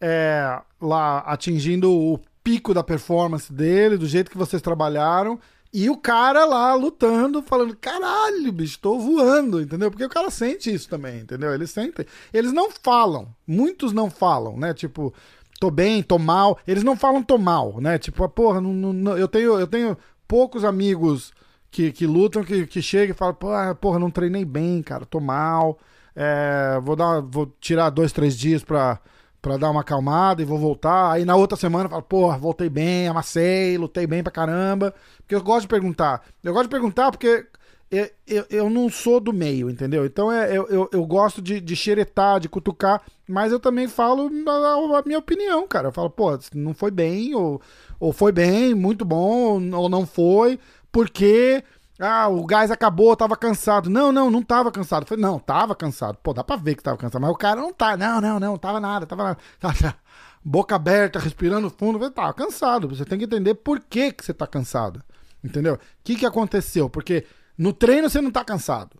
[0.00, 5.38] é, lá atingindo o pico da performance dele, do jeito que vocês trabalharam,
[5.72, 9.90] e o cara lá lutando, falando: caralho, bicho, tô voando, entendeu?
[9.90, 11.52] Porque o cara sente isso também, entendeu?
[11.52, 12.06] Eles sentem.
[12.32, 14.72] Eles não falam, muitos não falam, né?
[14.72, 15.12] Tipo,
[15.60, 16.58] tô bem, tô mal.
[16.66, 17.98] Eles não falam tô mal, né?
[17.98, 19.96] Tipo, ah, porra, não, não, eu, tenho, eu tenho
[20.26, 21.32] poucos amigos
[21.70, 25.20] que, que lutam, que, que chegam e falam: ah, porra, não treinei bem, cara, tô
[25.20, 25.78] mal.
[26.16, 28.98] É, vou, dar, vou tirar dois, três dias pra
[29.40, 31.12] para dar uma acalmada e vou voltar.
[31.12, 34.94] Aí na outra semana eu falo, porra, voltei bem, amassei, lutei bem pra caramba.
[35.18, 36.22] Porque eu gosto de perguntar.
[36.42, 37.46] Eu gosto de perguntar porque
[37.90, 40.04] eu, eu, eu não sou do meio, entendeu?
[40.04, 44.30] Então é, eu, eu, eu gosto de, de xeretar, de cutucar, mas eu também falo
[44.46, 45.88] a, a, minha opinião, cara.
[45.88, 47.60] Eu falo, pô, não foi bem, ou,
[47.98, 50.58] ou foi bem, muito bom, ou não foi,
[50.92, 51.64] porque
[51.98, 53.90] ah, o gás acabou, tava cansado.
[53.90, 55.04] Não, não, não tava cansado.
[55.04, 56.16] falei, não, tava cansado.
[56.22, 57.20] Pô, dá pra ver que tava cansado.
[57.20, 57.96] Mas o cara não tá.
[57.96, 59.38] Não, não, não, tava nada, tava nada.
[60.44, 61.96] Boca aberta, respirando fundo.
[61.96, 62.88] Eu falei, tava cansado.
[62.88, 65.02] Você tem que entender por que, que você tá cansado.
[65.42, 65.74] Entendeu?
[65.74, 66.88] O que, que aconteceu?
[66.88, 67.26] Porque
[67.56, 68.96] no treino você não tá cansado.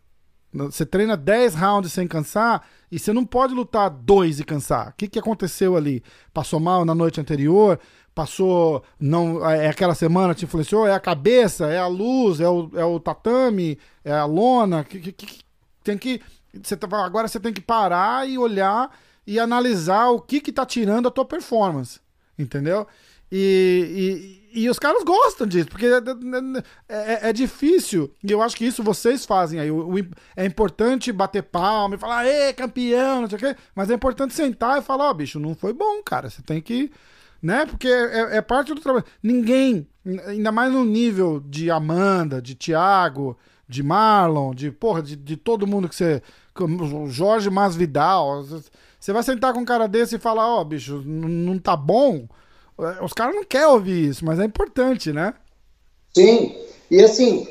[0.52, 4.88] Você treina 10 rounds sem cansar e você não pode lutar dois e cansar.
[4.88, 6.02] O que, que aconteceu ali?
[6.32, 7.78] Passou mal na noite anterior?
[8.18, 12.48] Passou, não é, é aquela semana te influenciou, é a cabeça, é a luz, é
[12.48, 15.40] o, é o tatame, é a lona, que, que, que
[15.84, 16.20] tem que
[16.52, 18.90] você tá, agora você tem que parar e olhar
[19.24, 22.00] e analisar o que que tá tirando a tua performance,
[22.36, 22.88] entendeu?
[23.30, 26.02] E, e, e os caras gostam disso, porque é,
[26.88, 29.70] é, é, difícil, e eu acho que isso vocês fazem aí.
[29.70, 29.98] O, o,
[30.34, 34.34] é importante bater palma e falar, ê, campeão, não sei o quê, mas é importante
[34.34, 36.90] sentar e falar, ó, oh, bicho, não foi bom, cara, você tem que
[37.42, 37.66] né?
[37.66, 39.04] Porque é, é, parte do trabalho.
[39.22, 39.86] Ninguém,
[40.26, 43.36] ainda mais no nível de Amanda, de Thiago,
[43.68, 46.22] de Marlon, de porra, de, de todo mundo que você.
[47.06, 48.44] Jorge Masvidal.
[48.98, 52.26] Você vai sentar com um cara desse e falar, ó, oh, bicho, não tá bom.
[52.78, 55.34] É, os caras não querem ouvir isso, mas é importante, né?
[56.14, 56.56] Sim.
[56.90, 57.46] E assim,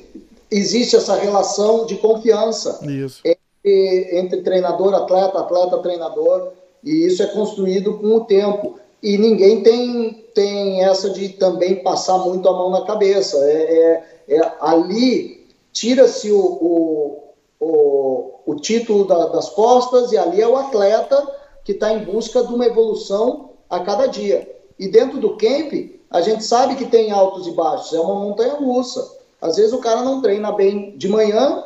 [0.51, 3.21] existe essa relação de confiança isso.
[3.23, 6.51] Entre, entre treinador, atleta, atleta, treinador.
[6.83, 12.17] E isso é construído com o tempo e ninguém tem, tem essa de também passar
[12.17, 13.37] muito a mão na cabeça.
[13.37, 17.23] É, é, é ali tira-se o, o,
[17.57, 21.25] o, o, título da, das costas e ali é o atleta
[21.63, 24.53] que está em busca de uma evolução a cada dia.
[24.77, 25.71] E dentro do camp,
[26.11, 29.09] a gente sabe que tem altos e baixos, é uma montanha russa.
[29.39, 31.63] Às vezes o cara não treina bem de manhã,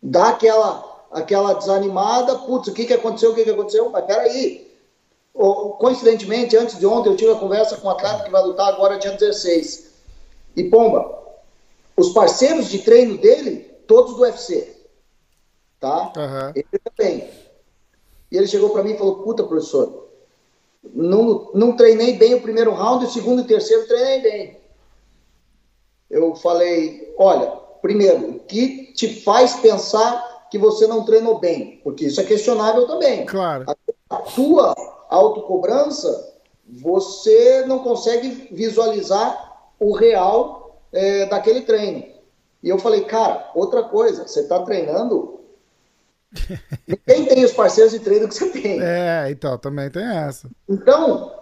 [0.00, 3.90] dá aquela, aquela desanimada, putz, o que, que aconteceu, o que, que aconteceu?
[3.90, 4.67] Mas peraí,
[5.78, 8.98] coincidentemente, antes de ontem, eu tive a conversa com um atleta que vai lutar agora
[8.98, 9.88] dia 16.
[10.56, 11.16] E pomba,
[11.96, 14.76] os parceiros de treino dele, todos do UFC.
[15.78, 16.12] Tá?
[16.16, 16.52] Uhum.
[16.56, 17.30] Ele também.
[18.32, 20.08] E ele chegou para mim e falou: Puta, professor,
[20.82, 24.60] não, não treinei bem o primeiro round, o segundo e o terceiro treinei bem.
[26.10, 27.46] Eu falei: Olha,
[27.80, 31.80] primeiro, o que te faz pensar que você não treinou bem?
[31.84, 33.24] Porque isso é questionável também.
[33.24, 33.66] Claro.
[34.10, 34.74] A tua
[35.08, 36.34] autocobrança,
[36.68, 42.04] você não consegue visualizar o real é, daquele treino.
[42.62, 45.40] E eu falei, cara, outra coisa, você está treinando.
[46.86, 48.80] Ninguém tem os parceiros de treino que você tem.
[48.82, 50.50] É, então, também tem essa.
[50.68, 51.32] Então,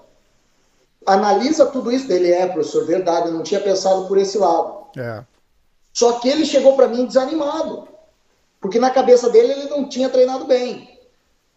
[1.05, 2.31] analisa tudo isso dele.
[2.31, 4.87] É, professor, verdade, eu não tinha pensado por esse lado.
[4.97, 5.25] É.
[5.93, 7.89] Só que ele chegou para mim desanimado.
[8.61, 10.96] Porque na cabeça dele ele não tinha treinado bem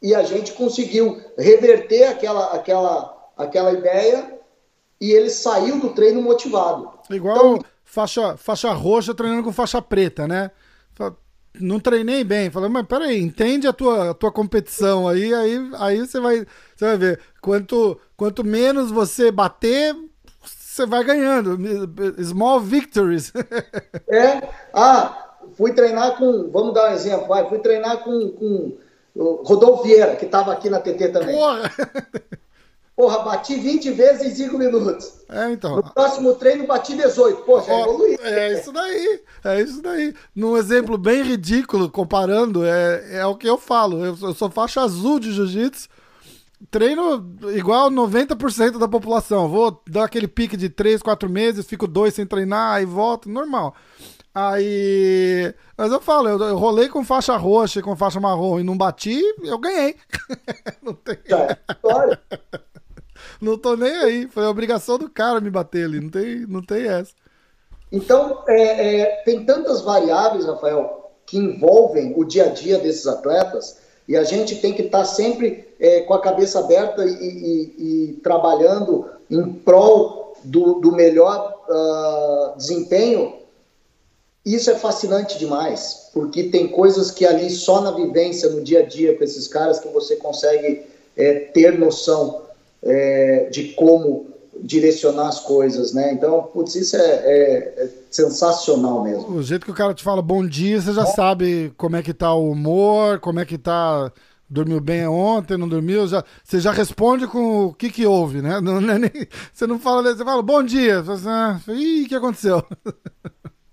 [0.01, 4.39] e a gente conseguiu reverter aquela, aquela, aquela ideia
[4.99, 6.91] e ele saiu do treino motivado.
[7.09, 10.51] Igual então, faixa, faixa roxa treinando com faixa preta, né?
[11.59, 12.49] Não treinei bem.
[12.49, 16.45] Falei, mas peraí, entende a tua, a tua competição aí, aí, aí você vai,
[16.75, 17.19] você vai ver.
[17.41, 19.95] Quanto, quanto menos você bater,
[20.43, 21.57] você vai ganhando.
[22.23, 23.33] Small victories.
[24.07, 24.47] é.
[24.73, 26.49] Ah, fui treinar com.
[26.51, 27.49] Vamos dar um exemplo, vai.
[27.49, 28.77] Fui treinar com, com
[29.19, 31.35] o Rodolfo Vieira, que estava aqui na TT também.
[31.35, 31.71] Porra!
[32.95, 35.19] Porra, bati 20 vezes em 5 minutos.
[35.29, 35.77] É, então.
[35.77, 37.43] No próximo treino, bati 18.
[37.43, 38.17] Pô, já evoluí.
[38.21, 39.21] É isso daí.
[39.45, 40.13] É isso daí.
[40.35, 44.03] Num exemplo bem ridículo, comparando, é, é o que eu falo.
[44.03, 45.87] Eu, eu sou faixa azul de jiu-jitsu.
[46.69, 47.25] Treino
[47.55, 49.47] igual 90% da população.
[49.47, 53.73] Vou dar aquele pique de 3, 4 meses, fico dois sem treinar, aí volto, normal.
[54.33, 55.53] Aí.
[55.77, 58.77] Mas eu falo, eu, eu rolei com faixa roxa e com faixa marrom e não
[58.77, 59.95] bati, eu ganhei.
[60.81, 61.17] não tem.
[61.23, 62.19] história.
[63.41, 64.27] não tô nem aí.
[64.27, 65.99] Foi a obrigação do cara me bater ali.
[65.99, 67.13] Não tem, não tem essa.
[67.91, 73.77] Então, é, é, tem tantas variáveis, Rafael, que envolvem o dia a dia desses atletas
[74.07, 78.09] e a gente tem que estar tá sempre é, com a cabeça aberta e, e,
[78.09, 83.38] e trabalhando em prol do, do melhor uh, desempenho,
[84.53, 88.85] isso é fascinante demais, porque tem coisas que ali só na vivência, no dia a
[88.85, 90.83] dia com esses caras, que você consegue
[91.15, 92.43] é, ter noção
[92.81, 94.27] é, de como
[94.61, 96.11] direcionar as coisas, né?
[96.13, 99.35] Então, putz, isso é, é, é, sensacional mesmo.
[99.35, 102.13] O jeito que o cara te fala bom dia, você já sabe como é que
[102.13, 104.11] tá o humor, como é que tá
[104.49, 108.59] dormiu bem ontem, não dormiu, já, você já responde com o que que houve, né?
[108.59, 109.11] Não, não é nem,
[109.53, 112.63] você não fala, você fala bom dia, você, ah, ih, o que aconteceu?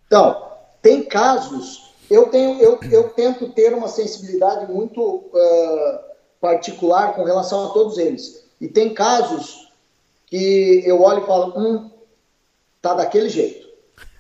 [0.07, 0.56] Então,
[0.87, 5.99] tem casos, eu tenho, eu, eu tento ter uma sensibilidade muito uh,
[6.41, 8.45] particular com relação a todos eles.
[8.61, 9.69] E tem casos
[10.27, 11.91] que eu olho e falo, hum,
[12.81, 13.67] tá daquele jeito.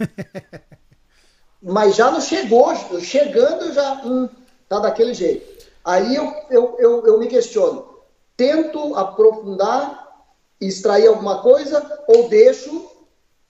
[1.63, 4.29] Mas já não chegou, chegando já, hum,
[4.69, 5.69] tá daquele jeito.
[5.85, 7.87] Aí eu, eu, eu, eu me questiono,
[8.37, 10.05] tento aprofundar,
[10.61, 12.91] extrair alguma coisa ou deixo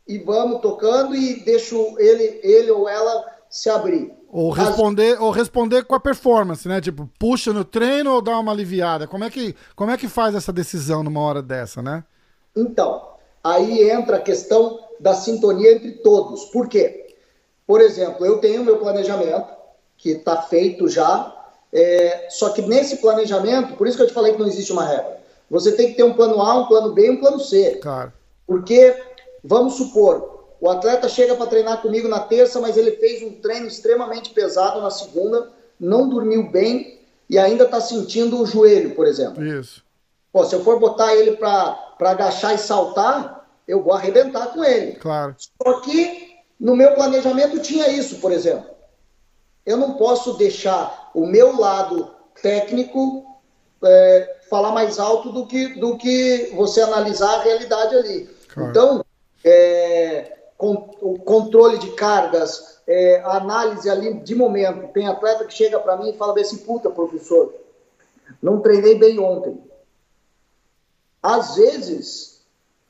[0.07, 4.13] e vamos tocando e deixo ele, ele ou ela se abrir.
[4.29, 5.21] Ou responder, As...
[5.21, 6.81] ou responder com a performance, né?
[6.81, 9.07] Tipo, puxa no treino ou dá uma aliviada?
[9.07, 12.05] Como é que, como é que faz essa decisão numa hora dessa, né?
[12.55, 13.03] Então,
[13.43, 16.47] aí entra a questão da sintonia entre todos.
[16.47, 17.15] Por quê?
[17.67, 19.49] Por exemplo, eu tenho meu planejamento,
[19.97, 21.35] que está feito já,
[21.73, 24.85] é, só que nesse planejamento, por isso que eu te falei que não existe uma
[24.85, 25.19] regra.
[25.51, 27.77] Você tem que ter um plano A, um plano B e um plano C.
[27.77, 28.13] Claro.
[28.47, 28.97] Porque,
[29.47, 33.67] vamos supor, o atleta chega para treinar comigo na terça, mas ele fez um treino
[33.67, 39.45] extremamente pesado na segunda, não dormiu bem e ainda está sentindo o joelho, por exemplo.
[39.45, 39.83] Isso.
[40.33, 44.93] Pô, se eu for botar ele para agachar e saltar, eu vou arrebentar com ele.
[44.93, 45.35] Claro.
[45.39, 48.71] Só que no meu planejamento tinha isso, por exemplo.
[49.65, 52.11] Eu não posso deixar o meu lado
[52.41, 53.25] técnico
[53.83, 58.31] é, falar mais alto do que, do que você analisar a realidade ali.
[58.49, 58.71] Claro.
[58.71, 59.06] Então,
[59.47, 64.93] é, com, o controle de cargas, é, a análise ali de momento.
[64.93, 67.55] Tem atleta que chega para mim e fala assim, puta, professor,
[68.43, 69.63] não treinei bem ontem.
[71.23, 72.45] Às vezes,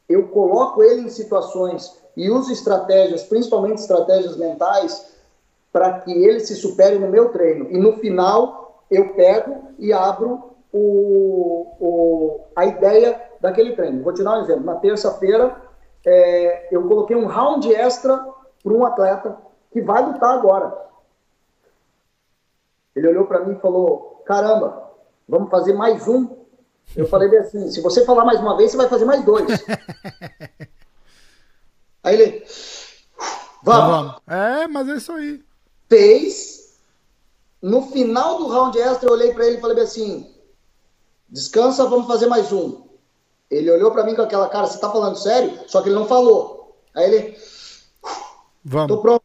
[0.09, 5.15] eu coloco ele em situações e uso estratégias, principalmente estratégias mentais,
[5.71, 7.71] para que ele se supere no meu treino.
[7.71, 14.03] E no final, eu pego e abro o, o, a ideia daquele treino.
[14.03, 14.65] Vou te dar um exemplo.
[14.65, 15.67] Na terça-feira,
[16.07, 18.17] é, eu coloquei um round extra
[18.63, 19.37] para um atleta
[19.71, 20.87] que vai lutar agora.
[22.95, 24.91] Ele olhou para mim e falou: Caramba,
[25.29, 26.35] vamos fazer mais um.
[26.97, 29.47] Eu falei assim: se você falar mais uma vez, você vai fazer mais dois.
[32.03, 32.47] Aí ele.
[33.63, 34.17] Vamos.
[34.27, 35.45] É, mas é isso aí
[35.89, 36.77] fez.
[37.61, 40.33] No final do round extra, eu olhei para ele e falei assim:
[41.29, 42.86] descansa, vamos fazer mais um.
[43.51, 45.59] Ele olhou para mim com aquela cara: você tá falando sério?
[45.67, 46.77] Só que ele não falou.
[46.95, 47.37] Aí ele:
[48.65, 48.89] vamos.
[48.89, 49.25] Tô pronto.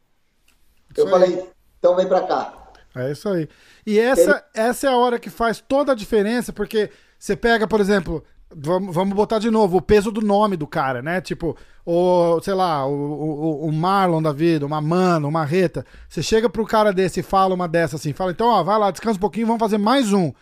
[0.91, 1.11] Isso eu aí.
[1.11, 1.49] falei:
[1.79, 2.71] então vem para cá.
[2.95, 3.47] É isso aí.
[3.85, 4.67] E essa, ele...
[4.67, 8.23] essa é a hora que faz toda a diferença, porque você pega, por exemplo,
[8.53, 11.21] Vamos, vamos botar de novo o peso do nome do cara, né?
[11.21, 15.85] Tipo, o, sei lá, o, o, o Marlon da vida, uma Mano, uma Reta.
[16.09, 18.91] Você chega pro cara desse e fala uma dessa assim, fala, então, ó, vai lá,
[18.91, 20.33] descansa um pouquinho, vamos fazer mais um.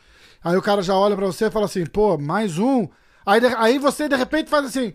[0.44, 2.88] Aí o cara já olha para você e fala assim, pô, mais um.
[3.30, 4.94] Aí, aí você de repente faz assim,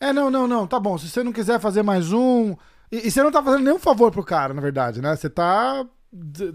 [0.00, 2.56] é, não, não, não, tá bom, se você não quiser fazer mais um.
[2.90, 5.14] E, e você não tá fazendo nenhum favor pro cara, na verdade, né?
[5.14, 5.86] Você tá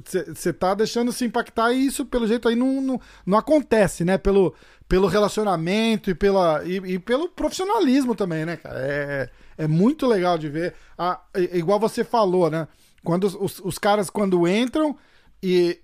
[0.03, 4.17] você tá deixando se impactar e isso, pelo jeito, aí não, não, não acontece, né?
[4.17, 4.55] Pelo,
[4.87, 8.79] pelo relacionamento e, pela, e, e, pelo profissionalismo também, né, cara?
[8.79, 10.73] É, é muito legal de ver.
[10.97, 12.67] Ah, igual você falou, né?
[13.03, 14.97] Quando os, os caras, quando entram
[15.43, 15.79] e,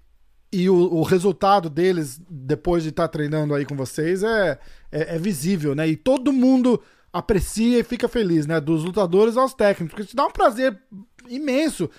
[0.51, 4.59] e o, o resultado deles, depois de estar tá treinando aí com vocês, é,
[4.91, 5.87] é, é, visível, né?
[5.87, 8.59] E todo mundo aprecia e fica feliz, né?
[8.59, 10.79] Dos lutadores aos técnicos, porque te dá um prazer
[11.27, 11.89] imenso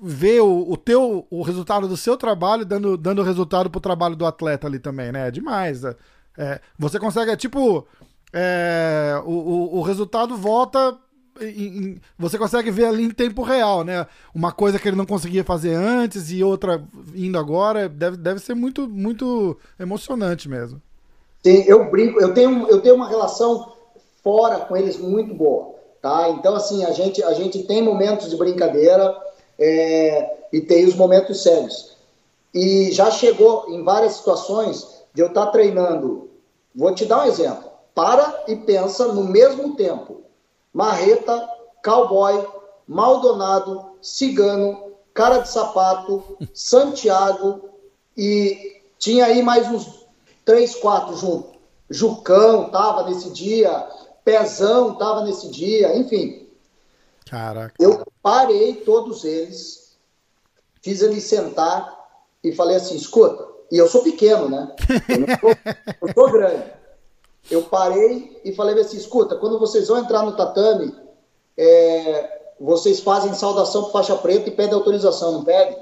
[0.00, 4.26] ver o, o teu o resultado do seu trabalho dando, dando resultado pro trabalho do
[4.26, 5.28] atleta ali também, né?
[5.28, 5.82] É demais.
[5.84, 5.96] É,
[6.36, 7.86] é você consegue, é tipo,
[8.32, 10.96] é, o, o, o, resultado volta.
[11.40, 14.06] Em, você consegue ver ali em tempo real, né?
[14.34, 16.82] Uma coisa que ele não conseguia fazer antes e outra
[17.14, 17.88] indo agora.
[17.88, 20.80] Deve, deve ser muito, muito emocionante mesmo.
[21.42, 23.72] Sim, eu brinco, eu tenho, eu tenho uma relação
[24.22, 26.28] fora com eles muito boa, tá?
[26.30, 29.16] Então, assim, a gente, a gente tem momentos de brincadeira
[29.58, 31.96] é, e tem os momentos sérios.
[32.52, 36.28] E já chegou em várias situações de eu estar tá treinando.
[36.74, 37.68] Vou te dar um exemplo.
[37.94, 40.22] Para e pensa no mesmo tempo.
[40.72, 41.48] Marreta,
[41.82, 42.46] cowboy,
[42.86, 47.70] Maldonado, Cigano, Cara de Sapato, Santiago
[48.16, 50.06] e tinha aí mais uns
[50.44, 51.58] três, quatro juntos.
[51.90, 53.88] Jucão tava nesse dia,
[54.24, 56.48] Pezão tava nesse dia, enfim.
[57.28, 57.74] Caraca.
[57.78, 59.96] Eu parei todos eles,
[60.82, 61.96] fiz eles sentar
[62.42, 64.74] e falei assim: escuta, e eu sou pequeno, né?
[65.08, 65.50] Eu, não sou,
[66.02, 66.78] eu sou grande.
[67.50, 70.94] Eu parei e falei assim: escuta, quando vocês vão entrar no tatame,
[71.56, 75.78] é, vocês fazem saudação para faixa preta e pedem autorização, não pedem?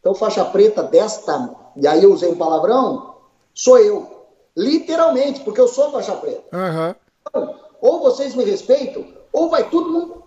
[0.00, 3.16] Então, faixa preta desta, e aí eu usei um palavrão,
[3.54, 4.14] sou eu.
[4.56, 6.44] Literalmente, porque eu sou faixa preta.
[6.52, 6.96] Aham.
[7.28, 10.26] Então, ou vocês me respeitam, ou vai todo mundo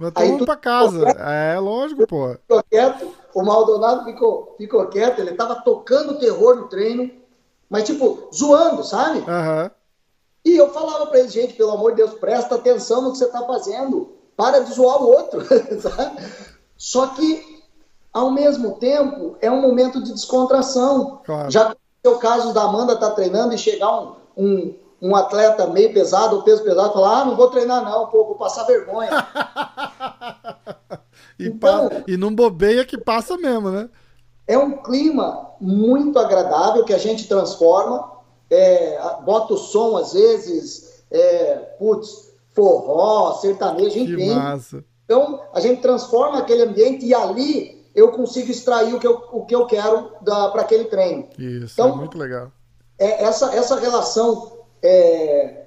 [0.00, 1.10] Vai todo mundo pra casa.
[1.10, 2.30] É, lógico, pô.
[2.30, 7.10] ficou quieto, o Maldonado ficou, ficou quieto, ele tava tocando terror no treino,
[7.70, 9.20] mas tipo, zoando, sabe?
[9.26, 9.70] Aham.
[10.44, 13.26] E eu falava pra ele, gente, pelo amor de Deus, presta atenção no que você
[13.26, 15.40] tá fazendo, para de zoar o outro,
[15.80, 16.16] sabe?
[16.76, 17.62] Só que,
[18.12, 21.20] ao mesmo tempo, é um momento de descontração.
[21.24, 21.50] Claro.
[21.50, 25.92] Já aconteceu o caso da Amanda estar treinando e chegar um, um, um atleta meio
[25.92, 29.10] pesado ou peso pesado e falar, ah, não vou treinar não, pô, vou passar vergonha.
[31.38, 33.88] E, Então- pa- e não bobeia que passa mesmo, né?
[34.50, 38.10] É um clima muito agradável que a gente transforma,
[38.50, 44.34] é, bota o som às vezes, é, putz, forró, sertanejo, Que enfim.
[44.34, 44.84] massa.
[45.04, 49.44] Então a gente transforma aquele ambiente e ali eu consigo extrair o que eu, o
[49.46, 51.28] que eu quero para aquele treino.
[51.38, 52.50] Isso, Então- é muito legal.
[52.98, 54.52] É, essa, essa relação
[54.82, 55.62] é,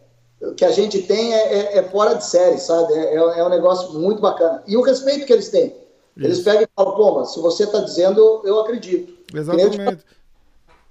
[0.57, 2.93] que a gente tem é, é- é fora de série, sabe?
[2.93, 4.61] É- é um negócio muito bacana.
[4.67, 5.73] E o respeito que eles têm.
[6.17, 6.45] Eles Isso.
[6.45, 9.13] pegam e falam, pô, mas se você está dizendo, eu acredito.
[9.33, 10.05] Nem eu Exatamente.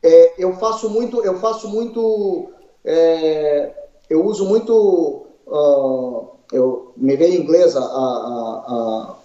[0.03, 2.51] é, eu faço muito, eu faço muito,
[2.85, 3.73] é,
[4.11, 9.17] eu uso muito, ah, eu me veio em inglês a, a,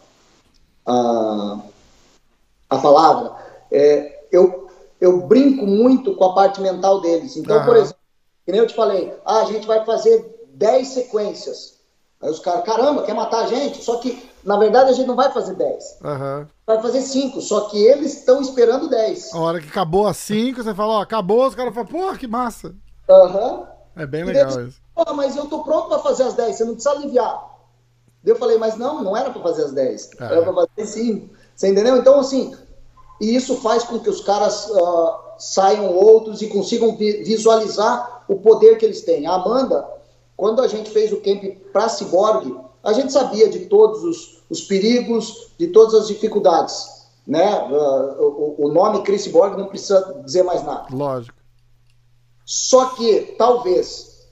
[0.86, 1.60] a,
[2.70, 3.36] a, palavra,
[3.72, 4.70] é, eu,
[5.02, 7.36] eu brinco muito com a parte mental deles.
[7.36, 7.82] Então, por Aham.
[7.82, 8.02] exemplo,
[8.46, 11.77] que nem eu te falei, ah, a gente vai fazer 10 sequências.
[12.22, 13.84] Aí os caras, caramba, quer matar a gente?
[13.84, 15.98] Só que, na verdade, a gente não vai fazer 10.
[16.04, 16.48] Aham.
[16.66, 19.34] Vai fazer 5, só que eles estão esperando 10.
[19.34, 22.28] A hora que acabou as 5, você fala, ó, acabou, os caras falam, pô, que
[22.28, 22.74] massa.
[23.10, 23.68] Aham.
[23.96, 24.80] É bem legal daí, isso.
[24.96, 27.34] "Pô, mas eu tô pronto para fazer as 10, você não precisa aliviar.
[28.24, 30.26] Daí Eu falei, mas não, não era para fazer as 10, Ah.
[30.26, 31.30] era para fazer 5.
[31.56, 31.98] Você entendeu?
[31.98, 32.56] Então, assim,
[33.22, 38.36] e isso faz com que os caras ah, saiam outros e consigam vi- visualizar o
[38.38, 39.26] poder que eles têm.
[39.26, 39.88] A Amanda,
[40.38, 41.44] quando a gente fez o camp
[41.74, 46.96] para Cyborg, a gente sabia de todos os, os perigos, de todas as dificuldades.
[47.26, 47.44] Né?
[47.44, 50.88] Ah, o, o nome Chris Cyborg não precisa dizer mais nada.
[50.96, 51.36] Lógico.
[52.46, 54.30] Só que, talvez,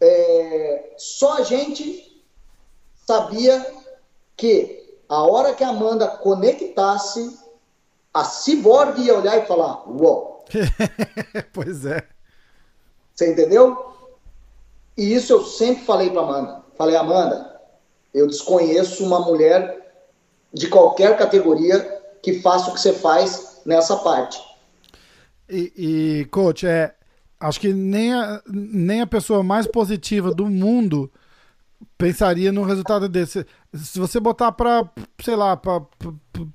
[0.00, 2.22] é, só a gente
[3.06, 3.66] sabia
[4.36, 7.36] que a hora que a Amanda conectasse,
[8.12, 10.44] a Cyborg ia olhar e falar: Uou,
[11.52, 12.06] pois é.
[13.12, 13.95] você entendeu?
[14.96, 16.62] E isso eu sempre falei para Amanda.
[16.76, 17.60] Falei, Amanda,
[18.14, 19.86] eu desconheço uma mulher
[20.52, 21.80] de qualquer categoria
[22.22, 24.40] que faça o que você faz nessa parte.
[25.48, 26.94] E, e, coach, é,
[27.38, 31.10] acho que nem a, nem a pessoa mais positiva do mundo
[31.98, 33.46] pensaria num resultado desse.
[33.74, 34.88] Se você botar pra,
[35.22, 35.82] sei lá, pra,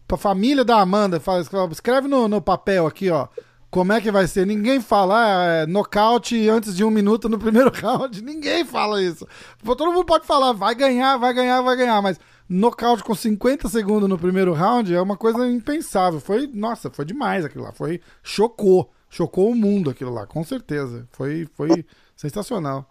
[0.07, 1.41] pra família da Amanda, fala,
[1.71, 3.27] escreve no, no papel aqui, ó.
[3.71, 4.45] Como é que vai ser?
[4.45, 8.21] Ninguém fala ah, é, nocaute antes de um minuto no primeiro round.
[8.21, 9.25] Ninguém fala isso.
[9.63, 12.19] Todo mundo pode falar, vai ganhar, vai ganhar, vai ganhar, mas
[12.49, 16.19] nocaute com 50 segundos no primeiro round é uma coisa impensável.
[16.19, 17.71] Foi, nossa, foi demais aquilo lá.
[17.71, 18.91] Foi, chocou.
[19.09, 21.07] Chocou o mundo aquilo lá, com certeza.
[21.11, 22.85] Foi, foi sensacional.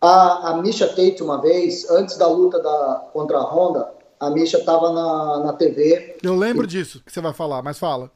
[0.00, 4.58] A, a Misha Tate, uma vez, antes da luta da, contra a Honda, a Misha
[4.58, 8.08] estava na, na TV Eu lembro disso que você vai falar, mas fala.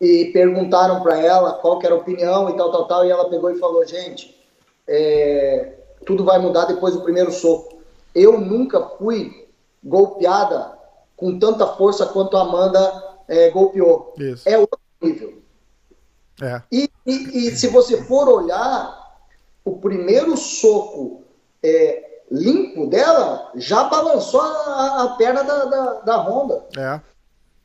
[0.00, 3.50] E perguntaram para ela qual era a opinião e tal, tal, tal, e ela pegou
[3.50, 4.36] e falou, gente,
[4.86, 5.74] é,
[6.06, 7.78] tudo vai mudar depois do primeiro soco.
[8.14, 9.48] Eu nunca fui
[9.82, 10.76] golpeada
[11.16, 14.14] com tanta força quanto a Amanda é, golpeou.
[14.18, 14.48] Isso.
[14.48, 15.42] É outro nível.
[16.40, 16.62] É.
[16.70, 19.18] E, e- e se você for olhar,
[19.64, 21.22] o primeiro soco
[21.62, 26.64] é, limpo dela já balançou a, a perna da, da, da Honda.
[26.76, 27.00] É.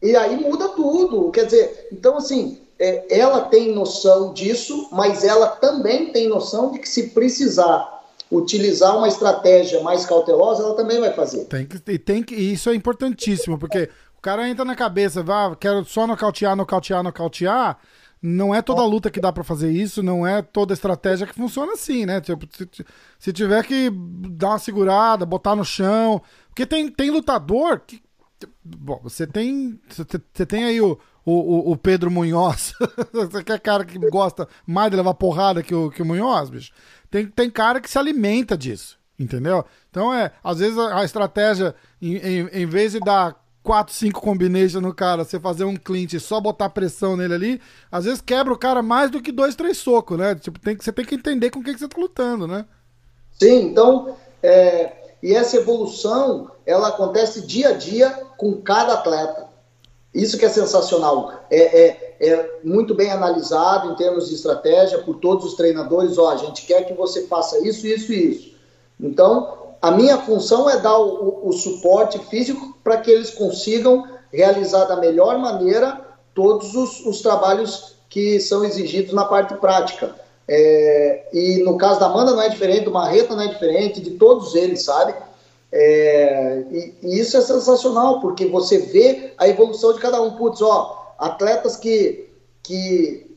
[0.03, 1.31] E aí muda tudo.
[1.31, 6.79] Quer dizer, então assim, é, ela tem noção disso, mas ela também tem noção de
[6.79, 11.45] que se precisar utilizar uma estratégia mais cautelosa, ela também vai fazer.
[11.45, 15.85] Tem que, tem que, isso é importantíssimo, porque o cara entra na cabeça, vá, quero
[15.85, 17.77] só nocautear, nocautear, nocautear.
[18.21, 21.73] Não é toda luta que dá pra fazer isso, não é toda estratégia que funciona
[21.73, 22.21] assim, né?
[22.21, 22.85] Tipo, se,
[23.19, 26.21] se tiver que dar uma segurada, botar no chão.
[26.47, 28.01] Porque tem, tem lutador que.
[28.63, 29.79] Bom, você tem.
[30.33, 32.73] Você tem aí o, o, o, Pedro Munhoz.
[33.11, 36.71] Você quer cara que gosta mais de levar porrada que o, que o Munhoz, bicho?
[37.09, 39.63] Tem, tem cara que se alimenta disso, entendeu?
[39.89, 44.19] Então é, às vezes a, a estratégia, em, em, em, vez de dar 4, 5
[44.19, 47.61] combinations no cara, você fazer um clinch e só botar pressão nele ali,
[47.91, 50.35] às vezes quebra o cara mais do que dois, três socos, né?
[50.35, 52.65] Tipo, tem você tem que entender com o que, que você tá lutando, né?
[53.39, 59.47] Sim, então, é, e essa evolução, ela acontece dia a dia com cada atleta.
[60.13, 61.31] Isso que é sensacional.
[61.49, 66.17] É, é, é, muito bem analisado em termos de estratégia por todos os treinadores.
[66.17, 68.53] Ó, a gente quer que você faça isso, isso e isso.
[68.99, 74.05] Então, a minha função é dar o, o, o suporte físico para que eles consigam
[74.29, 76.01] realizar da melhor maneira
[76.33, 80.13] todos os, os trabalhos que são exigidos na parte prática.
[80.47, 84.11] É, e no caso da Amanda não é diferente, do Marreta não é diferente, de
[84.11, 85.13] todos eles, sabe?
[85.71, 90.31] É, e, e, isso é sensacional, porque você vê a evolução de cada um.
[90.31, 92.29] Putz, ó, atletas que,
[92.61, 93.33] que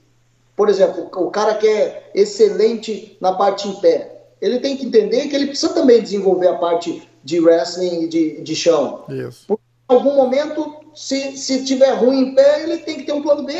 [0.56, 5.28] por exemplo, o cara que é excelente na parte em pé, ele tem que entender
[5.28, 9.04] que ele precisa também desenvolver a parte de wrestling e de, de chão.
[9.08, 9.44] Isso.
[9.46, 13.22] Porque em algum momento, se, se tiver ruim em pé, ele tem que ter um
[13.22, 13.52] plano B.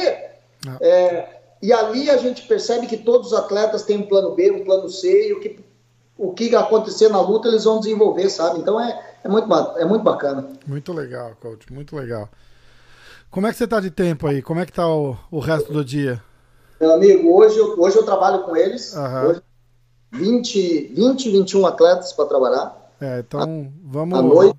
[0.67, 0.79] Ah.
[0.81, 1.36] É,
[1.67, 4.89] e ali a gente percebe que todos os atletas têm um plano B, um plano
[4.89, 5.59] C, e o que,
[6.17, 8.61] o que acontecer na luta eles vão desenvolver, sabe?
[8.61, 10.49] Então é, é, muito, é muito bacana.
[10.65, 12.29] Muito legal, coach, muito legal.
[13.33, 14.43] Como é que você está de tempo aí?
[14.43, 16.23] Como é que está o, o resto do dia?
[16.81, 18.95] Meu amigo, hoje eu, hoje eu trabalho com eles.
[18.95, 19.31] Uhum.
[19.31, 19.43] Hoje,
[20.13, 22.93] 20, 20, 21 atletas para trabalhar.
[23.01, 24.17] É, então a, vamos.
[24.17, 24.57] À noite.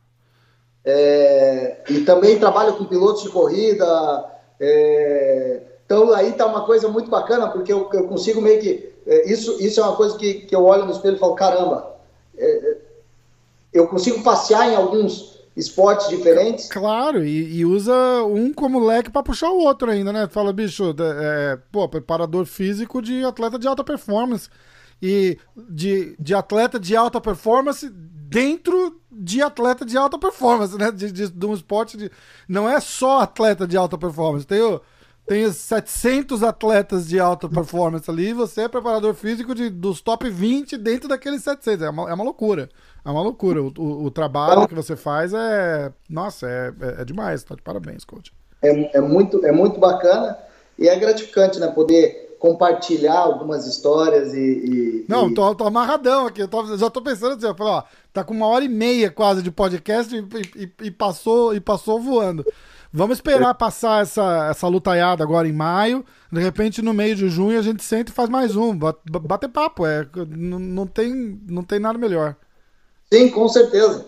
[0.83, 4.25] É, e também trabalho com pilotos de corrida.
[4.59, 8.93] É, então aí tá uma coisa muito bacana, porque eu, eu consigo meio que.
[9.07, 11.95] É, isso, isso é uma coisa que, que eu olho no espelho e falo: caramba,
[12.37, 12.77] é,
[13.71, 16.67] eu consigo passear em alguns esportes diferentes.
[16.67, 17.95] Claro, e, e usa
[18.25, 20.27] um como leque para puxar o outro ainda, né?
[20.29, 24.49] Fala, bicho, é, pô, preparador físico de atleta de alta performance.
[25.01, 30.91] E de, de atleta de alta performance dentro de atleta de alta performance, né?
[30.91, 32.11] De, de, de um esporte de.
[32.45, 34.45] Não é só atleta de alta performance.
[34.45, 34.81] Tem o
[35.27, 40.77] tem 700 atletas de alta performance ali, você é preparador físico de, dos top 20
[40.77, 41.85] dentro daqueles 700.
[41.85, 42.69] É uma, é uma loucura.
[43.03, 43.61] É uma loucura.
[43.61, 45.91] O, o, o trabalho que você faz é.
[46.09, 47.43] Nossa, é, é, é demais.
[47.43, 48.31] Tá de parabéns, coach.
[48.61, 50.37] É, é, muito, é muito bacana
[50.79, 51.67] e é gratificante, né?
[51.67, 54.39] Poder compartilhar algumas histórias e.
[54.39, 55.33] e Não, e...
[55.33, 56.41] Tô, tô amarradão aqui.
[56.41, 57.83] Eu tô, já tô pensando assim, eu ó,
[58.13, 61.99] tá com uma hora e meia quase de podcast e, e, e passou, e passou
[61.99, 62.45] voando.
[62.91, 66.05] Vamos esperar passar essa, essa lutaiada agora em maio.
[66.31, 68.77] De repente, no meio de junho, a gente senta e faz mais um.
[68.77, 70.07] Bater papo, é.
[70.29, 72.35] Não, não, tem, não tem nada melhor.
[73.11, 74.05] Sim, com certeza.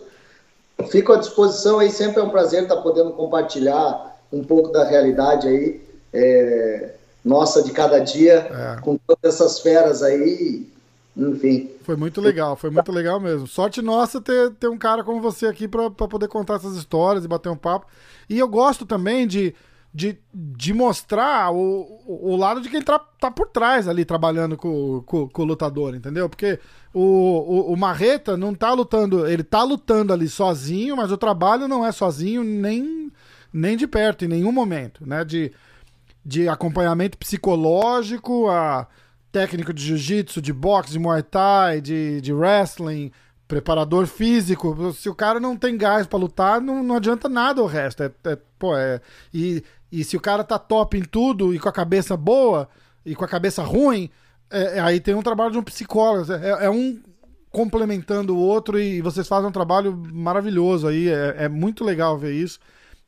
[0.90, 5.48] Fico à disposição aí, sempre é um prazer estar podendo compartilhar um pouco da realidade
[5.48, 5.82] aí,
[6.14, 6.94] é,
[7.24, 8.48] nossa de cada dia,
[8.78, 8.82] é.
[8.82, 10.68] com todas essas feras aí,
[11.16, 11.70] enfim.
[11.84, 13.48] Foi muito legal, foi muito legal mesmo.
[13.48, 17.28] Sorte nossa ter, ter um cara como você aqui para poder contar essas histórias e
[17.28, 17.88] bater um papo.
[18.30, 19.54] E eu gosto também de,
[19.94, 25.02] de, de mostrar o, o, lado de quem tá, tá por trás ali trabalhando com,
[25.06, 26.30] com, com o lutador, entendeu?
[26.30, 26.60] Porque
[26.94, 31.68] o, o, o, Marreta não tá lutando, ele tá lutando ali sozinho, mas o trabalho
[31.68, 33.12] não é sozinho nem,
[33.52, 35.26] nem de perto, em nenhum momento, né?
[35.26, 35.52] De,
[36.24, 38.88] de acompanhamento psicológico, a
[39.32, 43.12] técnico de jiu-jitsu, de boxe, de muay thai, de, de wrestling,
[43.48, 44.94] preparador físico.
[44.94, 48.04] Se o cara não tem gás para lutar, não, não adianta nada o resto.
[48.04, 49.02] É, é, pô, é,
[49.34, 52.70] e, e se o cara tá top em tudo e com a cabeça boa
[53.06, 54.10] e com a cabeça ruim,
[54.50, 56.32] é, é aí tem um trabalho de um psicólogo.
[56.32, 57.02] É, é, um
[57.52, 61.10] complementando o outro e vocês fazem um trabalho maravilhoso aí.
[61.10, 62.60] É, é muito legal ver isso.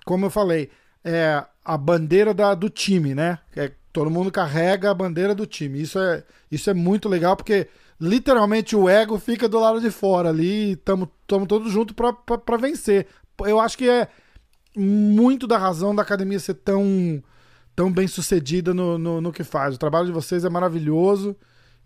[0.06, 0.70] Como eu falei,
[1.04, 3.38] é a bandeira da, do time, né?
[3.56, 5.82] É, todo mundo carrega a bandeira do time.
[5.82, 7.68] Isso é, isso é muito legal porque
[8.00, 13.08] literalmente o ego fica do lado de fora ali estamos todos juntos para vencer.
[13.46, 14.08] Eu acho que é
[14.76, 17.22] muito da razão da academia ser tão,
[17.76, 19.76] tão bem sucedida no, no, no que faz.
[19.76, 21.36] O trabalho de vocês é maravilhoso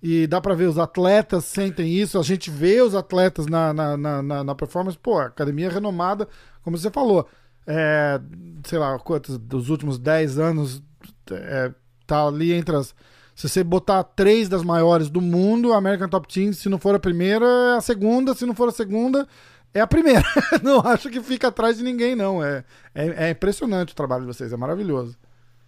[0.02, 2.19] e dá para ver os atletas sentem isso.
[2.19, 4.98] A gente vê os atletas na, na, na, na performance.
[4.98, 6.27] Pô, a academia é renomada,
[6.61, 7.27] como você falou.
[7.65, 8.22] É,
[8.64, 10.84] sei lá, quantos dos últimos 10 anos
[11.32, 11.73] é,
[12.06, 12.94] tá ali entre as
[13.36, 16.95] se você botar três das maiores do mundo, a American Top Team, se não for
[16.95, 18.34] a primeira, é a segunda.
[18.34, 19.27] Se não for a segunda,
[19.73, 20.23] é a primeira.
[20.64, 22.41] não acho que fica atrás de ninguém, não.
[22.41, 22.64] É,
[22.94, 25.18] é, é, impressionante o trabalho de vocês, é maravilhoso.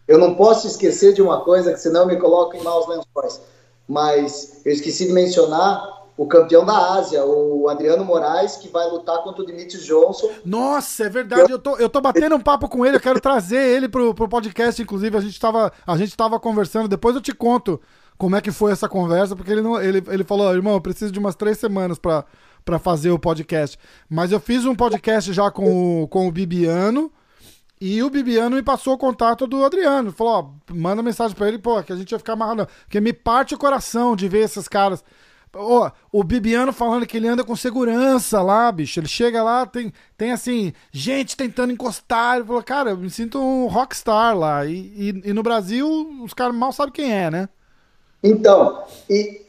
[0.08, 3.42] Eu não posso esquecer de uma coisa, que senão me coloco em maus lençóis.
[3.86, 9.22] Mas eu esqueci de mencionar o campeão da Ásia, o Adriano Moraes, que vai lutar
[9.22, 10.32] contra o Dimitri Johnson.
[10.44, 11.52] Nossa, é verdade.
[11.52, 14.28] Eu tô, eu tô batendo um papo com ele, eu quero trazer ele pro, pro
[14.28, 15.16] podcast, inclusive.
[15.16, 17.80] A gente, tava, a gente tava conversando, depois eu te conto
[18.18, 21.12] como é que foi essa conversa, porque ele, não, ele, ele falou, irmão, eu preciso
[21.12, 22.26] de umas três semanas pra,
[22.66, 23.78] pra fazer o podcast.
[24.10, 27.12] Mas eu fiz um podcast já com o, com o Bibiano.
[27.80, 30.12] E o Bibiano me passou o contato do Adriano.
[30.12, 32.68] Falou, ó, manda mensagem pra ele, pô, que a gente ia ficar amarrado.
[32.86, 35.04] Porque me parte o coração de ver esses caras.
[35.56, 39.00] Oh, o Bibiano falando que ele anda com segurança lá, bicho.
[39.00, 42.38] Ele chega lá, tem, tem assim, gente tentando encostar.
[42.38, 44.66] Ele falou, cara, eu me sinto um rockstar lá.
[44.66, 45.88] E, e, e no Brasil,
[46.24, 47.50] os caras mal sabem quem é, né?
[48.24, 49.42] Então, e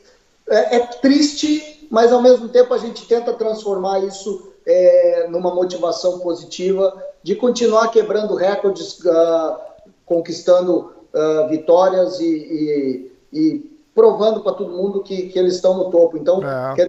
[0.49, 6.19] é, é, triste, mas ao mesmo tempo a gente tenta transformar isso é, numa motivação
[6.21, 9.57] positiva de continuar quebrando recordes, uh,
[10.05, 15.91] conquistando uh, vitórias e, e, e provando para todo mundo que, que eles estão no
[15.91, 16.17] topo.
[16.17, 16.41] Então,
[16.77, 16.89] é.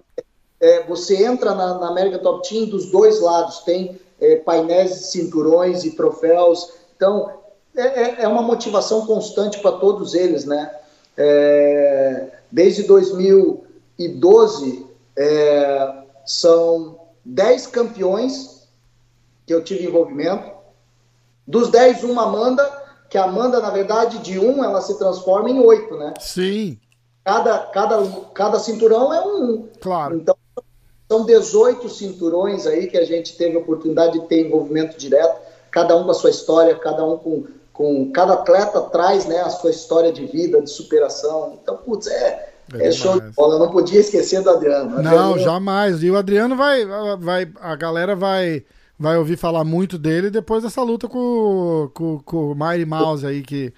[0.60, 5.84] é, você entra na, na América Top Team dos dois lados, tem é, painéis cinturões
[5.84, 6.72] e troféus.
[6.94, 7.32] Então,
[7.74, 10.72] é, é, é uma motivação constante para todos eles, né?
[11.16, 14.86] É, desde 2012,
[16.24, 18.68] são 10 campeões
[19.44, 20.48] que eu tive envolvimento.
[21.44, 22.70] Dos 10, uma Amanda,
[23.08, 26.14] que a Amanda, na verdade, de um, ela se transforma em oito, né?
[26.20, 26.78] Sim
[27.24, 29.68] cada, cada, cada cinturão é um.
[29.80, 30.16] Claro.
[30.16, 30.36] Então,
[31.10, 35.40] são 18 cinturões aí que a gente teve a oportunidade de ter envolvimento direto,
[35.70, 37.44] cada um com a sua história, cada um com.
[37.72, 41.58] com cada atleta traz né, a sua história de vida, de superação.
[41.60, 42.48] Então, putz, é.
[42.72, 45.02] É, é show de bola, eu não podia esquecer do Adriano.
[45.02, 46.04] Não, jamais.
[46.04, 46.86] E o Adriano vai,
[47.18, 47.50] vai.
[47.60, 48.64] A galera vai
[49.00, 53.40] vai ouvir falar muito dele depois dessa luta com, com, com o Mighty Mouse aí,
[53.40, 53.72] que,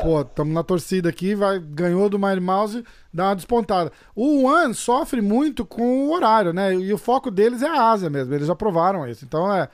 [0.00, 3.90] pô, estamos na torcida aqui, vai, ganhou do Mighty Mouse, dá uma despontada.
[4.14, 6.72] O One sofre muito com o horário, né?
[6.76, 9.24] E o foco deles é a Ásia mesmo, eles já provaram isso.
[9.24, 9.68] Então é.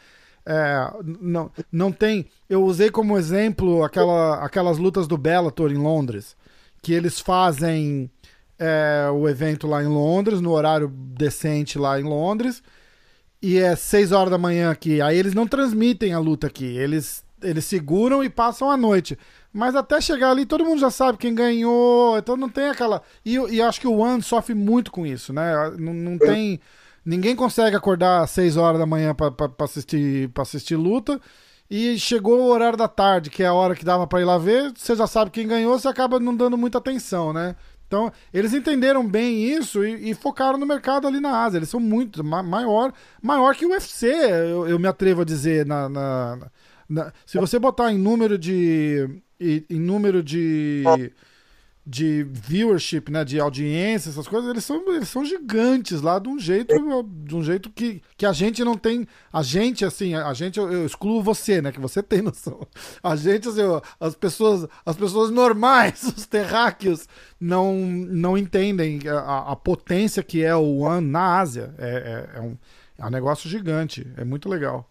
[0.46, 0.90] é
[1.20, 2.24] não, não tem.
[2.48, 6.34] Eu usei como exemplo aquela, aquelas lutas do Bellator em Londres,
[6.80, 8.10] que eles fazem
[8.58, 12.62] é, o evento lá em Londres, no horário decente lá em Londres
[13.44, 15.02] e é 6 horas da manhã aqui.
[15.02, 16.64] Aí eles não transmitem a luta aqui.
[16.64, 19.18] Eles, eles seguram e passam a noite.
[19.52, 22.16] Mas até chegar ali, todo mundo já sabe quem ganhou.
[22.16, 23.02] Então não tem aquela.
[23.22, 25.52] E, e acho que o One sofre muito com isso, né?
[25.78, 26.58] Não, não tem.
[27.04, 31.20] Ninguém consegue acordar às 6 horas da manhã para assistir, pra assistir luta.
[31.70, 34.38] E chegou o horário da tarde, que é a hora que dava para ir lá
[34.38, 34.72] ver.
[34.74, 37.56] Você já sabe quem ganhou, você acaba não dando muita atenção, né?
[37.94, 41.58] Então, eles entenderam bem isso e, e, focaram no mercado ali na Ásia.
[41.58, 42.92] Eles são muito ma maior,
[43.22, 45.64] maior que o UFC, eu, eu me atrevo a dizer.
[45.64, 46.50] Na, na,
[46.88, 49.08] na, se você botar em número de.
[49.38, 50.82] em número de
[51.86, 56.38] de viewership, né, de audiência, essas coisas, eles são, eles são gigantes lá de um
[56.38, 56.74] jeito,
[57.04, 60.86] de um jeito que, que a gente não tem, a gente assim, a gente eu,
[60.86, 62.66] excluo você, né, que você tem noção.
[63.02, 63.60] A gente assim,
[64.00, 67.06] as pessoas, as pessoas normais, os terráqueos
[67.38, 71.74] não não entendem a, a potência que é o One na Ásia.
[71.76, 71.88] É,
[72.34, 72.56] é, é, um,
[72.98, 74.88] é um negócio gigante, é muito legal.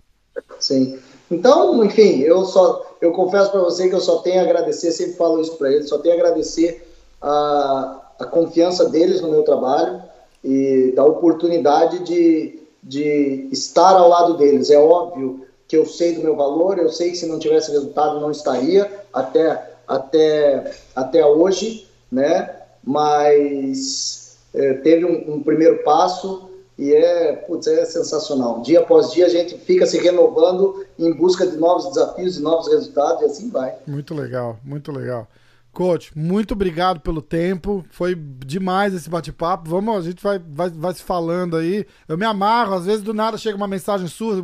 [0.59, 0.99] Sim.
[1.34, 5.14] Então, enfim, eu só eu confesso para você que eu só tenho a agradecer, sempre
[5.14, 6.88] falo isso para eles, só tenho a agradecer
[7.22, 10.01] a, a confiança deles no meu trabalho
[10.43, 14.69] e da oportunidade de, de estar ao lado deles.
[14.69, 18.19] É óbvio que eu sei do meu valor, eu sei que se não tivesse resultado
[18.19, 22.57] não estaria até até até hoje, né?
[22.84, 28.61] Mas é, teve um, um primeiro passo e é, putz, é sensacional.
[28.61, 32.67] Dia após dia a gente fica se renovando em busca de novos desafios e novos
[32.67, 33.75] resultados e assim vai.
[33.85, 35.27] Muito legal, muito legal.
[35.71, 37.83] Coach, muito obrigado pelo tempo.
[37.89, 39.67] Foi demais esse bate-papo.
[39.67, 41.85] Vamos, a gente vai, vai, vai se falando aí.
[42.07, 44.39] Eu me amarro, às vezes do nada chega uma mensagem sua,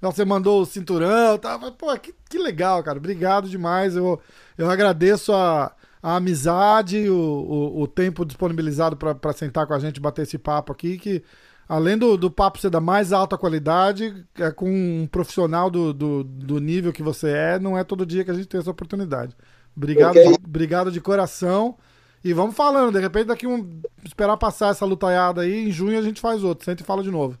[0.00, 1.58] você mandou o cinturão, tá?
[1.58, 2.98] Pô, que, que legal, cara.
[2.98, 3.94] Obrigado demais.
[3.94, 4.18] Eu,
[4.56, 5.70] eu agradeço a,
[6.02, 10.72] a amizade, o, o, o tempo disponibilizado para sentar com a gente, bater esse papo
[10.72, 11.22] aqui, que
[11.70, 16.24] além do, do papo ser da mais alta qualidade, é com um profissional do, do,
[16.24, 19.36] do, nível que você é, não é todo dia que a gente tem essa oportunidade.
[19.76, 20.32] Obrigado, okay.
[20.32, 21.76] de, obrigado de coração.
[22.24, 23.80] E vamos falando, de repente daqui um.
[24.04, 26.64] Esperar passar essa lutaiada aí, em junho a gente faz outro.
[26.64, 27.38] Senta e fala de novo.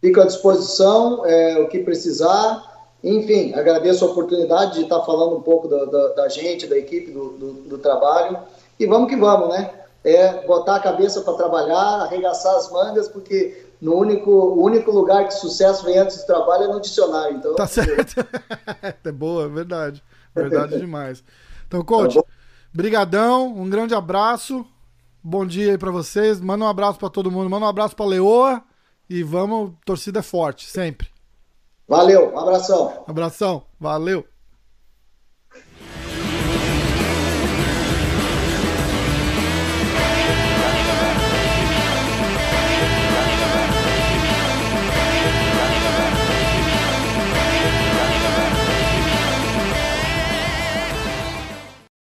[0.00, 2.62] Fico à disposição, é, o que precisar.
[3.02, 7.10] Enfim, agradeço a oportunidade de estar falando um pouco da, da, da gente, da equipe,
[7.10, 8.38] do, do, do trabalho.
[8.78, 9.72] E vamos que vamos, né?
[10.04, 15.26] É botar a cabeça para trabalhar, arregaçar as mangas, porque no único, o único lugar
[15.26, 17.36] que sucesso vem antes do trabalho é no dicionário.
[17.36, 18.14] Então, tá certo.
[19.04, 20.02] é boa, é verdade.
[20.34, 21.24] Verdade demais.
[21.66, 22.24] Então, coach, tá
[22.72, 24.66] brigadão, um grande abraço
[25.26, 26.38] Bom dia aí pra vocês.
[26.38, 27.48] Manda um abraço pra todo mundo.
[27.48, 28.62] Manda um abraço pra Leoa.
[29.08, 31.08] E vamos, torcida forte, sempre.
[31.88, 33.04] Valeu, um abração.
[33.06, 34.26] Abração, valeu.